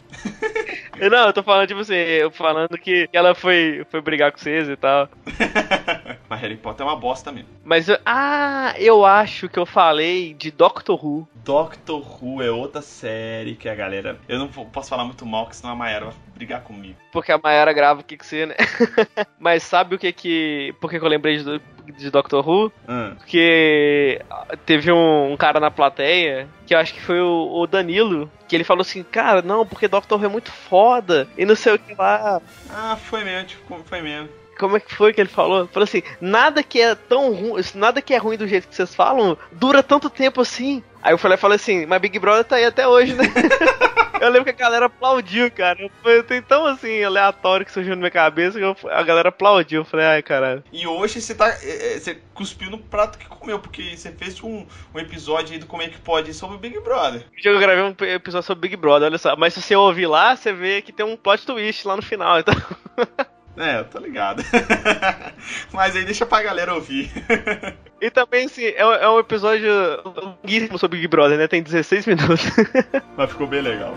não, 0.98 1.26
eu 1.26 1.32
tô 1.32 1.42
falando, 1.42 1.68
tipo 1.68 1.80
assim, 1.80 1.94
eu 1.94 2.30
falando 2.30 2.76
que 2.78 3.08
ela 3.12 3.34
foi, 3.34 3.86
foi 3.90 4.00
brigar 4.00 4.32
com 4.32 4.38
vocês 4.38 4.68
e 4.68 4.76
tal. 4.76 5.08
Mas 6.34 6.40
Harry 6.40 6.56
Potter 6.56 6.84
é 6.84 6.90
uma 6.90 6.96
bosta 6.96 7.30
mesmo. 7.30 7.48
Mas, 7.64 7.88
eu, 7.88 7.96
ah, 8.04 8.74
eu 8.78 9.04
acho 9.04 9.48
que 9.48 9.56
eu 9.56 9.64
falei 9.64 10.34
de 10.34 10.50
Doctor 10.50 10.98
Who. 11.02 11.28
Doctor 11.44 12.02
Who 12.20 12.42
é 12.42 12.50
outra 12.50 12.82
série 12.82 13.54
que 13.54 13.68
a 13.68 13.74
galera... 13.74 14.18
Eu 14.28 14.40
não 14.40 14.48
posso 14.48 14.90
falar 14.90 15.04
muito 15.04 15.24
mal, 15.24 15.44
porque 15.44 15.56
senão 15.56 15.72
a 15.72 15.76
Mayara 15.76 16.06
vai 16.06 16.14
brigar 16.34 16.62
comigo. 16.62 16.96
Porque 17.12 17.30
a 17.30 17.38
Mayara 17.38 17.72
grava 17.72 18.00
o 18.00 18.04
que 18.04 18.16
que 18.16 18.26
você, 18.26 18.46
né? 18.46 18.56
Mas 19.38 19.62
sabe 19.62 19.94
o 19.94 19.98
que 19.98 20.12
que... 20.12 20.74
Por 20.80 20.90
que, 20.90 20.98
que 20.98 21.04
eu 21.04 21.08
lembrei 21.08 21.38
de, 21.38 21.60
de 21.96 22.10
Doctor 22.10 22.46
Who? 22.46 22.72
Hum. 22.88 23.14
Porque 23.16 24.20
teve 24.66 24.90
um, 24.90 25.32
um, 25.32 25.36
cara 25.36 25.60
na 25.60 25.70
plateia, 25.70 26.48
que 26.66 26.74
eu 26.74 26.78
acho 26.78 26.94
que 26.94 27.00
foi 27.00 27.20
o, 27.20 27.60
o, 27.60 27.66
Danilo, 27.68 28.28
que 28.48 28.56
ele 28.56 28.64
falou 28.64 28.80
assim, 28.80 29.04
cara, 29.04 29.40
não, 29.40 29.64
porque 29.64 29.86
Doctor 29.86 30.18
Who 30.18 30.26
é 30.26 30.28
muito 30.28 30.50
foda, 30.50 31.28
e 31.38 31.44
não 31.44 31.54
sei 31.54 31.74
o 31.74 31.78
que 31.78 31.94
lá. 31.94 32.42
Ah, 32.68 32.96
foi 32.96 33.22
mesmo, 33.22 33.46
tipo, 33.46 33.78
foi 33.84 34.02
mesmo. 34.02 34.28
Como 34.58 34.76
é 34.76 34.80
que 34.80 34.94
foi 34.94 35.12
que 35.12 35.20
ele 35.20 35.28
falou? 35.28 35.66
Falou 35.68 35.84
assim: 35.84 36.02
nada 36.20 36.62
que 36.62 36.80
é 36.80 36.94
tão 36.94 37.32
ruim, 37.32 37.62
nada 37.74 38.00
que 38.00 38.14
é 38.14 38.18
ruim 38.18 38.36
do 38.36 38.48
jeito 38.48 38.68
que 38.68 38.74
vocês 38.74 38.94
falam, 38.94 39.36
dura 39.52 39.82
tanto 39.82 40.08
tempo 40.10 40.40
assim. 40.40 40.82
Aí 41.04 41.12
eu 41.12 41.18
falei, 41.18 41.36
falei 41.36 41.56
assim, 41.56 41.84
mas 41.84 42.00
Big 42.00 42.18
Brother 42.18 42.44
tá 42.44 42.56
aí 42.56 42.64
até 42.64 42.88
hoje, 42.88 43.12
né? 43.12 43.24
eu 44.22 44.30
lembro 44.30 44.44
que 44.44 44.50
a 44.62 44.64
galera 44.64 44.86
aplaudiu, 44.86 45.50
cara. 45.50 45.90
Foi 46.02 46.22
tão 46.40 46.64
assim, 46.64 47.02
aleatório 47.02 47.66
que 47.66 47.70
surgiu 47.70 47.90
na 47.90 47.98
minha 47.98 48.10
cabeça 48.10 48.58
que 48.58 48.64
eu, 48.64 48.74
a 48.90 49.02
galera 49.02 49.28
aplaudiu. 49.28 49.82
Eu 49.82 49.84
falei, 49.84 50.06
ai, 50.06 50.22
caralho. 50.22 50.64
E 50.72 50.86
hoje 50.86 51.20
você 51.20 51.34
tá. 51.34 51.48
É, 51.62 51.98
você 51.98 52.18
cuspiu 52.32 52.70
no 52.70 52.78
prato 52.78 53.18
que 53.18 53.26
comeu, 53.26 53.58
porque 53.58 53.94
você 53.94 54.12
fez 54.12 54.42
um, 54.42 54.66
um 54.94 54.98
episódio 54.98 55.52
aí 55.52 55.58
do 55.58 55.66
Como 55.66 55.82
é 55.82 55.88
que 55.88 55.98
pode 55.98 56.32
sobre 56.32 56.56
o 56.56 56.58
Big 56.58 56.80
Brother. 56.80 57.26
Eu 57.44 57.58
gravei 57.58 57.84
um 57.84 57.94
episódio 58.14 58.46
sobre 58.46 58.68
Big 58.68 58.76
Brother, 58.80 59.08
olha 59.08 59.18
só. 59.18 59.36
Mas 59.36 59.52
se 59.52 59.60
você 59.60 59.76
ouvir 59.76 60.06
lá, 60.06 60.34
você 60.34 60.54
vê 60.54 60.80
que 60.80 60.90
tem 60.90 61.04
um 61.04 61.18
plot 61.18 61.44
twist 61.44 61.86
lá 61.86 61.96
no 61.96 62.02
final, 62.02 62.38
então. 62.38 62.54
É, 63.56 63.78
eu 63.78 63.84
tô 63.84 63.98
ligado. 63.98 64.42
Mas 65.72 65.94
aí 65.94 66.04
deixa 66.04 66.26
pra 66.26 66.42
galera 66.42 66.74
ouvir. 66.74 67.10
e 68.00 68.10
também, 68.10 68.46
assim, 68.46 68.64
é, 68.64 68.80
é 68.80 69.08
um 69.08 69.18
episódio 69.18 69.70
longuíssimo 70.04 70.78
sobre 70.78 70.98
Big 70.98 71.08
Brother, 71.08 71.38
né? 71.38 71.46
Tem 71.46 71.62
16 71.62 72.06
minutos. 72.06 72.40
Mas 73.16 73.30
ficou 73.30 73.46
bem 73.46 73.62
legal. 73.62 73.94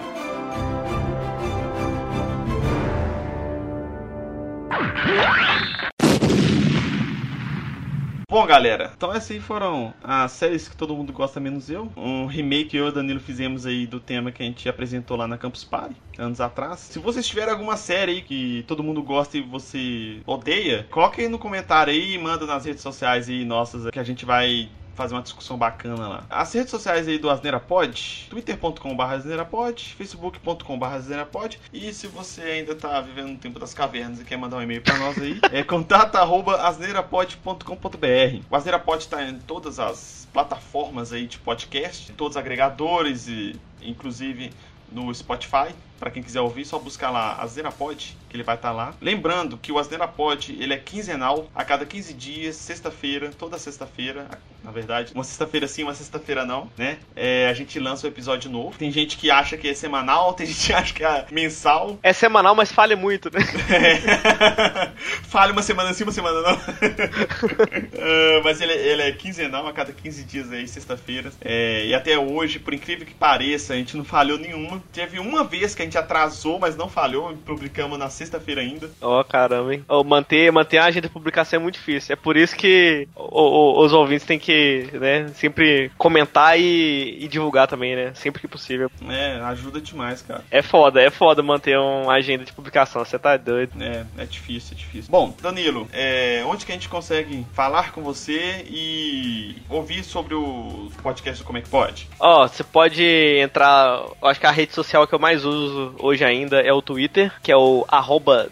Bom, 8.30 8.46
galera, 8.46 8.92
então 8.94 9.14
essas 9.14 9.32
aí 9.32 9.40
foram 9.40 9.94
as 10.04 10.34
séries 10.34 10.68
que 10.68 10.76
todo 10.76 10.94
mundo 10.94 11.14
gosta, 11.14 11.40
menos 11.40 11.70
eu. 11.70 11.90
Um 11.96 12.26
remake 12.26 12.76
eu 12.76 12.88
e 12.88 12.90
o 12.90 12.92
Danilo 12.92 13.22
fizemos 13.22 13.66
aí 13.66 13.88
do 13.88 14.02
tema 14.02 14.34
que 14.34 14.44
a 14.44 14.46
gente 14.46 14.68
apresentou 14.68 15.16
lá 15.16 15.26
na 15.30 15.38
Campus 15.38 15.64
Party, 15.64 15.96
anos 16.18 16.42
atrás. 16.42 16.82
Se 16.82 17.00
vocês 17.00 17.26
tiverem 17.26 17.54
alguma 17.54 17.78
série 17.78 18.12
aí 18.12 18.22
que 18.22 18.66
todo 18.68 18.84
mundo 18.84 19.02
gosta 19.02 19.38
e 19.38 19.42
você 19.42 20.20
odeia, 20.26 20.86
coloque 20.92 21.22
aí 21.22 21.30
no 21.30 21.40
comentário 21.40 21.94
aí 21.94 22.16
e 22.16 22.18
manda 22.18 22.46
nas 22.46 22.66
redes 22.66 22.82
sociais 22.82 23.30
aí 23.30 23.46
nossas 23.46 23.90
que 23.90 24.00
a 24.00 24.04
gente 24.04 24.26
vai 24.26 24.70
fazer 24.98 25.14
uma 25.14 25.22
discussão 25.22 25.56
bacana 25.58 26.08
lá. 26.08 26.24
As 26.30 26.52
redes 26.52 26.72
sociais 26.72 27.08
aí 27.08 27.20
do 27.20 27.30
AsneiraPod, 27.30 28.26
twitter.com.br 28.30 29.04
asneirapod, 29.04 29.96
facebook.com.br 29.96 30.86
asneirapod 30.86 31.60
e 31.72 31.94
se 31.94 32.08
você 32.08 32.42
ainda 32.42 32.74
tá 32.76 33.00
vivendo 33.00 33.28
no 33.30 33.38
tempo 33.38 33.60
das 33.60 33.76
cavernas 33.76 34.20
e 34.20 34.24
quer 34.24 34.38
mandar 34.38 34.58
um 34.58 34.64
e-mail 34.64 34.82
para 34.82 34.98
nós 34.98 35.16
aí, 35.20 35.40
é 35.52 35.62
contato@asneirapod.com.br. 35.64 38.42
O 38.50 38.56
Asneirapod 38.56 39.08
tá 39.08 39.24
em 39.24 39.38
todas 39.40 39.80
as 39.80 40.28
plataformas 40.34 41.14
aí 41.14 41.28
de 41.28 41.38
podcast, 41.38 42.12
todos 42.14 42.36
os 42.36 42.38
agregadores 42.38 43.28
e 43.28 43.56
inclusive 43.82 44.52
no 44.92 45.14
Spotify. 45.14 45.76
Para 46.00 46.12
quem 46.12 46.24
quiser 46.24 46.42
ouvir, 46.42 46.66
só 46.66 46.80
buscar 46.80 47.10
lá 47.10 47.38
Asneira 47.42 47.72
Pod, 47.72 48.16
que 48.30 48.36
ele 48.36 48.44
vai 48.44 48.56
estar 48.56 48.70
tá 48.70 48.74
lá. 48.74 48.94
Lembrando 49.02 49.58
que 49.58 49.72
o 49.72 49.80
Asneira 49.80 50.08
Pod, 50.08 50.56
ele 50.60 50.74
é 50.74 50.78
quinzenal, 50.78 51.50
a 51.56 51.64
cada 51.64 51.86
15 51.86 52.14
dias, 52.14 52.56
sexta-feira, 52.56 53.32
toda 53.38 53.58
sexta-feira, 53.58 54.28
na 54.64 54.72
verdade. 54.72 55.14
Uma 55.14 55.24
sexta-feira 55.24 55.68
sim, 55.68 55.84
uma 55.84 55.94
sexta-feira 55.94 56.46
não, 56.46 56.70
né? 56.78 56.98
É, 57.16 57.48
a 57.48 57.54
gente 57.54 57.80
lança 57.80 58.06
um 58.06 58.10
episódio 58.10 58.50
novo. 58.52 58.78
Tem 58.78 58.92
gente 58.92 59.18
que 59.18 59.32
acha 59.32 59.58
que 59.58 59.70
é 59.70 59.74
semanal, 59.74 60.34
tem 60.36 60.46
gente 60.46 60.68
que 60.68 60.74
acha 60.74 60.94
que 60.94 61.04
é 61.04 61.26
mensal. 61.32 61.98
É 62.04 62.14
semanal, 62.14 62.54
mas 62.56 62.72
falha 62.72 62.96
muito, 62.96 63.32
né? 63.32 63.40
É. 63.68 64.92
falha 65.24 65.52
uma 65.52 65.62
semana 65.62 65.94
sim, 65.94 66.04
uma 66.04 66.12
semana 66.12 66.42
não. 66.42 66.56
uh, 66.56 66.60
mas 68.44 68.62
ele, 68.62 68.74
ele, 68.74 69.02
é 69.02 69.12
quinzenal, 69.12 69.68
a 69.68 69.74
cada 69.74 69.92
15 69.92 70.24
dias 70.24 70.52
aí, 70.52 70.68
sexta-feira. 70.68 71.32
É, 71.42 71.86
e 71.86 71.94
até 71.94 72.18
hoje, 72.18 72.60
por 72.60 72.74
incrível 72.74 73.06
que 73.06 73.14
pareça, 73.14 73.74
a 73.74 73.78
gente 73.78 73.96
não 73.96 74.04
falhou 74.04 74.38
nenhuma. 74.38 74.82
Teve 74.92 75.20
uma 75.20 75.44
vez 75.44 75.76
que 75.76 75.82
a 75.82 75.86
gente 75.88 75.98
atrasou, 75.98 76.60
mas 76.60 76.76
não 76.76 76.90
falhou. 76.90 77.36
Publicamos 77.46 77.98
na 77.98 78.10
sexta-feira 78.10 78.62
ainda. 78.62 78.90
Ó, 79.02 79.20
oh, 79.20 79.24
caramba, 79.24 79.74
hein? 79.74 79.84
Oh, 79.88 80.04
manter, 80.04 80.52
manter 80.52 80.78
a 80.78 80.86
agenda 80.86 81.08
de 81.08 81.14
publicação 81.14 81.60
é 81.60 81.64
muito 81.64 81.76
difícil. 81.76 82.14
É 82.14 82.16
por 82.16 82.38
isso 82.38 82.56
que 82.56 83.08
os 83.16 83.94
ouvintes 83.94 84.26
têm 84.26 84.40
que, 84.40 84.90
né, 84.94 85.28
sempre 85.36 85.92
comentar 85.98 86.60
e, 86.60 87.18
e, 87.20 87.28
divulgar 87.28 87.68
também, 87.68 87.96
né? 87.96 88.12
Sempre 88.14 88.42
que 88.42 88.48
possível. 88.48 88.92
É, 89.10 89.40
ajuda 89.42 89.82
demais, 89.82 90.22
cara. 90.22 90.44
É 90.52 90.62
foda, 90.62 91.02
é 91.02 91.10
foda 91.10 91.42
manter 91.42 91.78
uma 91.78 92.14
agenda 92.14 92.44
de 92.44 92.54
publicação. 92.54 93.04
Você 93.04 93.18
tá 93.18 93.38
doido. 93.38 93.72
É, 93.82 94.06
é 94.18 94.26
difícil, 94.26 94.74
é 94.74 94.76
difícil. 94.76 95.12
Bom, 95.12 95.34
Danilo, 95.42 95.88
é, 95.94 96.44
onde 96.46 96.66
que 96.66 96.72
a 96.72 96.76
gente 96.76 96.90
consegue 96.90 97.46
falar 97.54 97.92
com 97.92 98.02
você 98.02 98.66
e 98.68 99.56
ouvir 99.70 100.04
sobre 100.04 100.36
o 100.36 100.92
podcast 101.02 101.44
do 101.44 101.46
Como 101.46 101.58
é 101.58 101.62
que 101.62 101.70
pode? 101.70 102.10
Ó, 102.20 102.44
oh, 102.44 102.48
você 102.48 102.64
pode 102.64 103.04
entrar, 103.40 104.04
acho 104.24 104.40
que 104.40 104.46
a 104.46 104.52
rede 104.52 104.74
social 104.74 105.08
que 105.08 105.14
eu 105.14 105.20
mais 105.20 105.46
uso 105.46 105.77
uso 105.78 105.96
hoje 106.00 106.24
ainda 106.24 106.60
é 106.60 106.74
o 106.74 106.82
Twitter, 106.82 107.32
que 107.42 107.52
é 107.52 107.58
o 107.58 107.86
arroba 107.88 108.50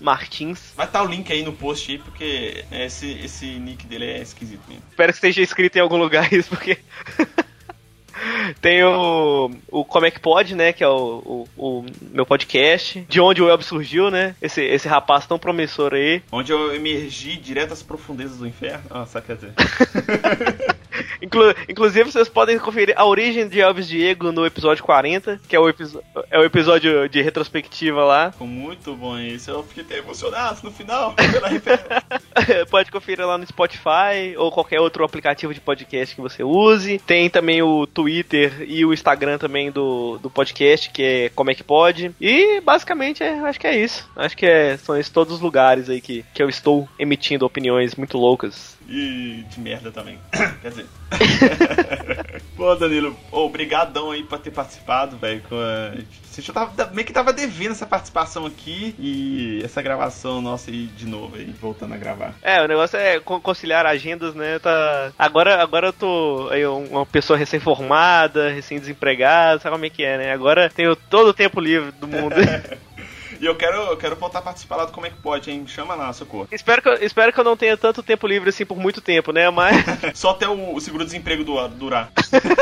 Martins. 0.00 0.72
Vai 0.76 0.86
estar 0.86 1.00
tá 1.00 1.04
o 1.04 1.08
link 1.08 1.32
aí 1.32 1.42
no 1.42 1.52
post 1.52 1.90
aí, 1.90 1.98
porque 1.98 2.64
esse, 2.70 3.10
esse 3.24 3.46
nick 3.46 3.86
dele 3.86 4.04
é 4.04 4.22
esquisito 4.22 4.62
mesmo. 4.68 4.82
Espero 4.90 5.12
que 5.12 5.16
esteja 5.16 5.42
escrito 5.42 5.76
em 5.76 5.80
algum 5.80 5.96
lugar 5.96 6.32
isso, 6.32 6.50
porque... 6.50 6.78
Tem 8.60 8.82
o, 8.82 9.50
o 9.70 9.84
Como 9.84 10.06
é 10.06 10.10
que 10.10 10.20
Pode, 10.20 10.54
né? 10.54 10.72
Que 10.72 10.82
é 10.82 10.88
o, 10.88 11.46
o, 11.56 11.78
o, 11.78 11.86
meu 12.00 12.26
podcast. 12.26 13.04
De 13.08 13.20
onde 13.20 13.42
o 13.42 13.46
web 13.46 13.62
surgiu, 13.62 14.10
né? 14.10 14.34
Esse, 14.40 14.62
esse 14.62 14.88
rapaz 14.88 15.26
tão 15.26 15.38
promissor 15.38 15.94
aí. 15.94 16.22
Onde 16.32 16.52
eu 16.52 16.74
emergi 16.74 17.36
direto 17.36 17.72
às 17.72 17.82
profundezas 17.82 18.38
do 18.38 18.46
inferno. 18.46 18.84
Ah, 18.90 19.06
só 19.06 19.20
quer 19.20 19.36
dizer. 19.36 19.52
Inclu 21.20 21.54
inclusive, 21.68 22.10
vocês 22.10 22.28
podem 22.28 22.58
conferir 22.58 22.94
a 22.96 23.04
origem 23.04 23.48
de 23.48 23.60
Elvis 23.60 23.86
Diego 23.88 24.32
no 24.32 24.46
episódio 24.46 24.82
40, 24.84 25.40
que 25.48 25.54
é 25.54 25.60
o, 25.60 25.68
é 26.30 26.38
o 26.38 26.44
episódio 26.44 27.08
de 27.08 27.22
retrospectiva 27.22 28.04
lá. 28.04 28.32
Ficou 28.32 28.46
muito 28.46 28.94
bom 28.94 29.18
isso. 29.18 29.50
Eu 29.50 29.62
fiquei 29.62 29.84
até 29.84 29.98
emocionado 29.98 30.60
no 30.62 30.70
final. 30.70 31.14
Pode 32.70 32.90
conferir 32.90 33.26
lá 33.26 33.38
no 33.38 33.46
Spotify 33.46 34.36
ou 34.36 34.50
qualquer 34.50 34.80
outro 34.80 35.04
aplicativo 35.04 35.54
de 35.54 35.60
podcast 35.60 36.14
que 36.14 36.20
você 36.20 36.42
use. 36.42 36.98
Tem 36.98 37.28
também 37.30 37.62
o 37.62 37.86
Twitter 37.86 38.05
e 38.66 38.84
o 38.84 38.92
Instagram 38.92 39.38
também 39.38 39.70
do, 39.70 40.18
do 40.18 40.30
podcast, 40.30 40.90
que 40.90 41.02
é 41.02 41.28
Como 41.30 41.50
é 41.50 41.54
que 41.54 41.64
Pode. 41.64 42.14
E 42.20 42.60
basicamente 42.60 43.22
é, 43.22 43.38
acho 43.40 43.58
que 43.58 43.66
é 43.66 43.76
isso. 43.76 44.08
Acho 44.14 44.36
que 44.36 44.46
é, 44.46 44.76
são 44.76 44.96
esses 44.96 45.10
todos 45.10 45.34
os 45.34 45.40
lugares 45.40 45.90
aí 45.90 46.00
que, 46.00 46.24
que 46.32 46.42
eu 46.42 46.48
estou 46.48 46.88
emitindo 46.98 47.44
opiniões 47.44 47.94
muito 47.94 48.16
loucas 48.16 48.76
E 48.88 49.44
de 49.50 49.60
merda 49.60 49.90
também. 49.90 50.18
Quer 50.62 50.68
dizer. 50.68 50.86
Pô, 52.56 52.74
Danilo, 52.74 53.14
obrigadão 53.30 54.10
aí 54.10 54.22
por 54.22 54.38
ter 54.38 54.50
participado, 54.50 55.18
velho. 55.18 55.42
Você 56.22 56.40
já 56.40 56.54
tava, 56.54 56.90
meio 56.90 57.06
que 57.06 57.12
tava 57.12 57.30
devendo 57.30 57.72
essa 57.72 57.86
participação 57.86 58.46
aqui 58.46 58.94
e 58.98 59.60
essa 59.62 59.82
gravação 59.82 60.40
nossa 60.40 60.70
aí 60.70 60.86
de 60.86 61.06
novo 61.06 61.36
aí, 61.36 61.52
voltando 61.60 61.92
a 61.92 61.98
gravar. 61.98 62.34
É, 62.40 62.62
o 62.62 62.66
negócio 62.66 62.98
é 62.98 63.20
conciliar 63.20 63.84
agendas, 63.84 64.34
né? 64.34 64.58
Tá... 64.58 65.12
Agora, 65.18 65.62
agora 65.62 65.88
eu 65.88 65.92
tô 65.92 66.48
aí, 66.50 66.66
uma 66.66 67.04
pessoa 67.04 67.38
recém-formada, 67.38 68.48
recém-desempregada, 68.48 69.60
sabe 69.60 69.74
como 69.74 69.84
é 69.84 69.90
que 69.90 70.02
é, 70.02 70.16
né? 70.16 70.32
Agora 70.32 70.70
tenho 70.70 70.96
todo 70.96 71.28
o 71.28 71.34
tempo 71.34 71.60
livre 71.60 71.92
do 71.92 72.08
mundo. 72.08 72.36
E 73.40 73.46
eu 73.46 73.54
quero, 73.54 73.76
eu 73.76 73.96
quero 73.96 74.16
voltar 74.16 74.38
a 74.38 74.42
participar 74.42 74.76
lá 74.76 74.84
do 74.84 74.92
Como 74.92 75.06
é 75.06 75.10
que 75.10 75.16
pode, 75.16 75.50
hein? 75.50 75.64
Chama 75.66 75.94
lá, 75.94 76.12
socorro. 76.12 76.48
Espero 76.50 76.82
que, 76.82 76.88
eu, 76.88 76.94
espero 76.94 77.32
que 77.32 77.40
eu 77.40 77.44
não 77.44 77.56
tenha 77.56 77.76
tanto 77.76 78.02
tempo 78.02 78.26
livre 78.26 78.48
assim 78.48 78.64
por 78.64 78.78
muito 78.78 79.00
tempo, 79.00 79.32
né? 79.32 79.50
Mas. 79.50 79.84
Só 80.14 80.30
até 80.30 80.48
o, 80.48 80.74
o 80.74 80.80
seguro-desemprego 80.80 81.44
durar. 81.68 82.10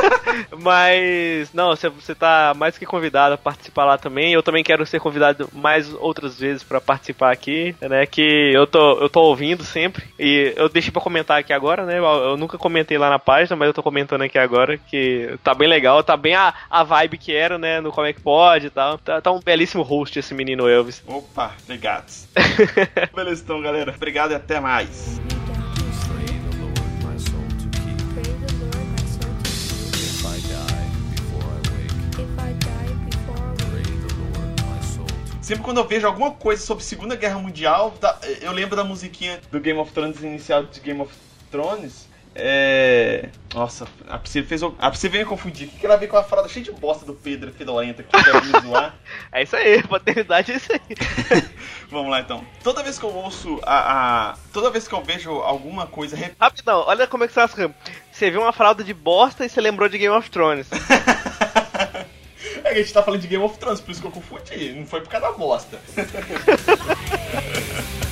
Mas. 0.61 1.53
Não, 1.53 1.68
você, 1.70 1.89
você 1.89 2.14
tá 2.14 2.53
mais 2.57 2.77
que 2.77 2.87
convidado 2.87 3.35
a 3.35 3.39
participar 3.39 3.85
lá 3.85 3.99
também. 3.99 4.33
Eu 4.33 4.43
também 4.43 4.64
quero 4.64 4.85
ser 4.87 5.01
convidado 5.01 5.49
mais 5.53 5.93
outras 5.95 6.39
vezes 6.39 6.62
para 6.62 6.81
participar 6.81 7.33
aqui, 7.33 7.75
né? 7.81 8.07
Que 8.07 8.53
eu 8.55 8.66
tô, 8.66 8.99
eu 9.01 9.09
tô 9.09 9.22
ouvindo 9.22 9.64
sempre. 9.64 10.05
E 10.18 10.53
eu 10.57 10.68
deixei 10.68 10.91
pra 10.91 11.03
comentar 11.03 11.39
aqui 11.39 11.53
agora, 11.53 11.85
né? 11.85 11.99
Eu, 11.99 12.05
eu 12.05 12.37
nunca 12.37 12.59
comentei 12.59 12.99
lá 12.99 13.11
na 13.11 13.18
página, 13.18 13.57
mas 13.57 13.68
eu 13.68 13.75
tô 13.75 13.83
comentando 13.83 14.22
aqui 14.22 14.39
agora 14.39 14.79
que 14.79 15.39
tá 15.43 15.55
bem 15.55 15.68
legal, 15.68 16.03
tá 16.03 16.16
bem 16.16 16.35
a, 16.35 16.53
a 16.68 16.83
vibe 16.83 17.18
que 17.18 17.35
era, 17.35 17.59
né? 17.59 17.81
No 17.81 17.93
Como 17.93 18.07
é 18.07 18.12
que 18.12 18.20
pode 18.20 18.66
e 18.66 18.70
tal. 18.70 18.99
Tá, 18.99 19.20
tá 19.20 19.31
um 19.31 19.41
belíssimo 19.41 19.83
host 19.83 20.18
esse 20.18 20.35
menino 20.35 20.64
Elvis. 20.69 21.03
Opa, 21.07 21.55
obrigado. 21.65 22.12
Beleza, 23.15 23.43
então, 23.43 23.61
galera. 23.61 23.93
Obrigado 23.95 24.33
e 24.33 24.35
até 24.35 24.61
mais. 24.61 25.21
Sempre 35.45 35.62
quando 35.62 35.77
eu 35.77 35.87
vejo 35.87 36.07
alguma 36.07 36.31
coisa 36.31 36.65
sobre 36.65 36.83
Segunda 36.83 37.15
Guerra 37.15 37.39
Mundial, 37.39 37.95
eu 38.41 38.51
lembro 38.51 38.75
da 38.75 38.83
musiquinha 38.83 39.39
do 39.53 39.61
Game 39.61 39.79
of 39.79 39.93
Thrones 39.93 40.23
inicial 40.23 40.65
de 40.65 40.81
Game 40.81 41.03
of 41.03 41.12
Thrones. 41.51 42.09
É. 42.35 43.28
Nossa, 43.55 43.87
a 44.09 44.18
Priscila 44.18 44.47
fez. 44.47 44.62
A 44.62 44.91
Priscila 44.91 45.12
veio 45.12 45.26
confundir. 45.26 45.68
O 45.68 45.70
que 45.70 45.87
ela 45.87 45.97
veio 45.97 46.11
com 46.11 46.16
a 46.16 46.24
fralda 46.24 46.49
cheia 46.49 46.64
de 46.64 46.72
bosta 46.72 47.07
do 47.07 47.14
Pedro 47.14 47.53
fedorenta 47.53 48.03
que 48.03 48.11
quer 48.11 48.45
me 48.45 48.61
zoar? 48.61 48.97
É 49.30 49.43
isso 49.43 49.55
aí, 49.55 49.82
paternidade 49.87 50.53
é 50.53 50.57
isso 50.57 50.72
aí. 50.72 50.80
Vamos 51.91 52.11
lá 52.11 52.20
então. 52.20 52.45
Toda 52.62 52.82
vez 52.82 52.99
que 52.99 53.05
eu 53.05 53.14
ouço 53.14 53.61
a. 53.64 54.30
a 54.30 54.37
toda 54.53 54.70
vez 54.70 54.89
que 54.89 54.95
eu 54.95 55.03
vejo 55.03 55.30
alguma 55.30 55.87
coisa. 55.87 56.16
Rapidão, 56.41 56.82
olha 56.87 57.07
como 57.07 57.22
é 57.22 57.28
que 57.28 57.35
você 57.35 57.47
tá 57.47 57.70
Você 58.11 58.30
viu 58.30 58.43
uma 58.43 58.53
fralda 58.53 58.82
de 58.82 58.93
bosta 58.93 59.45
e 59.45 59.49
você 59.49 59.61
lembrou 59.61 59.89
de 59.89 59.99
Game 59.99 60.16
of 60.16 60.28
Thrones. 60.28 60.66
é 62.62 62.62
que 62.62 62.68
a 62.68 62.74
gente 62.74 62.93
tá 62.93 63.03
falando 63.03 63.20
de 63.20 63.28
Game 63.28 63.45
of 63.45 63.57
Thrones, 63.59 63.80
por 63.80 63.93
isso 63.93 64.01
que 64.01 64.09
eu 64.09 64.12
confundi. 64.12 64.72
Não 64.72 64.87
foi 64.87 65.01
por 65.01 65.09
causa 65.09 65.28
da 65.28 65.32
bosta. 65.32 65.78